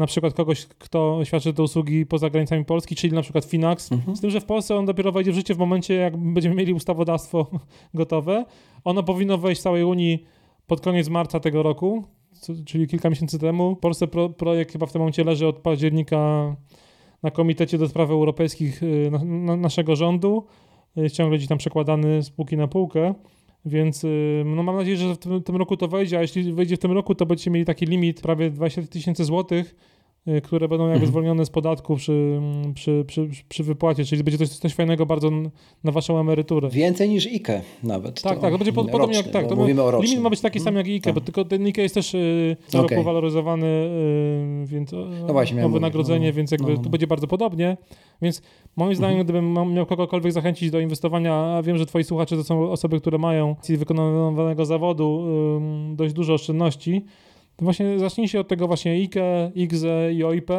na 0.00 0.06
przykład 0.06 0.34
kogoś, 0.34 0.66
kto 0.66 1.20
świadczy 1.24 1.54
te 1.54 1.62
usługi 1.62 2.06
poza 2.06 2.30
granicami 2.30 2.64
Polski, 2.64 2.96
czyli 2.96 3.12
na 3.12 3.22
przykład 3.22 3.44
Finax, 3.44 3.92
mhm. 3.92 4.16
z 4.16 4.20
tym, 4.20 4.30
że 4.30 4.40
w 4.40 4.44
Polsce 4.44 4.76
on 4.76 4.86
dopiero 4.86 5.12
wejdzie 5.12 5.32
w 5.32 5.34
życie 5.34 5.54
w 5.54 5.58
momencie, 5.58 5.94
jak 5.94 6.16
będziemy 6.16 6.54
mieli 6.54 6.72
ustawodawstwo 6.72 7.46
gotowe. 7.94 8.44
Ono 8.84 9.02
powinno 9.02 9.38
wejść 9.38 9.60
w 9.60 9.64
całej 9.64 9.84
Unii 9.84 10.24
pod 10.66 10.80
koniec 10.80 11.08
marca 11.08 11.40
tego 11.40 11.62
roku, 11.62 12.04
czyli 12.66 12.86
kilka 12.86 13.10
miesięcy 13.10 13.38
temu. 13.38 13.74
W 13.74 13.78
Polsce 13.78 14.06
pro, 14.06 14.28
projekt 14.28 14.72
chyba 14.72 14.86
w 14.86 14.92
tym 14.92 15.00
momencie 15.00 15.24
leży 15.24 15.46
od 15.46 15.58
października 15.58 16.56
na 17.22 17.30
Komitecie 17.30 17.78
do 17.78 17.88
Spraw 17.88 18.10
Europejskich 18.10 18.82
y, 18.82 19.10
na, 19.10 19.24
na, 19.24 19.56
naszego 19.56 19.96
rządu. 19.96 20.46
Y, 20.98 21.10
ciągle 21.10 21.38
gdzieś 21.38 21.48
tam 21.48 21.58
przekładany 21.58 22.22
z 22.22 22.30
półki 22.30 22.56
na 22.56 22.68
półkę. 22.68 23.14
Więc 23.64 24.04
y, 24.04 24.42
no 24.46 24.62
mam 24.62 24.76
nadzieję, 24.76 24.96
że 24.96 25.14
w 25.14 25.18
tym, 25.18 25.42
tym, 25.42 25.56
roku 25.56 25.76
to 25.76 25.88
wejdzie, 25.88 26.18
a 26.18 26.22
jeśli 26.22 26.52
wejdzie 26.52 26.76
w 26.76 26.78
tym 26.78 26.92
roku, 26.92 27.14
to 27.14 27.26
będziecie 27.26 27.50
mieli 27.50 27.66
taki 27.66 27.86
limit 27.86 28.20
prawie 28.20 28.50
20 28.50 28.82
tysięcy 28.82 29.24
złotych, 29.24 29.74
które 30.42 30.68
będą 30.68 30.84
jakby 30.84 30.94
mhm. 30.94 31.10
zwolnione 31.10 31.44
z 31.44 31.50
podatku 31.50 31.96
przy, 31.96 32.40
przy, 32.74 33.04
przy, 33.06 33.28
przy, 33.48 33.64
wypłacie, 33.64 34.04
czyli 34.04 34.24
będzie 34.24 34.38
coś, 34.38 34.48
coś 34.48 34.74
fajnego 34.74 35.06
bardzo 35.06 35.30
na 35.84 35.92
waszą 35.92 36.20
emeryturę. 36.20 36.68
Więcej 36.68 37.08
niż 37.08 37.26
IKE 37.26 37.62
nawet. 37.82 38.22
Tak, 38.22 38.40
tak, 38.40 38.52
to 38.52 38.58
będzie 38.58 38.72
roczny, 38.72 38.92
podobnie 38.92 39.16
jak 39.16 39.28
tak. 39.28 39.46
To 39.46 39.56
mówimy 39.56 39.82
o 39.82 39.90
rocznym. 39.90 40.10
Limit 40.10 40.22
ma 40.22 40.30
być 40.30 40.40
taki 40.40 40.60
sam 40.60 40.76
jak 40.76 40.86
IKE, 40.86 41.04
tak. 41.04 41.14
bo 41.14 41.20
tylko 41.20 41.44
ten 41.44 41.66
IKE 41.66 41.82
jest 41.82 41.94
też 41.94 42.14
y, 42.14 42.56
co 42.66 42.80
okay. 42.80 42.96
roku 42.96 43.04
waloryzowany, 43.04 43.66
y, 43.66 44.66
więc 44.66 44.92
no 45.26 45.32
właśnie, 45.32 45.66
o 45.66 45.68
wynagrodzenie, 45.68 46.26
no, 46.26 46.32
więc 46.32 46.50
jakby 46.50 46.70
no, 46.70 46.76
no. 46.76 46.82
tu 46.82 46.90
będzie 46.90 47.06
bardzo 47.06 47.26
podobnie. 47.26 47.76
Więc 48.22 48.42
moim 48.76 48.94
zdaniem, 48.94 49.20
mhm. 49.20 49.24
gdybym 49.26 49.74
miał 49.74 49.86
kogokolwiek 49.86 50.32
zachęcić 50.32 50.70
do 50.70 50.80
inwestowania, 50.80 51.34
a 51.34 51.62
wiem, 51.62 51.78
że 51.78 51.86
twoi 51.86 52.04
słuchacze 52.04 52.36
to 52.36 52.44
są 52.44 52.70
osoby, 52.70 53.00
które 53.00 53.18
mają 53.18 53.56
z 53.62 53.70
wykonywanego 53.70 54.64
zawodu 54.64 55.24
dość 55.94 56.14
dużo 56.14 56.34
oszczędności, 56.34 57.04
to 57.60 57.64
właśnie 57.64 57.98
zacznijcie 57.98 58.40
od 58.40 58.48
tego 58.48 58.66
właśnie 58.66 58.92
IKE, 58.92 59.52
IGZE 59.54 60.12
i 60.12 60.24
OIP. 60.24 60.50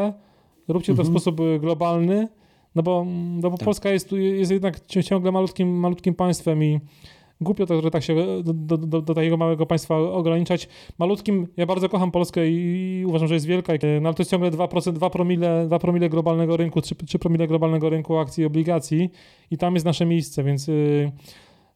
Róbcie 0.67 0.93
to 0.93 0.97
w 0.97 0.99
mhm. 0.99 1.13
sposób 1.13 1.39
y, 1.39 1.59
globalny, 1.59 2.27
no 2.75 2.83
bo, 2.83 3.05
no 3.41 3.49
bo 3.49 3.57
tak. 3.57 3.65
Polska 3.65 3.89
jest, 3.89 4.11
jest 4.11 4.51
jednak 4.51 4.79
ciągle 4.87 5.31
malutkim, 5.31 5.79
malutkim 5.79 6.13
państwem 6.13 6.63
i 6.63 6.79
głupio 7.41 7.65
to, 7.65 7.81
że 7.81 7.91
tak 7.91 8.03
się 8.03 8.15
do, 8.43 8.53
do, 8.77 9.01
do, 9.01 9.13
takiego 9.13 9.37
małego 9.37 9.65
państwa 9.65 9.97
ograniczać. 9.97 10.67
Malutkim, 10.99 11.47
ja 11.57 11.65
bardzo 11.65 11.89
kocham 11.89 12.11
Polskę 12.11 12.49
i, 12.49 13.03
uważam, 13.07 13.27
że 13.27 13.33
jest 13.33 13.45
wielka, 13.45 13.73
no 14.01 14.09
ale 14.09 14.15
to 14.15 14.21
jest 14.21 14.31
ciągle 14.31 14.51
2%, 14.51 14.93
2 14.93 15.09
promile, 15.09 15.65
2 15.67 15.79
promile 15.79 16.09
globalnego 16.09 16.57
rynku, 16.57 16.81
3, 16.81 16.95
3 16.95 17.19
promile 17.19 17.47
globalnego 17.47 17.89
rynku 17.89 18.17
akcji 18.17 18.41
i 18.41 18.45
obligacji 18.45 19.09
i 19.51 19.57
tam 19.57 19.73
jest 19.73 19.85
nasze 19.85 20.05
miejsce, 20.05 20.43
więc 20.43 20.67
yy, 20.67 21.11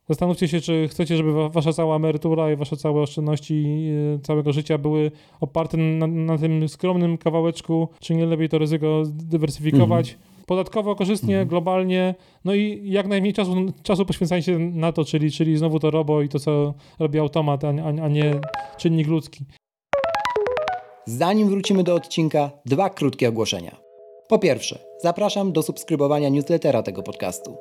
zastanówcie 0.10 0.48
się, 0.48 0.62
czy 0.62 0.88
chcecie, 0.88 1.18
żeby 1.18 1.50
wasza 1.50 1.74
cała 1.74 1.96
emerytura 1.96 2.52
i 2.52 2.56
wasze 2.56 2.78
całe 2.78 3.02
oszczędności 3.02 3.86
yy, 3.86 4.20
całego 4.24 4.54
życia 4.54 4.78
były 4.78 5.12
oparte 5.42 5.78
na, 5.78 6.08
na, 6.08 6.38
tym 6.38 6.70
skromnym 6.70 7.18
kawałeczku, 7.18 7.88
czy 8.00 8.16
nie 8.16 8.26
lepiej 8.26 8.50
to 8.50 8.58
ryzyko 8.58 9.04
dywersyfikować. 9.06 10.12
Mhm 10.12 10.36
podatkowo 10.46 10.96
korzystnie, 10.96 11.36
mhm. 11.36 11.48
globalnie, 11.48 12.16
no 12.46 12.54
i 12.54 12.82
jak 12.84 13.08
najmniej 13.08 13.34
czasu, 13.34 13.56
czasu 13.84 14.06
poświęcajcie 14.06 14.60
na 14.60 14.92
to, 14.92 15.06
czyli, 15.06 15.32
czyli 15.32 15.58
znowu 15.58 15.80
to 15.80 15.92
robo 15.92 16.22
i 16.22 16.30
to, 16.30 16.40
co 16.40 16.74
robi 17.00 17.20
automat, 17.20 17.64
a, 17.64 17.68
a, 17.68 18.04
a 18.04 18.08
nie 18.08 18.40
czynnik 18.78 19.08
ludzki. 19.08 19.46
Zanim 21.06 21.50
wrócimy 21.50 21.84
do 21.84 21.96
odcinka, 21.96 22.52
dwa 22.66 22.90
krótkie 22.90 23.30
ogłoszenia. 23.30 23.76
Po 24.28 24.40
pierwsze, 24.40 24.80
zapraszam 25.02 25.52
do 25.52 25.62
subskrybowania 25.62 26.30
newslettera 26.30 26.84
tego 26.84 27.04
podcastu. 27.04 27.58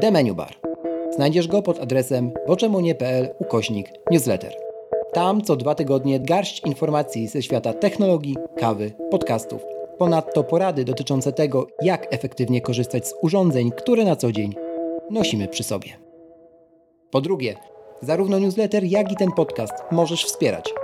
The 0.00 0.10
Menu 0.10 0.34
Bar. 0.34 0.77
Znajdziesz 1.10 1.48
go 1.48 1.62
pod 1.62 1.80
adresem 1.80 2.32
boczemunie.pl 2.46 3.28
ukośnik 3.38 3.88
newsletter. 4.10 4.52
Tam 5.12 5.42
co 5.42 5.56
dwa 5.56 5.74
tygodnie 5.74 6.20
garść 6.20 6.62
informacji 6.66 7.28
ze 7.28 7.42
świata 7.42 7.72
technologii, 7.72 8.36
kawy, 8.56 8.92
podcastów 9.10 9.62
Ponadto 9.98 10.44
porady 10.44 10.84
dotyczące 10.84 11.32
tego, 11.32 11.66
jak 11.82 12.14
efektywnie 12.14 12.60
korzystać 12.60 13.08
z 13.08 13.14
urządzeń, 13.22 13.70
które 13.70 14.04
na 14.04 14.16
co 14.16 14.32
dzień 14.32 14.54
nosimy 15.10 15.48
przy 15.48 15.62
sobie. 15.62 15.88
Po 17.10 17.20
drugie, 17.20 17.56
zarówno 18.02 18.38
newsletter, 18.38 18.84
jak 18.84 19.12
i 19.12 19.16
ten 19.16 19.32
podcast 19.32 19.72
możesz 19.90 20.24
wspierać. 20.24 20.74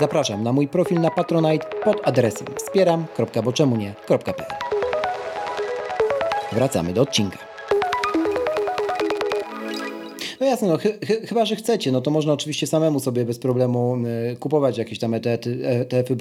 Zapraszam 0.00 0.42
na 0.42 0.52
mój 0.52 0.68
profil 0.68 1.00
na 1.00 1.10
Patronite 1.10 1.66
pod 1.84 2.08
adresem 2.08 2.46
wspieram.boczemunie.pl 2.56 4.46
Wracamy 6.52 6.92
do 6.92 7.02
odcinka. 7.02 7.45
No 10.40 10.46
jasne, 10.46 10.68
no, 10.68 10.78
ch 10.78 10.82
ch 10.82 11.28
chyba, 11.28 11.44
że 11.44 11.56
chcecie, 11.56 11.92
no 11.92 12.00
to 12.00 12.10
można 12.10 12.32
oczywiście 12.32 12.66
samemu 12.66 13.00
sobie 13.00 13.24
bez 13.24 13.38
problemu 13.38 13.96
y, 14.32 14.36
kupować 14.36 14.78
jakieś 14.78 14.98
tam 14.98 15.14
ETF-y, 15.14 16.16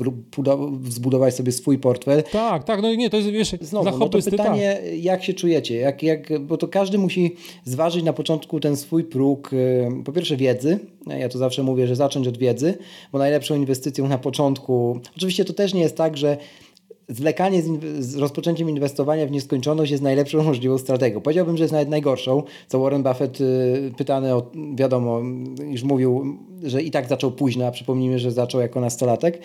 zbudować 0.90 1.36
sobie 1.36 1.52
swój 1.52 1.78
portfel. 1.78 2.24
Tak, 2.24 2.64
tak, 2.64 2.82
no 2.82 2.96
nie, 2.96 3.10
to 3.10 3.18
jest 3.18 3.30
wiesz, 3.30 3.56
Znowu, 3.62 3.90
dla 3.90 3.98
no 3.98 4.10
to 4.10 4.20
pytanie, 4.32 4.80
tak. 4.82 5.04
jak 5.04 5.24
się 5.24 5.34
czujecie, 5.34 5.76
jak, 5.76 6.04
jak, 6.04 6.40
bo 6.40 6.58
to 6.58 6.68
każdy 6.68 6.98
musi 6.98 7.36
zważyć 7.64 8.04
na 8.04 8.14
początku 8.14 8.60
ten 8.60 8.78
swój 8.78 9.04
próg, 9.04 9.54
y, 9.54 9.88
po 10.06 10.12
pierwsze 10.12 10.38
wiedzy, 10.38 10.80
ja 11.08 11.30
to 11.30 11.38
zawsze 11.38 11.64
mówię, 11.64 11.88
że 11.88 11.96
zacząć 11.96 12.28
od 12.28 12.38
wiedzy, 12.38 12.78
bo 13.12 13.20
najlepszą 13.20 13.56
inwestycją 13.56 14.08
na 14.08 14.18
początku, 14.18 15.00
oczywiście 15.18 15.46
to 15.46 15.54
też 15.54 15.74
nie 15.74 15.82
jest 15.82 15.98
tak, 15.98 16.18
że 16.18 16.38
zwlekanie 17.08 17.62
z, 17.62 17.84
z, 18.00 18.16
rozpoczęciem 18.16 18.70
inwestowania 18.70 19.28
w 19.28 19.32
nieskończoność 19.32 19.92
jest 19.92 20.04
najlepszą 20.04 20.44
możliwą 20.44 20.78
strategią. 20.78 21.22
Powiedziałbym, 21.22 21.58
że 21.58 21.64
jest 21.64 21.74
nawet 21.74 21.90
najgorszą, 21.90 22.44
co 22.68 22.80
Warren 22.80 23.04
Buffett 23.04 23.42
y, 23.42 23.92
pytany 23.98 24.36
o, 24.36 24.52
wiadomo, 24.76 25.22
już 25.68 25.84
mówił, 25.84 26.38
że 26.64 26.82
i 26.82 26.92
tak 26.92 27.10
zaczął 27.10 27.32
późno, 27.32 27.66
a 27.66 27.72
przypomnijmy, 27.72 28.20
że 28.20 28.32
zaczął 28.32 28.62
jako 28.62 28.80
nastolatek 28.80 29.40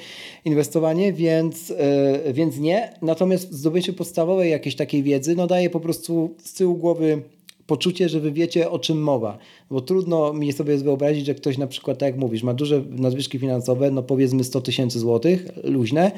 inwestowanie, 0.44 1.12
więc, 1.12 1.70
y, 1.70 2.32
więc 2.32 2.58
nie. 2.58 2.94
Natomiast 3.02 3.52
zdobycie 3.52 3.92
podstawowej 3.92 4.50
jakiejś 4.50 4.76
takiej 4.76 5.02
wiedzy, 5.02 5.36
no 5.36 5.46
daje 5.46 5.70
po 5.70 5.80
prostu 5.80 6.30
z 6.38 6.54
tyłu 6.54 6.76
głowy 6.76 7.22
poczucie, 7.70 8.08
że 8.08 8.20
wy 8.20 8.32
wiecie 8.32 8.70
o 8.70 8.78
czym 8.78 9.02
mowa. 9.02 9.38
Bo 9.70 9.80
trudno 9.80 10.32
mi 10.32 10.52
sobie 10.52 10.76
wyobrazić, 10.76 11.26
że 11.26 11.34
ktoś 11.34 11.58
na 11.58 11.66
przykład, 11.66 11.98
tak 11.98 12.06
jak 12.06 12.16
mówisz, 12.16 12.42
ma 12.42 12.54
duże 12.54 12.82
nadwyżki 12.90 13.38
finansowe, 13.38 13.90
no 13.90 14.02
powiedzmy 14.02 14.44
100 14.44 14.60
tysięcy 14.60 14.98
złotych, 14.98 15.48
luźne, 15.64 16.12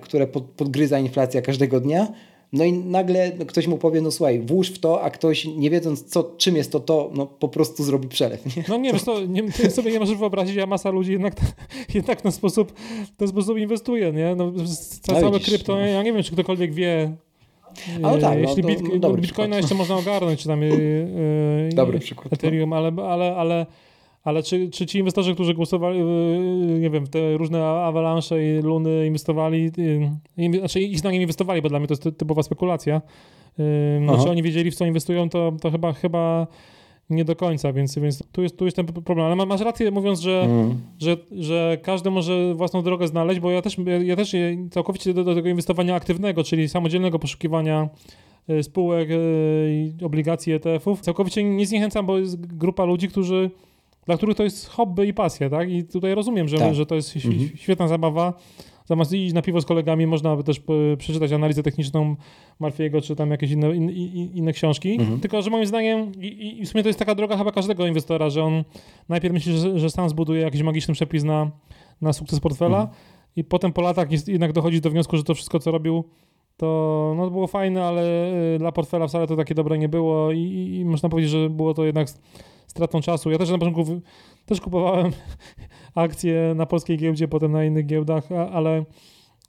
które 0.00 0.26
pod, 0.26 0.44
podgryza 0.44 0.98
inflacja 0.98 1.42
każdego 1.42 1.80
dnia. 1.80 2.08
No 2.52 2.64
i 2.64 2.72
nagle 2.72 3.32
ktoś 3.32 3.66
mu 3.66 3.78
powie, 3.78 4.00
no 4.00 4.10
słuchaj, 4.10 4.40
włóż 4.40 4.70
w 4.70 4.78
to, 4.78 5.02
a 5.02 5.10
ktoś 5.10 5.44
nie 5.44 5.70
wiedząc 5.70 6.04
co, 6.04 6.34
czym 6.36 6.56
jest 6.56 6.72
to 6.72 6.80
to, 6.80 7.10
no 7.14 7.26
po 7.26 7.48
prostu 7.48 7.84
zrobi 7.84 8.08
przelew. 8.08 8.56
Nie? 8.56 8.64
No 8.68 8.76
nie, 8.76 8.92
wiesz 8.92 9.04
to, 9.04 9.20
nie, 9.24 9.52
ty 9.52 9.70
sobie 9.70 9.92
nie 9.92 10.00
możesz 10.00 10.16
wyobrazić, 10.16 10.58
a 10.58 10.66
masa 10.66 10.90
ludzi 10.90 11.12
jednak, 11.12 11.34
jednak 11.94 12.22
ten 12.22 12.32
sposób, 12.32 12.72
ten 13.16 13.28
sposób 13.28 13.58
inwestuje, 13.58 14.12
nie? 14.12 14.34
No, 14.34 14.52
całe 15.02 15.30
no 15.30 15.40
krypto, 15.40 15.72
no. 15.72 15.80
ja 15.80 16.02
nie 16.02 16.12
wiem, 16.12 16.22
czy 16.22 16.32
ktokolwiek 16.32 16.74
wie, 16.74 17.16
ale 18.02 18.20
tak, 18.20 18.38
jeśli 18.38 18.62
no, 18.62 18.68
bit, 18.68 18.80
no, 19.00 19.14
Bitcoina 19.14 19.56
jeszcze 19.56 19.74
można 19.74 19.96
ogarnąć, 19.96 20.40
czy 20.40 20.48
tam 20.48 20.62
yy, 20.62 21.68
dobry 21.74 21.98
przykład, 21.98 22.32
Ethereum, 22.32 22.72
ale, 22.72 22.92
ale, 23.08 23.36
ale 23.36 23.66
ale 24.28 24.42
czy, 24.42 24.70
czy 24.70 24.86
ci 24.86 24.98
inwestorzy, 24.98 25.34
którzy 25.34 25.54
głosowali, 25.54 26.00
y, 26.00 26.78
nie 26.80 26.90
wiem, 26.90 27.06
te 27.06 27.36
różne 27.36 27.64
avalanche 27.64 28.58
i 28.58 28.62
luny 28.62 29.06
inwestowali, 29.06 29.70
y, 30.38 30.58
znaczy 30.58 30.80
ich 30.80 30.98
zdaniem 30.98 31.22
inwestowali, 31.22 31.62
bo 31.62 31.68
dla 31.68 31.78
mnie 31.78 31.88
to 31.88 31.94
jest 31.94 32.18
typowa 32.18 32.42
spekulacja. 32.42 33.02
No, 34.00 34.24
czy 34.24 34.30
oni 34.30 34.42
wiedzieli, 34.42 34.70
w 34.70 34.74
co 34.74 34.86
inwestują, 34.86 35.28
to, 35.28 35.52
to 35.60 35.70
chyba, 35.70 35.92
chyba 35.92 36.46
nie 37.10 37.24
do 37.24 37.36
końca, 37.36 37.72
więc, 37.72 37.98
więc 37.98 38.22
tu, 38.32 38.42
jest, 38.42 38.56
tu 38.56 38.64
jest 38.64 38.76
ten 38.76 38.86
problem. 38.86 39.26
Ale 39.26 39.46
masz 39.46 39.60
rację 39.60 39.90
mówiąc, 39.90 40.20
że, 40.20 40.42
mm. 40.42 40.80
że, 40.98 41.16
że 41.32 41.78
każdy 41.82 42.10
może 42.10 42.54
własną 42.54 42.82
drogę 42.82 43.06
znaleźć, 43.06 43.40
bo 43.40 43.50
ja 43.50 43.62
też, 43.62 43.76
ja, 44.04 44.16
też 44.16 44.36
całkowicie 44.70 45.14
do, 45.14 45.24
do, 45.24 45.34
tego 45.34 45.48
inwestowania 45.48 45.94
aktywnego, 45.94 46.44
czyli 46.44 46.68
samodzielnego 46.68 47.18
poszukiwania 47.18 47.88
y, 48.50 48.62
spółek 48.62 49.08
i 49.68 49.92
obligacji 50.04 50.52
ETF-ów, 50.52 51.00
całkowicie 51.00 51.44
nie 51.44 51.66
zniechęcam, 51.66 52.06
bo 52.06 52.18
jest 52.18 52.56
grupa 52.56 52.84
ludzi, 52.84 53.08
którzy 53.08 53.50
dla 54.08 54.16
których 54.16 54.36
to 54.36 54.44
jest 54.44 54.68
hobby 54.68 55.06
i 55.06 55.14
pasja, 55.14 55.50
tak? 55.50 55.70
I 55.70 55.84
tutaj 55.84 56.14
rozumiem, 56.14 56.48
że, 56.48 56.58
tak. 56.58 56.74
że 56.74 56.86
to 56.86 56.94
jest 56.94 57.16
mhm. 57.16 57.48
świetna 57.54 57.88
zabawa. 57.88 58.34
Zamiast 58.84 59.12
iść 59.12 59.34
na 59.34 59.42
piwo 59.42 59.60
z 59.60 59.64
kolegami, 59.64 60.06
można 60.06 60.36
by 60.36 60.44
też 60.44 60.60
przeczytać 60.98 61.32
analizę 61.32 61.62
techniczną 61.62 62.16
Marfiego, 62.58 63.00
czy 63.00 63.16
tam 63.16 63.30
jakieś 63.30 63.50
inne, 63.50 63.76
in, 63.76 63.90
in, 63.90 64.34
inne 64.34 64.52
książki. 64.52 64.92
Mhm. 65.00 65.20
Tylko, 65.20 65.42
że 65.42 65.50
moim 65.50 65.66
zdaniem, 65.66 66.12
i, 66.20 66.58
i, 66.60 66.66
w 66.66 66.68
sumie 66.68 66.82
to 66.82 66.88
jest 66.88 66.98
taka 66.98 67.14
droga 67.14 67.36
chyba 67.36 67.52
każdego 67.52 67.86
inwestora, 67.86 68.30
że 68.30 68.44
on 68.44 68.64
najpierw 69.08 69.34
myśli, 69.34 69.58
że, 69.58 69.78
że 69.78 69.90
sam 69.90 70.08
zbuduje 70.08 70.42
jakiś 70.42 70.62
magiczny 70.62 70.94
przepis 70.94 71.24
na, 71.24 71.50
na 72.00 72.12
sukces 72.12 72.40
portfela 72.40 72.80
mhm. 72.80 72.98
i 73.36 73.44
potem 73.44 73.72
po 73.72 73.82
latach 73.82 74.12
jest, 74.12 74.28
jednak 74.28 74.52
dochodzi 74.52 74.80
do 74.80 74.90
wniosku, 74.90 75.16
że 75.16 75.24
to 75.24 75.34
wszystko, 75.34 75.58
co 75.58 75.70
robił, 75.70 76.04
to 76.56 77.14
no, 77.16 77.30
było 77.30 77.46
fajne, 77.46 77.84
ale 77.84 78.32
y, 78.54 78.58
dla 78.58 78.72
portfela 78.72 79.06
wcale 79.06 79.26
to 79.26 79.36
takie 79.36 79.54
dobre 79.54 79.78
nie 79.78 79.88
było 79.88 80.32
i, 80.32 80.76
i 80.80 80.84
można 80.84 81.08
powiedzieć, 81.08 81.30
że 81.30 81.50
było 81.50 81.74
to 81.74 81.84
jednak 81.84 82.08
stratą 82.68 83.00
czasu. 83.00 83.30
Ja 83.30 83.38
też 83.38 83.50
na 83.50 83.58
początku 83.58 84.00
też 84.46 84.60
kupowałem 84.60 85.12
akcje 85.94 86.52
na 86.56 86.66
polskiej 86.66 86.98
giełdzie, 86.98 87.28
potem 87.28 87.52
na 87.52 87.64
innych 87.64 87.86
giełdach, 87.86 88.32
ale, 88.32 88.84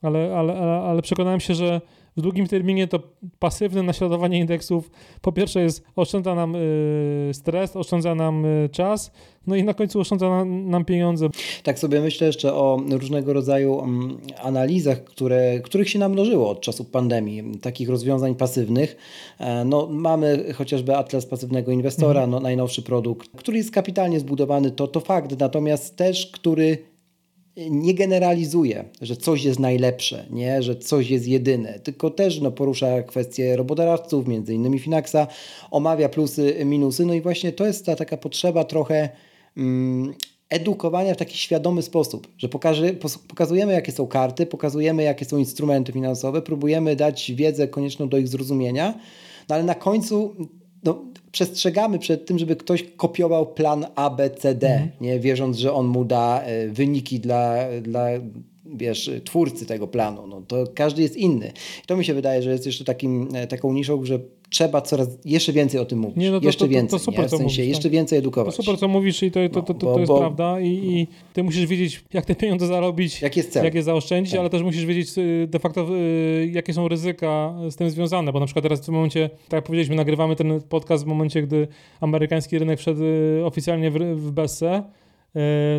ale, 0.02 0.38
ale, 0.38 0.58
ale, 0.60 0.82
ale 0.82 1.02
przekonałem 1.02 1.40
się, 1.40 1.56
że 1.56 1.82
w 2.20 2.22
długim 2.22 2.48
terminie 2.48 2.88
to 2.88 3.00
pasywne 3.40 3.84
naśladowanie 3.84 4.40
indeksów 4.40 4.92
po 5.22 5.32
pierwsze 5.32 5.62
jest 5.62 5.84
oszczędza 5.96 6.36
nam 6.36 6.56
y, 6.56 7.30
stres, 7.34 7.76
oszczędza 7.76 8.16
nam 8.16 8.46
y, 8.46 8.70
czas, 8.72 9.12
no 9.48 9.56
i 9.56 9.64
na 9.64 9.74
końcu 9.74 10.00
oszczędza 10.00 10.46
nam, 10.46 10.86
pieniądze. 10.86 11.30
Tak 11.64 11.80
sobie 11.80 12.02
myślę 12.02 12.28
jeszcze 12.28 12.54
o 12.54 12.82
różnego 12.92 13.34
rodzaju 13.34 13.74
um, 13.74 14.18
analizach, 14.44 15.04
które, 15.04 15.60
których 15.60 15.90
się 15.90 16.00
namnożyło 16.00 16.50
od 16.50 16.62
czasów 16.62 16.88
pandemii, 16.88 17.58
takich 17.62 17.90
rozwiązań 17.90 18.36
pasywnych. 18.36 18.96
E, 19.40 19.66
no, 19.66 19.88
mamy 19.92 20.54
chociażby 20.54 20.96
Atlas 20.96 21.26
Pasywnego 21.26 21.72
Inwestora, 21.72 22.24
mhm. 22.24 22.32
no, 22.32 22.40
najnowszy 22.40 22.82
produkt, 22.82 23.30
który 23.36 23.58
jest 23.58 23.72
kapitalnie 23.72 24.20
zbudowany, 24.20 24.72
to, 24.72 24.88
to 24.88 25.00
fakt, 25.00 25.40
natomiast 25.40 25.96
też, 25.96 26.32
który 26.34 26.78
nie 27.70 27.94
generalizuje, 27.94 28.86
że 29.02 29.16
coś 29.16 29.44
jest 29.44 29.60
najlepsze, 29.60 30.26
nie? 30.30 30.64
że 30.64 30.76
coś 30.76 31.10
jest 31.10 31.28
jedyne, 31.28 31.80
tylko 31.80 32.10
też 32.10 32.42
no, 32.42 32.52
porusza 32.52 33.04
kwestie 33.04 33.56
robotodawców, 33.56 34.28
między 34.28 34.54
innymi 34.54 34.80
Finaxa, 34.80 35.28
omawia 35.72 36.10
plusy, 36.10 36.66
minusy, 36.66 37.06
no 37.06 37.14
i 37.14 37.22
właśnie 37.22 37.52
to 37.52 37.66
jest 37.66 37.86
ta 37.86 37.96
taka 37.96 38.18
potrzeba 38.18 38.64
trochę 38.64 39.10
mm, 39.58 40.14
edukowania 40.50 41.14
w 41.14 41.18
taki 41.18 41.38
świadomy 41.38 41.82
sposób, 41.82 42.28
że 42.38 42.50
pokaże, 42.50 42.94
pokazujemy 43.28 43.74
jakie 43.74 43.92
są 43.92 44.08
karty, 44.08 44.46
pokazujemy 44.46 45.04
jakie 45.04 45.26
są 45.26 45.38
instrumenty 45.38 45.92
finansowe, 45.92 46.42
próbujemy 46.42 46.96
dać 46.96 47.32
wiedzę 47.32 47.68
konieczną 47.68 48.10
do 48.10 48.18
ich 48.18 48.28
zrozumienia, 48.28 48.94
no 49.50 49.56
ale 49.56 49.64
na 49.64 49.76
końcu 49.76 50.36
no, 50.84 51.06
przestrzegamy 51.32 52.00
przed 52.00 52.26
tym, 52.26 52.40
żeby 52.40 52.56
ktoś 52.56 52.84
kopiował 52.98 53.54
plan 53.54 53.86
A, 53.96 54.10
B, 54.10 54.30
C, 54.30 54.56
D, 54.56 54.68
mm. 54.68 54.90
nie 55.02 55.20
wierząc, 55.20 55.58
że 55.58 55.74
on 55.74 55.88
mu 55.88 56.06
da 56.06 56.42
e, 56.42 56.68
wyniki 56.68 57.20
dla, 57.20 57.56
dla 57.82 58.08
wiesz, 58.76 59.12
twórcy 59.26 59.66
tego 59.66 59.88
planu. 59.88 60.28
No, 60.28 60.42
to 60.48 60.64
każdy 60.76 61.02
jest 61.02 61.18
inny. 61.18 61.52
I 61.84 61.88
to 61.88 61.98
mi 61.98 62.06
się 62.06 62.14
wydaje, 62.14 62.42
że 62.42 62.52
jest 62.52 62.66
jeszcze 62.66 62.84
takim, 62.84 63.28
e, 63.34 63.48
taką 63.48 63.74
niszą, 63.74 64.06
że 64.06 64.20
trzeba 64.50 64.82
coraz 64.82 65.08
jeszcze 65.26 65.54
więcej 65.54 65.80
o 65.82 65.86
tym 65.86 66.00
mówić. 66.00 66.18
Nie, 66.18 66.32
no 66.32 66.40
to, 66.40 66.46
jeszcze 66.46 66.60
to, 66.60 66.66
to, 66.66 66.72
więcej. 66.72 67.00
To 67.00 67.06
super, 67.06 67.28
w 67.28 67.30
sensie 67.30 67.44
mówisz, 67.44 67.58
jeszcze 67.58 67.84
tak. 67.84 67.92
więcej 67.92 68.20
edukować. 68.20 68.56
To 68.56 68.64
super, 68.64 68.80
co 68.80 68.88
mówisz 68.88 69.24
i 69.24 69.32
to, 69.32 69.40
to, 69.50 69.62
to, 69.62 69.74
to, 69.74 69.86
bo, 69.86 70.00
jest 70.00 70.12
bo... 70.12 70.20
prawda. 70.20 70.60
I, 70.60 70.68
I, 70.68 71.08
ty 71.34 71.44
musisz 71.44 71.66
wiedzieć, 71.66 72.04
jak 72.14 72.26
te 72.26 72.36
pieniądze 72.36 72.68
zarobić, 72.68 73.22
jak, 73.22 73.38
jest 73.38 73.52
cel. 73.52 73.66
jak 73.66 73.74
je 73.74 73.84
zaoszczędzić, 73.84 74.32
tak. 74.32 74.40
ale 74.40 74.50
też 74.50 74.62
musisz 74.62 74.86
wiedzieć 74.86 75.18
y, 75.18 75.48
de 75.48 75.60
facto, 75.60 75.88
y, 75.98 76.52
jakie 76.54 76.74
są 76.74 76.88
ryzyka 76.88 77.56
z 77.70 77.76
tym 77.76 77.90
związane. 77.90 78.34
Bo 78.34 78.40
na 78.40 78.46
przykład 78.46 78.64
teraz 78.64 78.82
w 78.82 78.86
tym 78.86 78.94
momencie, 78.94 79.30
tak 79.30 79.58
jak 79.58 79.64
powiedzieliśmy, 79.64 79.96
nagrywamy 79.96 80.36
ten 80.36 80.62
podcast 80.62 81.04
w 81.04 81.08
momencie, 81.08 81.42
gdy 81.42 81.68
amerykański 82.02 82.60
rynek 82.60 82.80
wszedł 82.80 83.04
y, 83.04 83.42
oficjalnie 83.46 83.92
w, 83.92 83.98
w 84.16 84.32
Bessę. 84.32 84.84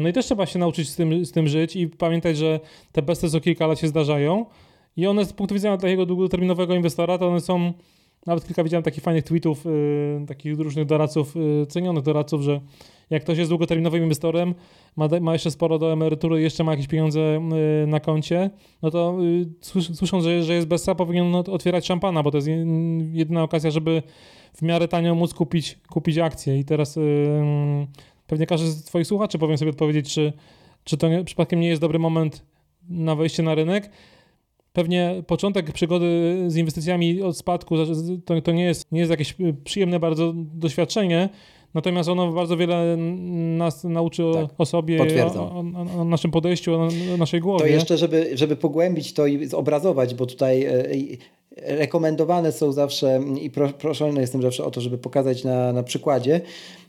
No 0.00 0.08
i 0.08 0.12
też 0.12 0.26
trzeba 0.26 0.46
się 0.46 0.58
nauczyć 0.58 0.88
z 0.88 0.96
tym, 0.96 1.24
z 1.24 1.32
tym 1.32 1.48
żyć 1.48 1.76
i 1.76 1.88
pamiętać, 1.88 2.36
że 2.36 2.60
te 2.92 3.02
besty 3.02 3.30
co 3.30 3.40
kilka 3.40 3.66
lat 3.66 3.78
się 3.78 3.88
zdarzają. 3.88 4.46
I 4.96 5.06
one 5.06 5.24
z 5.24 5.32
punktu 5.32 5.54
widzenia 5.54 5.76
takiego 5.76 6.06
długoterminowego 6.06 6.74
inwestora, 6.74 7.18
to 7.18 7.28
one 7.28 7.40
są 7.40 7.72
nawet 8.26 8.46
kilka 8.46 8.64
widziałem 8.64 8.82
takich 8.82 9.04
fajnych 9.04 9.24
tweetów, 9.24 9.64
yy, 9.64 10.26
takich 10.26 10.58
różnych 10.58 10.86
doradców, 10.86 11.36
yy, 11.36 11.66
cenionych 11.66 12.04
doradców, 12.04 12.42
że 12.42 12.60
jak 13.10 13.22
ktoś 13.22 13.38
jest 13.38 13.50
długoterminowym 13.50 14.02
inwestorem, 14.02 14.54
ma, 14.96 15.08
ma 15.20 15.32
jeszcze 15.32 15.50
sporo 15.50 15.78
do 15.78 15.92
emerytury, 15.92 16.42
jeszcze 16.42 16.64
ma 16.64 16.70
jakieś 16.70 16.86
pieniądze 16.86 17.20
yy, 17.20 17.86
na 17.86 18.00
koncie, 18.00 18.50
no 18.82 18.90
to 18.90 19.18
y, 19.22 19.46
słysząc, 19.94 20.24
że, 20.24 20.42
że 20.42 20.54
jest 20.54 20.66
bessa, 20.66 20.94
powinien 20.94 21.34
otwierać 21.34 21.86
szampana, 21.86 22.22
bo 22.22 22.30
to 22.30 22.38
jest 22.38 22.48
jedyna 23.12 23.42
okazja, 23.42 23.70
żeby 23.70 24.02
w 24.54 24.62
miarę 24.62 24.88
tanio 24.88 25.14
móc 25.14 25.34
kupić, 25.34 25.78
kupić 25.90 26.18
akcje. 26.18 26.58
I 26.58 26.64
teraz 26.64 26.98
pewnie 28.30 28.46
każdy 28.46 28.68
z 28.68 28.84
Twoich 28.84 29.06
słuchaczy 29.06 29.38
powinien 29.38 29.58
sobie 29.58 29.70
odpowiedzieć, 29.70 30.14
czy, 30.14 30.32
czy 30.84 30.96
to 30.96 31.08
nie, 31.08 31.24
przypadkiem 31.24 31.60
nie 31.60 31.68
jest 31.68 31.80
dobry 31.80 31.98
moment 31.98 32.42
na 32.88 33.14
wejście 33.14 33.42
na 33.42 33.54
rynek. 33.54 33.90
Pewnie 34.72 35.22
początek 35.26 35.72
przygody 35.72 36.36
z 36.46 36.56
inwestycjami 36.56 37.22
od 37.22 37.36
spadku 37.36 37.76
to, 38.24 38.40
to 38.40 38.52
nie, 38.52 38.64
jest, 38.64 38.92
nie 38.92 39.00
jest 39.00 39.10
jakieś 39.10 39.36
przyjemne 39.64 40.00
bardzo 40.00 40.32
doświadczenie, 40.36 41.28
natomiast 41.74 42.08
ono 42.08 42.32
bardzo 42.32 42.56
wiele 42.56 42.96
nas 43.56 43.84
nauczy 43.84 44.24
o, 44.24 44.34
tak, 44.34 44.50
o 44.58 44.66
sobie, 44.66 45.02
o, 45.34 45.64
o, 45.98 46.04
naszym 46.04 46.30
podejściu, 46.30 46.74
o, 46.74 46.88
naszej 47.18 47.40
głowie. 47.40 47.64
To 47.64 47.66
jeszcze, 47.66 47.98
żeby, 47.98 48.30
żeby 48.34 48.56
pogłębić 48.56 49.12
to 49.12 49.26
i 49.26 49.46
zobrazować, 49.46 50.14
bo 50.14 50.26
tutaj 50.26 50.64
e, 50.64 50.84
rekomendowane 51.62 52.52
są 52.52 52.72
zawsze 52.72 53.20
i 53.40 53.50
proszony 53.78 54.20
jestem 54.20 54.42
zawsze 54.42 54.64
o 54.64 54.70
to, 54.70 54.80
żeby 54.80 54.98
pokazać 54.98 55.44
na, 55.44 55.72
na 55.72 55.82
przykładzie, 55.82 56.40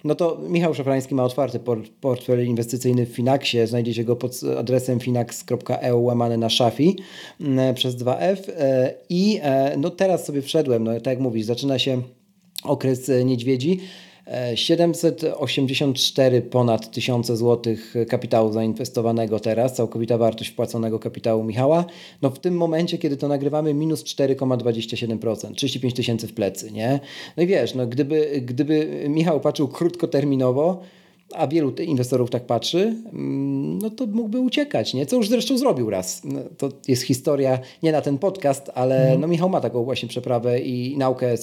no 0.03 0.15
to 0.15 0.37
Michał 0.49 0.73
Szafrański 0.73 1.15
ma 1.15 1.23
otwarty 1.23 1.59
portfel 2.01 2.45
inwestycyjny 2.47 3.05
w 3.05 3.09
Finaxie. 3.09 3.67
Znajdziecie 3.67 4.03
go 4.03 4.15
pod 4.15 4.41
adresem 4.59 4.99
finax.eu 4.99 6.03
łamane 6.03 6.37
na 6.37 6.49
szafi 6.49 6.97
mm, 7.41 7.75
przez 7.75 7.95
2F 7.95 8.37
e, 8.57 8.93
i 9.09 9.39
e, 9.43 9.77
no 9.77 9.89
teraz 9.89 10.25
sobie 10.25 10.41
wszedłem, 10.41 10.83
no 10.83 10.93
tak 10.93 11.07
jak 11.07 11.19
mówisz, 11.19 11.45
zaczyna 11.45 11.79
się 11.79 12.01
okres 12.63 13.11
niedźwiedzi. 13.25 13.79
784 14.55 16.41
ponad 16.41 16.91
tysiące 16.91 17.37
złotych 17.37 17.93
kapitału 18.09 18.51
zainwestowanego 18.51 19.39
teraz, 19.39 19.75
całkowita 19.75 20.17
wartość 20.17 20.49
wpłaconego 20.49 20.99
kapitału 20.99 21.43
Michała. 21.43 21.85
No 22.21 22.29
w 22.29 22.39
tym 22.39 22.57
momencie, 22.57 22.97
kiedy 22.97 23.17
to 23.17 23.27
nagrywamy, 23.27 23.73
minus 23.73 24.03
4,27%, 24.03 25.55
35 25.55 25.93
tysięcy 25.93 26.27
w 26.27 26.33
plecy, 26.33 26.71
nie? 26.71 26.99
No 27.37 27.43
i 27.43 27.47
wiesz, 27.47 27.75
no 27.75 27.87
gdyby, 27.87 28.41
gdyby 28.45 29.05
Michał 29.09 29.39
patrzył 29.39 29.67
krótkoterminowo, 29.67 30.81
a 31.35 31.47
wielu 31.47 31.71
inwestorów 31.71 32.29
tak 32.29 32.45
patrzy, 32.45 32.95
mm, 33.13 33.79
no 33.79 33.89
to 33.89 34.07
mógłby 34.07 34.39
uciekać, 34.39 34.93
nie? 34.93 35.05
Co 35.05 35.15
już 35.15 35.29
zresztą 35.29 35.57
zrobił 35.57 35.89
raz. 35.89 36.21
No, 36.23 36.39
to 36.57 36.69
jest 36.87 37.03
historia 37.03 37.59
nie 37.83 37.91
na 37.91 38.01
ten 38.01 38.17
podcast, 38.17 38.71
ale 38.75 39.01
mhm. 39.01 39.21
no 39.21 39.27
Michał 39.27 39.49
ma 39.49 39.61
taką 39.61 39.83
właśnie 39.83 40.09
przeprawę 40.09 40.59
i 40.59 40.97
naukę 40.97 41.35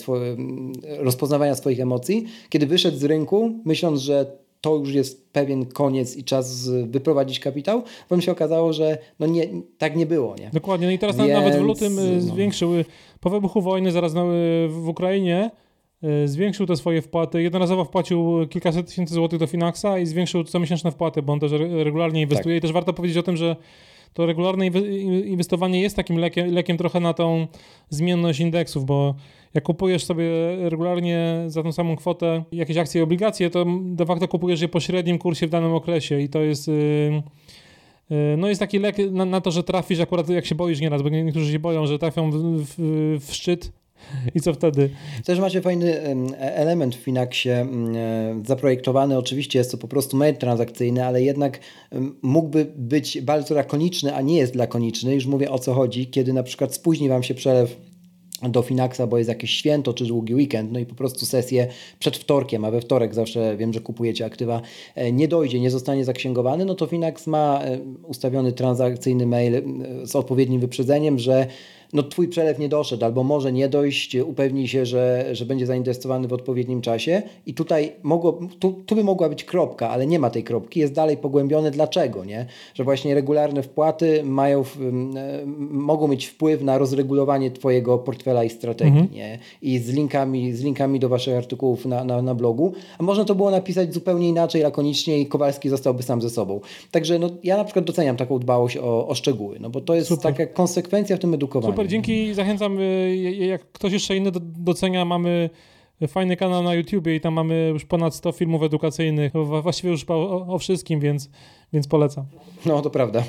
rozpoznawania 0.99 1.55
swoich 1.55 1.81
emocji. 1.81 2.25
Kiedy 2.49 2.67
wyszedł 2.67 2.97
z 2.97 3.05
rynku, 3.05 3.51
myśląc, 3.65 4.01
że 4.01 4.27
to 4.61 4.77
już 4.77 4.93
jest 4.93 5.33
pewien 5.33 5.67
koniec 5.67 6.17
i 6.17 6.25
czas 6.25 6.69
wyprowadzić 6.69 7.41
kapitał, 7.41 7.83
potem 8.09 8.23
się 8.23 8.33
okazało, 8.33 8.73
że 8.73 8.99
no 9.21 9.27
nie, 9.27 9.49
tak 9.79 9.97
nie 9.97 10.07
było. 10.07 10.37
Nie? 10.37 10.51
Dokładnie, 10.53 10.87
no 10.87 10.93
i 10.93 10.99
teraz 10.99 11.17
Więc, 11.17 11.33
nawet 11.33 11.57
w 11.57 11.63
lutym 11.63 11.99
y, 11.99 12.15
no. 12.15 12.21
zwiększył, 12.21 12.71
po 13.21 13.31
wybuchu 13.31 13.63
wojny 13.63 13.93
zaraz 13.93 14.13
w 14.69 14.89
Ukrainie, 14.89 15.51
zwiększył 16.25 16.67
te 16.67 16.77
swoje 16.77 17.03
wpłaty. 17.03 17.43
Jednorazowo 17.43 17.85
wpłacił 17.85 18.47
kilkaset 18.51 18.87
tysięcy 18.87 19.15
złotych 19.15 19.39
do 19.39 19.47
Finaxa 19.47 19.99
i 20.03 20.07
zwiększył 20.07 20.45
comiesięczne 20.45 20.91
wpłaty, 20.91 21.23
bo 21.23 21.33
on 21.33 21.41
też 21.41 21.53
regularnie 21.85 22.23
inwestuje. 22.23 22.57
Tak. 22.57 22.59
I 22.59 22.61
też 22.61 22.73
warto 22.73 22.93
powiedzieć 22.93 23.19
o 23.19 23.23
tym, 23.23 23.37
że 23.37 23.57
to 24.15 24.27
regularne 24.27 24.67
inwestowanie 25.25 25.81
jest 25.81 25.97
takim 25.97 26.19
lekiem, 26.19 26.55
lekiem 26.55 26.77
trochę 26.77 27.01
na 27.01 27.15
tą 27.15 27.47
zmienność 27.91 28.41
indeksów, 28.41 28.85
bo 28.85 29.15
jak 29.55 29.65
kupujesz 29.65 30.05
sobie 30.05 30.31
regularnie 30.69 31.45
za 31.47 31.63
tą 31.63 31.73
samą 31.73 31.97
kwotę 31.97 32.45
jakieś 32.53 32.77
akcje 32.77 33.01
i 33.01 33.05
obligacje, 33.05 33.51
to 33.51 33.67
de 33.83 34.07
facto 34.07 34.29
kupujesz 34.29 34.61
je 34.61 34.69
po 34.69 34.81
średnim 34.81 35.19
kursie 35.19 35.47
w 35.47 35.51
danym 35.51 35.75
okresie 35.75 36.21
i 36.21 36.29
to 36.29 36.41
jest... 36.41 36.69
Y, 36.69 36.73
y, 38.11 38.37
no 38.39 38.49
jest 38.49 38.61
taki 38.61 38.79
lek 38.79 38.97
na, 39.11 39.25
na, 39.25 39.41
to, 39.41 39.51
że 39.51 39.63
trafisz 39.63 40.01
akurat 40.01 40.29
jak 40.29 40.47
się 40.47 40.55
boisz 40.55 40.81
nieraz, 40.81 41.03
bo 41.03 41.09
niektórzy 41.09 41.53
się 41.53 41.59
boją, 41.59 41.87
że 41.87 41.99
trafią 41.99 42.31
w, 42.31 42.37
w, 42.37 42.75
w 43.27 43.35
szczyt 43.35 43.73
I 44.35 44.41
co 44.41 44.55
wtedy? 44.55 44.91
Też 45.25 45.41
macie 45.41 45.61
fajny 45.61 46.01
element 46.39 46.95
w 46.95 46.99
Finaxie 46.99 47.67
zaprojektowany. 48.47 49.19
Oczywiście 49.19 49.59
jest 49.59 49.71
to 49.71 49.79
po 49.79 49.89
prostu 49.89 50.17
mail 50.17 50.37
transakcyjny, 50.37 51.07
ale 51.07 51.23
jednak 51.23 51.61
mógłby 52.23 52.67
być 52.77 53.21
bardzo 53.21 53.55
lakoniczny, 53.55 54.15
a 54.15 54.21
nie 54.23 54.37
jest 54.37 54.55
lakoniczny. 54.55 55.15
Już 55.15 55.27
mówię 55.27 55.51
o 55.51 55.59
co 55.59 55.75
chodzi, 55.75 56.07
kiedy 56.07 56.33
na 56.33 56.43
przykład 56.43 56.75
spóźni 56.75 57.09
Wam 57.09 57.23
się 57.23 57.35
przelew 57.35 57.77
do 58.43 58.63
Finaxa, 58.63 59.07
bo 59.09 59.19
jest 59.19 59.29
jakieś 59.29 59.51
święto 59.51 59.95
czy 59.95 60.05
długi 60.05 60.35
weekend, 60.35 60.73
no 60.73 60.79
i 60.79 60.87
po 60.87 60.95
prostu 60.95 61.27
sesję 61.27 61.67
przed 61.99 62.17
wtorkiem, 62.17 62.65
a 62.65 62.71
we 62.71 62.81
wtorek 62.81 63.15
zawsze 63.15 63.57
wiem, 63.57 63.73
że 63.73 63.81
kupujecie 63.81 64.25
aktywa, 64.25 64.63
e, 64.95 65.13
nie 65.13 65.29
dojdzie, 65.29 65.61
nie 65.61 65.71
zostanie 65.71 66.05
zaksięgowany, 66.05 66.65
no 66.65 66.75
to 66.75 66.87
Finax 66.87 67.27
ma 67.27 67.61
e, 67.63 67.79
ustawiony 68.09 68.53
transakcyjny 68.53 69.27
mail 69.27 69.55
e, 69.55 69.63
z 70.07 70.17
odpowiednim 70.17 70.61
wyprzedzeniem, 70.61 71.19
że 71.19 71.47
no 71.93 72.03
twój 72.03 72.29
przelew 72.29 72.59
nie 72.59 72.69
doszedł 72.69 73.05
albo 73.05 73.25
może 73.25 73.53
nie 73.53 73.69
dojść, 73.69 74.15
upewnij 74.15 74.69
się, 74.69 74.87
że, 74.87 75.29
że 75.33 75.47
będzie 75.47 75.67
zainwestowany 75.67 76.29
w 76.29 76.33
odpowiednim 76.33 76.81
czasie 76.81 77.23
i 77.47 77.55
tutaj 77.55 77.93
mogło, 78.03 78.41
tu, 78.59 78.73
tu 78.87 78.95
by 78.95 79.05
mogła 79.05 79.29
być 79.29 79.45
kropka, 79.45 79.91
ale 79.91 80.07
nie 80.07 80.19
ma 80.19 80.31
tej 80.31 80.45
kropki, 80.45 80.81
jest 80.81 80.93
dalej 80.93 81.17
pogłębione 81.17 81.71
dlaczego, 81.71 82.25
nie? 82.25 82.47
Że 82.75 82.85
właśnie 82.85 83.15
regularne 83.15 83.63
wpłaty 83.63 84.23
mają, 84.25 84.65
mogą 85.71 86.09
mieć 86.09 86.27
wpływ 86.27 86.63
na 86.63 86.79
rozregulowanie 86.79 87.51
twojego 87.51 87.99
portfela 87.99 88.45
i 88.45 88.51
strategii, 88.51 89.01
mhm. 89.01 89.15
nie? 89.15 89.39
I 89.63 89.79
z 89.79 89.89
linkami, 89.89 90.53
z 90.53 90.63
linkami 90.63 91.01
do 91.01 91.09
waszych 91.09 91.37
artykułów 91.37 91.87
na, 91.87 92.05
na, 92.05 92.23
na 92.23 92.35
blogu, 92.35 92.73
a 92.99 93.03
można 93.03 93.25
to 93.25 93.35
było 93.35 93.51
napisać 93.51 93.95
zupełnie 93.95 94.29
inaczej, 94.29 94.63
lakonicznie 94.63 95.19
i 95.19 95.27
Kowalski 95.27 95.69
zostałby 95.69 96.03
sam 96.03 96.23
ze 96.23 96.31
sobą. 96.31 96.61
Także 96.91 97.19
no, 97.19 97.31
ja 97.45 97.57
na 97.57 97.65
przykład 97.65 97.85
doceniam 97.85 98.17
taką 98.17 98.39
dbałość 98.39 98.77
o, 98.77 99.09
o 99.09 99.15
szczegóły, 99.15 99.59
no 99.61 99.71
bo 99.71 99.81
to 99.81 99.95
jest 99.95 100.09
Super. 100.09 100.35
taka 100.35 100.47
konsekwencja 100.47 101.17
w 101.17 101.21
tym 101.21 101.35
edukowaniu. 101.35 101.73
Super, 101.73 101.78
dzięki. 101.87 102.35
Zachęcam, 102.35 102.79
y, 102.81 103.17
jak 103.39 103.73
ktoś 103.73 103.93
jeszcze 103.93 104.17
inny 104.17 104.31
docenia, 104.57 105.05
mamy 105.05 105.51
fajny 106.07 106.37
kanał 106.37 106.63
na 106.63 106.75
YouTubie 106.75 107.17
i 107.17 107.21
tam 107.21 107.35
mamy 107.35 107.69
już 107.73 107.85
ponad 107.85 108.15
100 108.15 108.33
filmów 108.33 108.63
edukacyjnych, 108.63 109.33
właściwie 109.63 109.91
już 109.91 110.05
o, 110.09 110.47
o 110.47 110.59
wszystkim, 110.59 111.01
więc, 111.01 111.31
więc 111.73 111.89
polecam. 111.89 112.25
No, 112.67 112.83
to 112.83 112.91
prawda. 112.91 113.25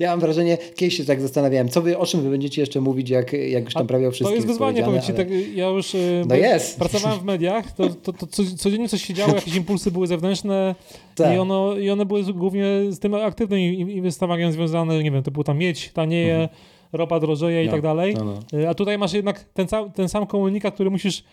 Ja 0.00 0.10
mam 0.10 0.20
wrażenie, 0.20 0.58
kiedyś 0.76 0.96
się 0.96 1.04
tak 1.04 1.20
zastanawiałem, 1.20 1.68
co 1.68 1.82
wy, 1.82 1.98
o 1.98 2.06
czym 2.06 2.22
wy 2.22 2.30
będziecie 2.30 2.62
jeszcze 2.62 2.80
mówić, 2.80 3.10
jak, 3.10 3.32
jak 3.32 3.64
już 3.64 3.74
tam 3.74 3.86
prawie 3.86 4.08
o 4.08 4.10
wszystkim 4.10 4.32
To 4.32 4.34
jest 4.34 4.46
wyzwanie, 4.46 4.82
powiem 4.82 5.02
ci, 5.02 5.12
ale... 5.12 5.24
tak, 5.24 5.28
ja 5.54 5.68
już 5.68 5.96
no 6.26 6.34
jest. 6.34 6.78
pracowałem 6.78 7.18
w 7.18 7.24
mediach, 7.24 7.72
to, 7.72 7.88
to, 7.88 8.12
to, 8.12 8.26
codziennie 8.56 8.88
coś 8.88 9.02
się 9.02 9.14
działo, 9.14 9.34
jakieś 9.34 9.56
impulsy 9.56 9.90
były 9.90 10.06
zewnętrzne 10.06 10.74
tak. 11.14 11.34
i, 11.34 11.38
ono, 11.38 11.76
i 11.76 11.90
one 11.90 12.06
były 12.06 12.22
głównie 12.22 12.66
z 12.90 12.98
tym 12.98 13.14
aktywnym 13.14 13.60
inwestowaniem 13.60 14.52
związane, 14.52 15.02
nie 15.02 15.10
wiem, 15.10 15.22
to 15.22 15.30
było 15.30 15.44
tam 15.44 15.58
miedź, 15.58 15.90
tanieje, 15.92 16.34
mhm. 16.34 16.48
Ropa 16.94 17.20
drożeje 17.20 17.64
no, 17.64 17.68
i 17.68 17.68
tak 17.70 17.82
dalej. 17.82 18.14
No, 18.14 18.24
no. 18.24 18.58
Y, 18.58 18.68
a 18.68 18.74
tutaj 18.74 18.98
masz 18.98 19.12
jednak 19.12 19.44
ten, 19.44 19.66
ten 19.94 20.08
sam 20.08 20.26
komunikat, 20.26 20.74
który 20.74 20.90
musisz 20.90 21.24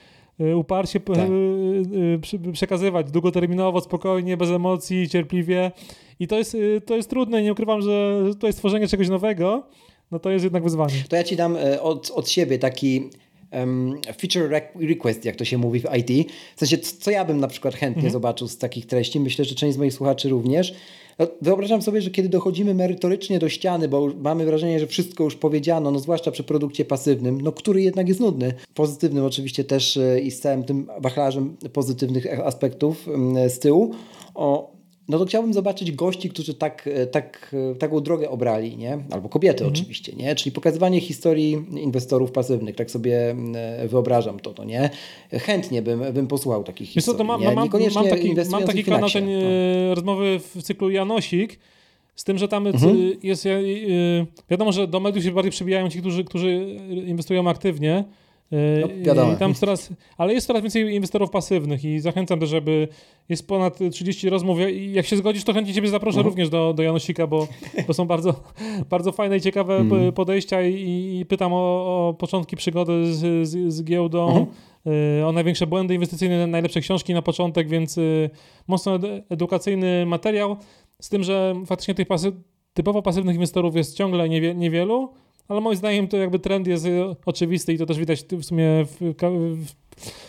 y, 0.41 0.57
uparcie 0.57 0.99
tak. 0.99 1.29
Y, 2.33 2.51
przekazywać 2.53 3.11
długoterminowo, 3.11 3.81
spokojnie, 3.81 4.37
bez 4.37 4.49
emocji, 4.49 5.09
cierpliwie. 5.09 5.71
I 6.19 6.27
to 6.27 6.37
jest, 6.37 6.57
to 6.85 6.95
jest 6.95 7.09
trudne. 7.09 7.41
Nie 7.41 7.51
ukrywam, 7.51 7.81
że 7.81 8.21
to 8.39 8.47
jest 8.47 8.59
tworzenie 8.59 8.87
czegoś 8.87 9.09
nowego. 9.09 9.63
No 10.11 10.19
to 10.19 10.29
jest 10.29 10.43
jednak 10.43 10.63
wyzwanie. 10.63 10.93
To 11.09 11.15
ja 11.15 11.23
ci 11.23 11.35
dam 11.35 11.55
e, 11.55 11.81
od, 11.81 12.11
od 12.15 12.29
siebie 12.29 12.59
taki 12.59 13.09
um, 13.51 14.01
feature 14.17 14.61
request, 14.75 15.25
jak 15.25 15.35
to 15.35 15.45
się 15.45 15.57
mówi 15.57 15.79
w 15.79 15.85
IT. 15.97 16.31
W 16.55 16.59
sensie, 16.59 16.77
co 16.77 17.11
ja 17.11 17.25
bym 17.25 17.39
na 17.39 17.47
przykład 17.47 17.75
chętnie 17.75 17.99
mhm. 17.99 18.13
zobaczył 18.13 18.47
z 18.47 18.57
takich 18.57 18.85
treści. 18.85 19.19
Myślę, 19.19 19.45
że 19.45 19.55
część 19.55 19.75
z 19.75 19.77
moich 19.77 19.93
słuchaczy 19.93 20.29
również. 20.29 20.73
No, 21.21 21.27
wyobrażam 21.41 21.81
sobie, 21.81 22.01
że 22.01 22.09
kiedy 22.09 22.29
dochodzimy 22.29 22.73
merytorycznie 22.73 23.39
do 23.39 23.49
ściany, 23.49 23.87
bo 23.87 24.07
mamy 24.21 24.45
wrażenie, 24.45 24.79
że 24.79 24.87
wszystko 24.87 25.23
już 25.23 25.35
powiedziano, 25.35 25.91
no 25.91 25.99
zwłaszcza 25.99 26.31
przy 26.31 26.43
produkcie 26.43 26.85
pasywnym, 26.85 27.41
no 27.41 27.51
który 27.51 27.81
jednak 27.81 28.07
jest 28.07 28.19
nudny. 28.19 28.53
Pozytywnym 28.73 29.25
oczywiście 29.25 29.63
też 29.63 29.97
e, 29.97 30.19
i 30.19 30.31
z 30.31 30.39
całym 30.39 30.63
tym 30.63 30.87
wachlarzem 30.99 31.57
pozytywnych 31.73 32.39
aspektów 32.39 33.07
z 33.47 33.59
tyłu. 33.59 33.91
O, 34.35 34.71
no 35.09 35.19
to 35.19 35.25
chciałbym 35.25 35.53
zobaczyć 35.53 35.91
gości, 35.91 36.29
którzy 36.29 36.53
tak, 36.53 36.87
e, 36.87 37.07
tak, 37.07 37.55
e, 37.71 37.75
taką 37.75 37.99
drogę 37.99 38.29
obrali, 38.29 38.77
nie? 38.77 38.99
albo 39.11 39.29
kobiety 39.29 39.63
mhm. 39.63 39.71
oczywiście, 39.73 40.13
nie? 40.13 40.35
czyli 40.35 40.51
pokazywanie 40.51 41.01
historii 41.01 41.65
inwestorów 41.77 42.31
pasywnych, 42.31 42.75
tak 42.75 42.91
sobie 42.91 43.35
e, 43.55 43.87
wyobrażam 43.87 44.39
to, 44.39 44.53
to 44.53 44.63
nie? 44.63 44.89
Chętnie 45.31 45.81
bym, 45.81 46.13
bym 46.13 46.27
posłuchał 46.27 46.63
takich 46.63 46.87
Wiesz 46.87 46.93
historii. 46.93 47.17
Co, 47.17 47.23
to 47.23 47.23
mam, 47.23 47.43
mam, 47.43 47.55
mam, 47.55 47.69
taki, 48.09 48.33
mam 48.51 48.63
taki 48.63 48.83
kanał, 48.83 49.09
ten 49.09 49.25
no. 49.25 49.95
rozmowy 49.95 50.39
w 50.55 50.63
cyklu 50.63 50.89
Janosik, 50.89 51.59
z 52.15 52.23
tym, 52.23 52.37
że 52.37 52.47
tam 52.47 52.67
mhm. 52.67 53.11
jest, 53.23 53.47
wiadomo, 54.49 54.71
że 54.71 54.87
do 54.87 54.99
mediów 54.99 55.25
się 55.25 55.31
bardziej 55.31 55.51
przebijają 55.51 55.89
ci, 55.89 55.99
którzy, 55.99 56.23
którzy 56.23 56.77
inwestują 57.05 57.49
aktywnie, 57.49 58.03
no, 58.81 58.87
wiadomo. 59.05 59.35
Tam 59.35 59.53
coraz, 59.53 59.89
ale 60.17 60.33
jest 60.33 60.47
coraz 60.47 60.61
więcej 60.61 60.95
inwestorów 60.95 61.29
pasywnych 61.29 61.85
i 61.85 61.99
zachęcam 61.99 62.39
też, 62.39 62.49
żeby 62.49 62.87
jest 63.29 63.47
ponad 63.47 63.79
30 63.91 64.29
rozmów. 64.29 64.57
Jak 64.91 65.05
się 65.05 65.17
zgodzisz, 65.17 65.43
to 65.43 65.53
chętnie 65.53 65.73
Ciebie 65.73 65.89
zaproszę 65.89 66.17
mhm. 66.17 66.27
również 66.27 66.49
do, 66.49 66.73
do 66.73 66.83
Janosika, 66.83 67.27
bo, 67.27 67.47
bo 67.87 67.93
są 67.93 68.05
bardzo, 68.05 68.43
bardzo 68.89 69.11
fajne 69.11 69.37
i 69.37 69.41
ciekawe 69.41 69.77
mhm. 69.77 70.13
podejścia 70.13 70.61
i, 70.61 71.19
i 71.19 71.25
pytam 71.25 71.53
o, 71.53 71.57
o, 71.57 72.13
początki 72.13 72.55
przygody 72.55 73.13
z, 73.13 73.47
z, 73.49 73.73
z 73.73 73.83
giełdą, 73.83 74.27
mhm. 74.27 74.45
Y, 75.19 75.25
o 75.25 75.31
największe 75.31 75.67
błędy 75.67 75.93
inwestycyjne, 75.93 76.47
najlepsze 76.47 76.81
książki 76.81 77.13
na 77.13 77.21
początek, 77.21 77.67
więc 77.67 77.97
y, 77.97 78.29
mocno 78.67 78.99
edukacyjny 79.29 80.05
materiał. 80.05 80.57
Z 81.01 81.09
tym, 81.09 81.23
że 81.23 81.55
faktycznie 81.65 81.95
tych 81.95 82.07
pasy, 82.07 82.31
typowo 82.73 83.01
pasywnych 83.01 83.35
inwestorów 83.35 83.75
jest 83.75 83.97
ciągle 83.97 84.29
niewie, 84.29 84.55
niewielu 84.55 85.13
ale 85.47 85.61
moim 85.61 85.75
zdaniem 85.75 86.07
to 86.07 86.17
jakby 86.17 86.39
trend 86.39 86.67
jest 86.67 86.85
y, 86.85 87.15
oczywisty 87.25 87.73
i 87.73 87.77
to 87.77 87.85
też 87.85 87.97
widać 87.97 88.23
w 88.23 88.43
sumie 88.43 88.85
w, 88.85 89.13
w, 89.55 89.75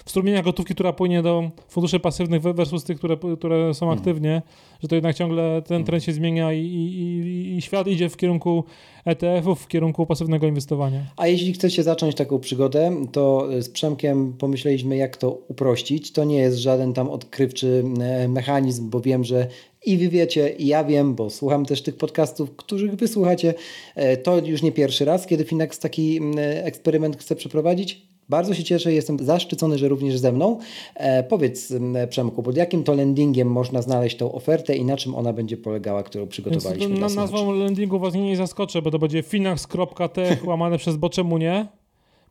w 0.05 0.11
strumieniach 0.11 0.45
gotówki, 0.45 0.75
która 0.75 0.93
płynie 0.93 1.23
do 1.23 1.51
funduszy 1.69 2.01
pasywnych 2.01 2.43
versus 2.43 2.85
tych, 2.85 2.99
które, 2.99 3.17
które 3.39 3.75
są 3.75 3.87
hmm. 3.87 3.99
aktywnie, 3.99 4.43
że 4.83 4.89
to 4.89 4.95
jednak 4.95 5.17
ciągle 5.17 5.63
ten 5.63 5.69
hmm. 5.69 5.85
trend 5.85 6.05
się 6.05 6.13
zmienia 6.13 6.53
i, 6.53 6.65
i, 6.65 7.57
i 7.57 7.63
świat 7.63 7.87
idzie 7.87 8.09
w 8.09 8.17
kierunku 8.17 8.65
ETF-ów, 9.05 9.63
w 9.63 9.69
kierunku 9.69 10.07
pasywnego 10.07 10.47
inwestowania. 10.47 11.07
A 11.17 11.27
jeśli 11.27 11.53
chcecie 11.53 11.83
zacząć 11.83 12.15
taką 12.15 12.39
przygodę, 12.39 12.97
to 13.13 13.49
z 13.61 13.69
Przemkiem 13.69 14.33
pomyśleliśmy, 14.33 14.97
jak 14.97 15.17
to 15.17 15.31
uprościć. 15.49 16.13
To 16.13 16.25
nie 16.25 16.37
jest 16.37 16.59
żaden 16.59 16.93
tam 16.93 17.09
odkrywczy 17.09 17.85
e, 18.01 18.29
mechanizm, 18.29 18.91
bo 18.91 19.01
wiem, 19.01 19.25
że 19.25 19.47
i 19.87 19.99
wy 19.99 20.09
wiecie, 20.09 20.49
i 20.59 20.67
ja 20.67 20.85
wiem, 20.85 21.15
bo 21.15 21.31
słucham 21.31 21.67
też 21.67 21.83
tych 21.83 21.97
podcastów, 21.97 22.57
których 22.57 22.95
wysłuchacie. 22.95 23.55
E, 23.95 24.17
to 24.17 24.39
już 24.39 24.63
nie 24.63 24.73
pierwszy 24.73 25.05
raz, 25.05 25.27
kiedy 25.27 25.45
Finax 25.45 25.79
taki 25.79 26.21
eksperyment 26.65 27.17
chce 27.17 27.37
przeprowadzić. 27.37 28.12
Bardzo 28.29 28.55
się 28.55 28.65
cieszę, 28.65 28.93
jestem 28.93 29.19
zaszczycony, 29.19 29.79
że 29.79 29.89
również 29.89 30.19
ze 30.19 30.33
mną. 30.33 30.59
E, 30.95 31.23
powiedz 31.23 31.73
Przemku, 32.09 32.43
pod 32.43 32.57
jakim 32.57 32.85
to 32.85 32.95
landingiem 32.95 33.49
można 33.49 33.83
znaleźć 33.83 34.17
tą 34.17 34.33
ofertę 34.33 34.77
i 34.77 34.85
na 34.85 34.97
czym 34.97 35.15
ona 35.15 35.33
będzie 35.33 35.57
polegała, 35.57 36.03
którą 36.03 36.27
przygotowaliśmy 36.27 36.89
Więc, 36.89 37.15
na, 37.15 37.21
Nazwą 37.23 37.53
landingu 37.53 37.99
Was 37.99 38.15
nie 38.15 38.37
zaskoczę, 38.37 38.83
bo 38.83 38.91
to 38.91 38.99
będzie 38.99 39.23
finax.t 39.23 40.37
łamane 40.45 40.79
przez 40.79 40.97
bo 40.97 41.11
czemu 41.11 41.39
nie? 41.39 41.67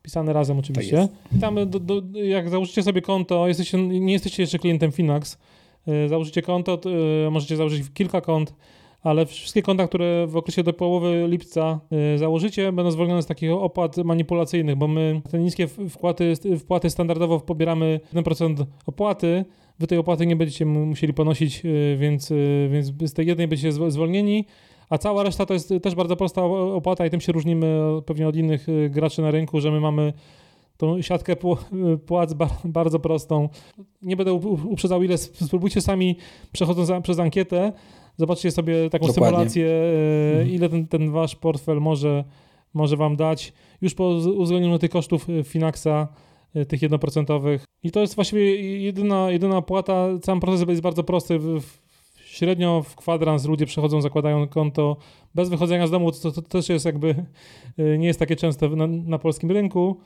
Pisane 0.01 0.33
razem 0.33 0.59
oczywiście. 0.59 1.07
Tam 1.41 1.69
do, 1.69 1.79
do, 1.79 2.01
jak 2.13 2.49
założycie 2.49 2.83
sobie 2.83 3.01
konto, 3.01 3.47
jesteście, 3.47 3.77
nie 3.77 4.13
jesteście 4.13 4.43
jeszcze 4.43 4.59
klientem 4.59 4.91
Finax, 4.91 5.37
E, 5.87 6.09
założycie 6.09 6.41
konto, 6.41 6.79
e, 7.27 7.29
możecie 7.29 7.55
założyć 7.57 7.83
kilka 7.93 8.21
kont, 8.21 8.53
ale 9.03 9.25
wszystkie 9.25 9.61
konta, 9.61 9.87
które 9.87 10.27
w 10.27 10.37
okresie 10.37 10.63
do 10.63 10.73
połowy 10.73 11.25
lipca 11.27 11.79
e, 12.13 12.17
założycie, 12.17 12.71
będą 12.71 12.91
zwolnione 12.91 13.21
z 13.21 13.25
takich 13.25 13.51
opłat 13.51 13.97
manipulacyjnych, 13.97 14.75
bo 14.75 14.87
my 14.87 15.21
te 15.31 15.39
niskie 15.39 15.67
wpłaty, 15.67 16.33
wpłaty 16.59 16.89
standardowo 16.89 17.39
pobieramy 17.39 17.99
1% 18.13 18.65
opłaty, 18.85 19.45
wy 19.79 19.87
tej 19.87 19.97
opłaty 19.97 20.25
nie 20.25 20.35
będziecie 20.35 20.65
musieli 20.65 21.13
ponosić, 21.13 21.63
więc, 21.97 22.33
więc 22.71 22.87
z 23.05 23.13
tej 23.13 23.27
jednej 23.27 23.47
będziecie 23.47 23.91
zwolnieni, 23.91 24.45
a 24.89 24.97
cała 24.97 25.23
reszta 25.23 25.45
to 25.45 25.53
jest 25.53 25.73
też 25.81 25.95
bardzo 25.95 26.15
prosta 26.15 26.43
opłata 26.43 27.05
i 27.05 27.09
tym 27.09 27.21
się 27.21 27.31
różnimy 27.31 27.79
pewnie 28.05 28.27
od 28.27 28.35
innych 28.35 28.67
graczy 28.89 29.21
na 29.21 29.31
rynku, 29.31 29.61
że 29.61 29.71
my 29.71 29.79
mamy 29.79 30.13
tą 30.77 31.01
siatkę 31.01 31.35
płac 32.07 32.33
bardzo 32.65 32.99
prostą. 32.99 33.49
Nie 34.01 34.15
będę 34.15 34.33
uprzedzał 34.33 35.03
ile, 35.03 35.17
spróbujcie 35.17 35.81
sami 35.81 36.17
przechodząc 36.51 37.03
przez 37.03 37.19
ankietę, 37.19 37.73
zobaczcie 38.21 38.51
sobie 38.51 38.89
taką 38.89 39.07
Dokładnie. 39.07 39.31
symulację, 39.31 39.67
e, 39.67 40.31
mhm. 40.31 40.49
ile 40.49 40.69
ten, 40.69 40.87
ten 40.87 41.11
wasz 41.11 41.35
portfel 41.35 41.81
może, 41.81 42.23
może 42.73 42.97
wam 42.97 43.15
dać, 43.15 43.53
już 43.81 43.93
po 43.93 44.07
uwzględnieniu 44.37 44.79
tych 44.79 44.91
kosztów 44.91 45.27
e, 45.29 45.43
Finaxa, 45.43 46.07
e, 46.55 46.65
tych 46.65 46.81
jednoprocentowych. 46.81 47.65
I 47.83 47.91
to 47.91 47.99
jest 47.99 48.15
właściwie 48.15 48.55
jedyna, 48.81 49.31
jedyna 49.31 49.61
płata, 49.61 50.07
sam 50.23 50.39
proces 50.39 50.69
jest 50.69 50.81
bardzo 50.81 51.03
prosty. 51.03 51.39
Średnio 52.25 52.83
w 52.83 52.95
kwadrans 52.95 53.45
ludzie 53.45 53.65
przechodzą, 53.65 54.01
zakładają 54.01 54.47
konto 54.47 54.97
bez 55.35 55.49
wychodzenia 55.49 55.87
z 55.87 55.91
domu, 55.91 56.11
to, 56.11 56.19
to, 56.19 56.31
to 56.31 56.41
też 56.41 56.69
jest 56.69 56.85
jakby, 56.85 57.25
nie 57.77 58.07
jest 58.07 58.19
takie 58.19 58.35
częste 58.35 58.69
na, 58.69 58.87
na 58.87 59.19
polskim 59.19 59.51
rynku. 59.51 59.97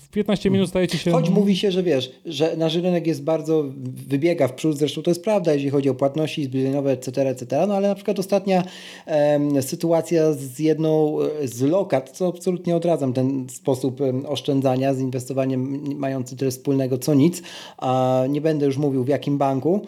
W 0.00 0.08
15 0.08 0.50
minut 0.50 0.68
stajecie 0.68 0.98
się. 0.98 1.10
Choć 1.10 1.30
mówi 1.30 1.56
się, 1.56 1.70
że 1.70 1.82
wiesz, 1.82 2.10
że 2.24 2.56
nasz 2.56 2.74
rynek 2.74 3.06
jest 3.06 3.22
bardzo, 3.22 3.64
wybiega 4.08 4.48
w 4.48 4.52
przód, 4.52 4.78
zresztą 4.78 5.02
to 5.02 5.10
jest 5.10 5.24
prawda, 5.24 5.54
jeśli 5.54 5.70
chodzi 5.70 5.90
o 5.90 5.94
płatności 5.94 6.44
zbliżeniowe, 6.44 6.92
etc., 6.92 7.28
etc., 7.28 7.66
no 7.68 7.74
ale 7.74 7.88
na 7.88 7.94
przykład 7.94 8.18
ostatnia 8.18 8.62
sytuacja 9.60 10.32
z 10.32 10.58
jedną 10.58 11.16
z 11.44 11.62
lokat, 11.62 12.10
co 12.10 12.28
absolutnie 12.28 12.76
odradzam, 12.76 13.12
ten 13.12 13.46
sposób 13.50 14.00
oszczędzania 14.26 14.94
z 14.94 15.00
inwestowaniem 15.00 15.82
mający 15.96 16.36
tyle 16.36 16.50
wspólnego 16.50 16.98
co 16.98 17.14
nic, 17.14 17.42
a 17.78 18.22
nie 18.28 18.40
będę 18.40 18.66
już 18.66 18.76
mówił 18.76 19.04
w 19.04 19.08
jakim 19.08 19.38
banku, 19.38 19.80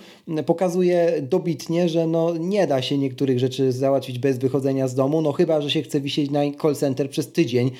pokazuje 0.46 1.22
dobitnie, 1.22 1.88
że 1.88 2.06
no, 2.06 2.36
nie 2.36 2.66
da 2.66 2.82
się 2.82 2.98
niektórych 2.98 3.38
rzeczy 3.38 3.72
załatwić 3.72 4.18
bez 4.18 4.38
wychodzenia 4.38 4.88
z 4.88 4.94
domu, 4.94 5.22
no 5.22 5.32
chyba, 5.32 5.60
że 5.60 5.70
się 5.70 5.82
chce 5.82 6.00
wisieć 6.00 6.30
na 6.30 6.40
call 6.62 6.76
center 6.76 7.10
przez 7.10 7.32
tydzień, 7.32 7.70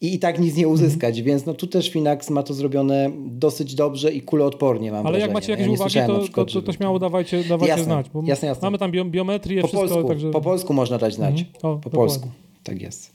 i 0.00 0.14
i 0.14 0.18
tak 0.18 0.38
nic 0.38 0.56
nie 0.56 0.68
uzyskać, 0.68 1.18
mhm. 1.18 1.26
więc 1.26 1.46
no 1.46 1.54
tu 1.54 1.66
też 1.66 1.90
Finax 1.90 2.30
ma 2.30 2.42
to 2.42 2.54
zrobione 2.54 3.10
dosyć 3.26 3.74
dobrze 3.74 4.12
i 4.12 4.22
kuloodpornie 4.22 4.92
mam 4.92 5.06
Ale 5.06 5.18
wrażenie. 5.18 5.22
jak 5.22 5.34
macie 5.34 5.52
jakieś 5.52 5.66
ja 5.66 5.72
uwagi, 5.72 5.94
to, 6.06 6.20
przykład, 6.20 6.52
to, 6.52 6.62
to, 6.62 6.72
śmiało 6.72 6.98
dawajcie, 6.98 7.44
dawajcie 7.44 7.70
jasne, 7.70 7.84
znać. 7.84 8.06
jasne, 8.24 8.48
jasne. 8.48 8.66
Mamy 8.66 8.78
tam 8.78 9.10
biometrię, 9.10 9.60
po 9.60 9.68
wszystko. 9.68 9.88
Polsku, 9.88 10.08
także... 10.08 10.30
Po 10.30 10.40
polsku 10.40 10.72
można 10.72 10.98
dać 10.98 11.14
znać. 11.14 11.40
Mhm. 11.40 11.56
O, 11.56 11.60
po 11.60 11.90
dokładnie. 11.90 11.90
polsku, 11.90 12.28
tak 12.62 12.82
jest. 12.82 13.14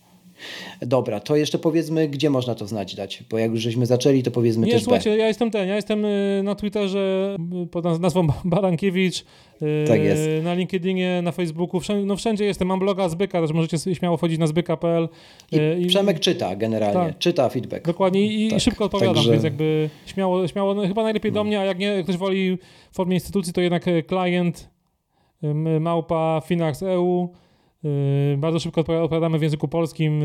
Dobra, 0.82 1.20
to 1.20 1.36
jeszcze 1.36 1.60
powiedzmy, 1.60 2.08
gdzie 2.10 2.30
można 2.30 2.56
to 2.56 2.68
znać 2.68 2.96
dać, 2.96 3.24
bo 3.30 3.38
jak 3.38 3.52
już 3.52 3.60
żeśmy 3.60 3.86
zaczęli, 3.86 4.24
to 4.24 4.32
powiedzmy 4.32 4.66
Nie, 4.66 4.74
też 4.74 4.84
słuchajcie, 4.84 5.10
B. 5.10 5.18
ja 5.18 5.28
jestem 5.28 5.52
ten, 5.52 5.68
ja 5.68 5.76
jestem 5.76 6.06
y, 6.06 6.42
na 6.44 6.56
Twitterze 6.56 7.36
y, 7.64 7.68
pod 7.68 8.00
nazwą 8.00 8.28
Barankiewicz, 8.46 9.26
tak 9.88 10.02
jest. 10.02 10.30
na 10.44 10.54
LinkedInie, 10.54 11.22
na 11.22 11.32
Facebooku, 11.32 11.80
wszędzie, 11.80 12.06
no 12.06 12.16
wszędzie 12.16 12.46
jestem, 12.46 12.68
mam 12.68 12.80
bloga 12.80 13.10
Zbyka, 13.10 13.42
też 13.42 13.52
możecie 13.52 13.96
śmiało 13.96 14.18
wchodzić 14.18 14.40
na 14.40 14.48
zbyka.pl. 14.48 15.10
I, 15.52 15.84
I 15.84 15.88
Przemek 15.88 16.20
czyta 16.20 16.56
generalnie, 16.56 17.14
tak. 17.14 17.18
czyta 17.18 17.50
feedback. 17.50 17.86
Dokładnie 17.86 18.46
i, 18.46 18.50
tak. 18.50 18.58
i 18.58 18.62
szybko 18.62 18.86
odpowiadam, 18.86 19.16
Także... 19.16 19.32
więc 19.32 19.44
jakby 19.44 19.90
śmiało, 20.06 20.48
śmiało 20.48 20.74
no, 20.74 20.88
chyba 20.88 21.04
najlepiej 21.04 21.32
do 21.32 21.40
no. 21.40 21.44
mnie, 21.44 21.60
a 21.60 21.66
jak 21.66 21.80
nie, 21.80 22.04
ktoś 22.04 22.18
woli 22.18 22.58
w 22.92 22.96
formie 22.96 23.16
instytucji, 23.16 23.54
to 23.54 23.62
jednak 23.62 23.86
klient 24.08 24.70
małpa 25.80 26.42
Finax 26.46 26.84
EU 26.84 27.30
Yy, 27.84 28.38
bardzo 28.38 28.60
szybko 28.60 28.82
odpowiadamy 28.82 29.40
w 29.40 29.42
języku 29.42 29.68
polskim 29.68 30.20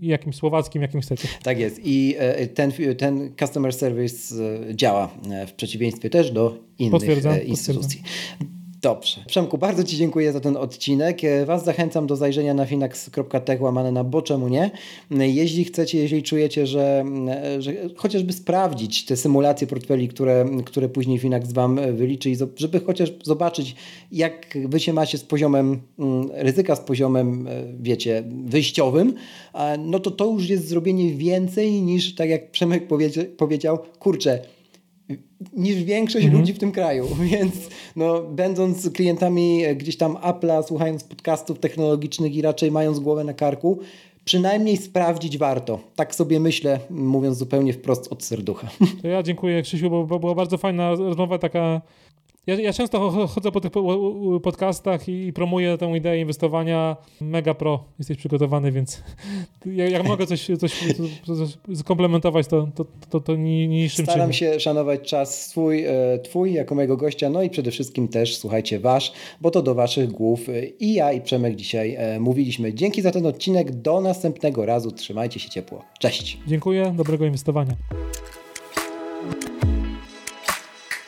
i 0.00 0.06
yy, 0.06 0.10
jakimś 0.10 0.36
słowackim, 0.36 0.82
jakim 0.82 1.00
chcecie. 1.00 1.28
Tak 1.42 1.58
jest. 1.58 1.80
I 1.84 2.14
e, 2.18 2.46
ten, 2.46 2.72
ten 2.98 3.34
customer 3.40 3.72
service 3.72 4.34
e, 4.70 4.74
działa 4.74 5.10
e, 5.30 5.46
w 5.46 5.52
przeciwieństwie 5.52 6.10
też 6.10 6.30
do 6.30 6.58
innych 6.78 6.92
Potwierdzam, 6.92 7.42
instytucji. 7.42 8.00
Potwierdzam. 8.00 8.57
Dobrze. 8.88 9.24
Przemku, 9.26 9.58
bardzo 9.58 9.84
Ci 9.84 9.96
dziękuję 9.96 10.32
za 10.32 10.40
ten 10.40 10.56
odcinek. 10.56 11.20
Was 11.46 11.64
zachęcam 11.64 12.06
do 12.06 12.16
zajrzenia 12.16 12.54
na 12.54 12.66
finax.tech 12.66 13.62
łamane 13.62 13.92
na 13.92 14.04
bo 14.04 14.22
czemu 14.22 14.48
nie. 14.48 14.70
Jeśli 15.10 15.64
chcecie, 15.64 15.98
jeżeli 15.98 16.22
czujecie, 16.22 16.66
że, 16.66 17.04
że 17.58 17.72
chociażby 17.96 18.32
sprawdzić 18.32 19.04
te 19.04 19.16
symulacje 19.16 19.66
portfeli, 19.66 20.08
które, 20.08 20.46
które 20.64 20.88
później 20.88 21.18
Finax 21.18 21.52
Wam 21.52 21.80
wyliczy 21.92 22.30
żeby 22.56 22.80
chociaż 22.80 23.12
zobaczyć, 23.24 23.76
jak 24.12 24.58
Wy 24.64 24.80
się 24.80 24.92
macie 24.92 25.18
z 25.18 25.24
poziomem 25.24 25.80
mm, 25.98 26.30
ryzyka, 26.34 26.76
z 26.76 26.80
poziomem, 26.80 27.48
wiecie, 27.80 28.22
wyjściowym, 28.44 29.14
no 29.78 29.98
to 29.98 30.10
to 30.10 30.26
już 30.26 30.48
jest 30.48 30.68
zrobienie 30.68 31.14
więcej 31.14 31.82
niż, 31.82 32.14
tak 32.14 32.28
jak 32.28 32.50
Przemek 32.50 32.86
powiedział, 33.36 33.78
kurczę, 33.98 34.42
niż 35.56 35.84
większość 35.84 36.24
mhm. 36.24 36.40
ludzi 36.40 36.52
w 36.52 36.58
tym 36.58 36.72
kraju, 36.72 37.08
więc 37.30 37.54
no, 37.96 38.22
będąc 38.22 38.90
klientami 38.90 39.62
gdzieś 39.76 39.96
tam 39.96 40.14
Apple'a, 40.14 40.62
słuchając 40.62 41.04
podcastów 41.04 41.58
technologicznych 41.58 42.34
i 42.34 42.42
raczej 42.42 42.70
mając 42.70 42.98
głowę 42.98 43.24
na 43.24 43.34
karku, 43.34 43.78
przynajmniej 44.24 44.76
sprawdzić 44.76 45.38
warto. 45.38 45.78
Tak 45.96 46.14
sobie 46.14 46.40
myślę, 46.40 46.80
mówiąc 46.90 47.38
zupełnie 47.38 47.72
wprost 47.72 48.12
od 48.12 48.24
serducha. 48.24 48.68
To 49.02 49.08
ja 49.08 49.22
dziękuję 49.22 49.62
Krzysiu, 49.62 49.90
bo, 49.90 50.04
bo 50.04 50.18
była 50.18 50.34
bardzo 50.34 50.58
fajna 50.58 50.90
rozmowa, 50.90 51.38
taka 51.38 51.80
ja, 52.48 52.54
ja, 52.54 52.72
często 52.72 53.10
chodzę 53.26 53.52
po 53.52 53.60
tych 53.60 53.70
podcastach 54.42 55.08
i 55.08 55.32
promuję 55.32 55.78
tę 55.78 55.96
ideę 55.96 56.20
inwestowania. 56.20 56.96
Mega 57.20 57.54
pro, 57.54 57.84
jesteś 57.98 58.18
przygotowany, 58.18 58.72
więc 58.72 59.02
jak 59.66 60.06
mogę 60.08 60.26
coś, 60.26 60.46
coś, 60.58 60.72
coś 61.24 61.58
skomplementować, 61.74 62.46
to, 62.46 62.68
to, 62.74 62.84
to, 63.10 63.20
to 63.20 63.36
niższym 63.36 64.06
Staram 64.06 64.32
się 64.32 64.60
szanować 64.60 65.00
czas 65.00 65.46
swój, 65.46 65.84
e, 65.84 66.18
twój 66.18 66.52
jako 66.52 66.74
mojego 66.74 66.96
gościa, 66.96 67.30
no 67.30 67.42
i 67.42 67.50
przede 67.50 67.70
wszystkim 67.70 68.08
też, 68.08 68.36
słuchajcie, 68.36 68.80
wasz, 68.80 69.12
bo 69.40 69.50
to 69.50 69.62
do 69.62 69.74
waszych 69.74 70.10
głów 70.10 70.48
e, 70.48 70.66
i 70.66 70.94
ja 70.94 71.12
i 71.12 71.20
Przemek 71.20 71.56
dzisiaj 71.56 71.94
e, 71.98 72.20
mówiliśmy. 72.20 72.74
Dzięki 72.74 73.02
za 73.02 73.10
ten 73.10 73.26
odcinek, 73.26 73.70
do 73.72 74.00
następnego 74.00 74.66
razu, 74.66 74.90
trzymajcie 74.90 75.40
się 75.40 75.50
ciepło. 75.50 75.84
Cześć. 75.98 76.38
Dziękuję, 76.46 76.94
dobrego 76.96 77.26
inwestowania. 77.26 77.72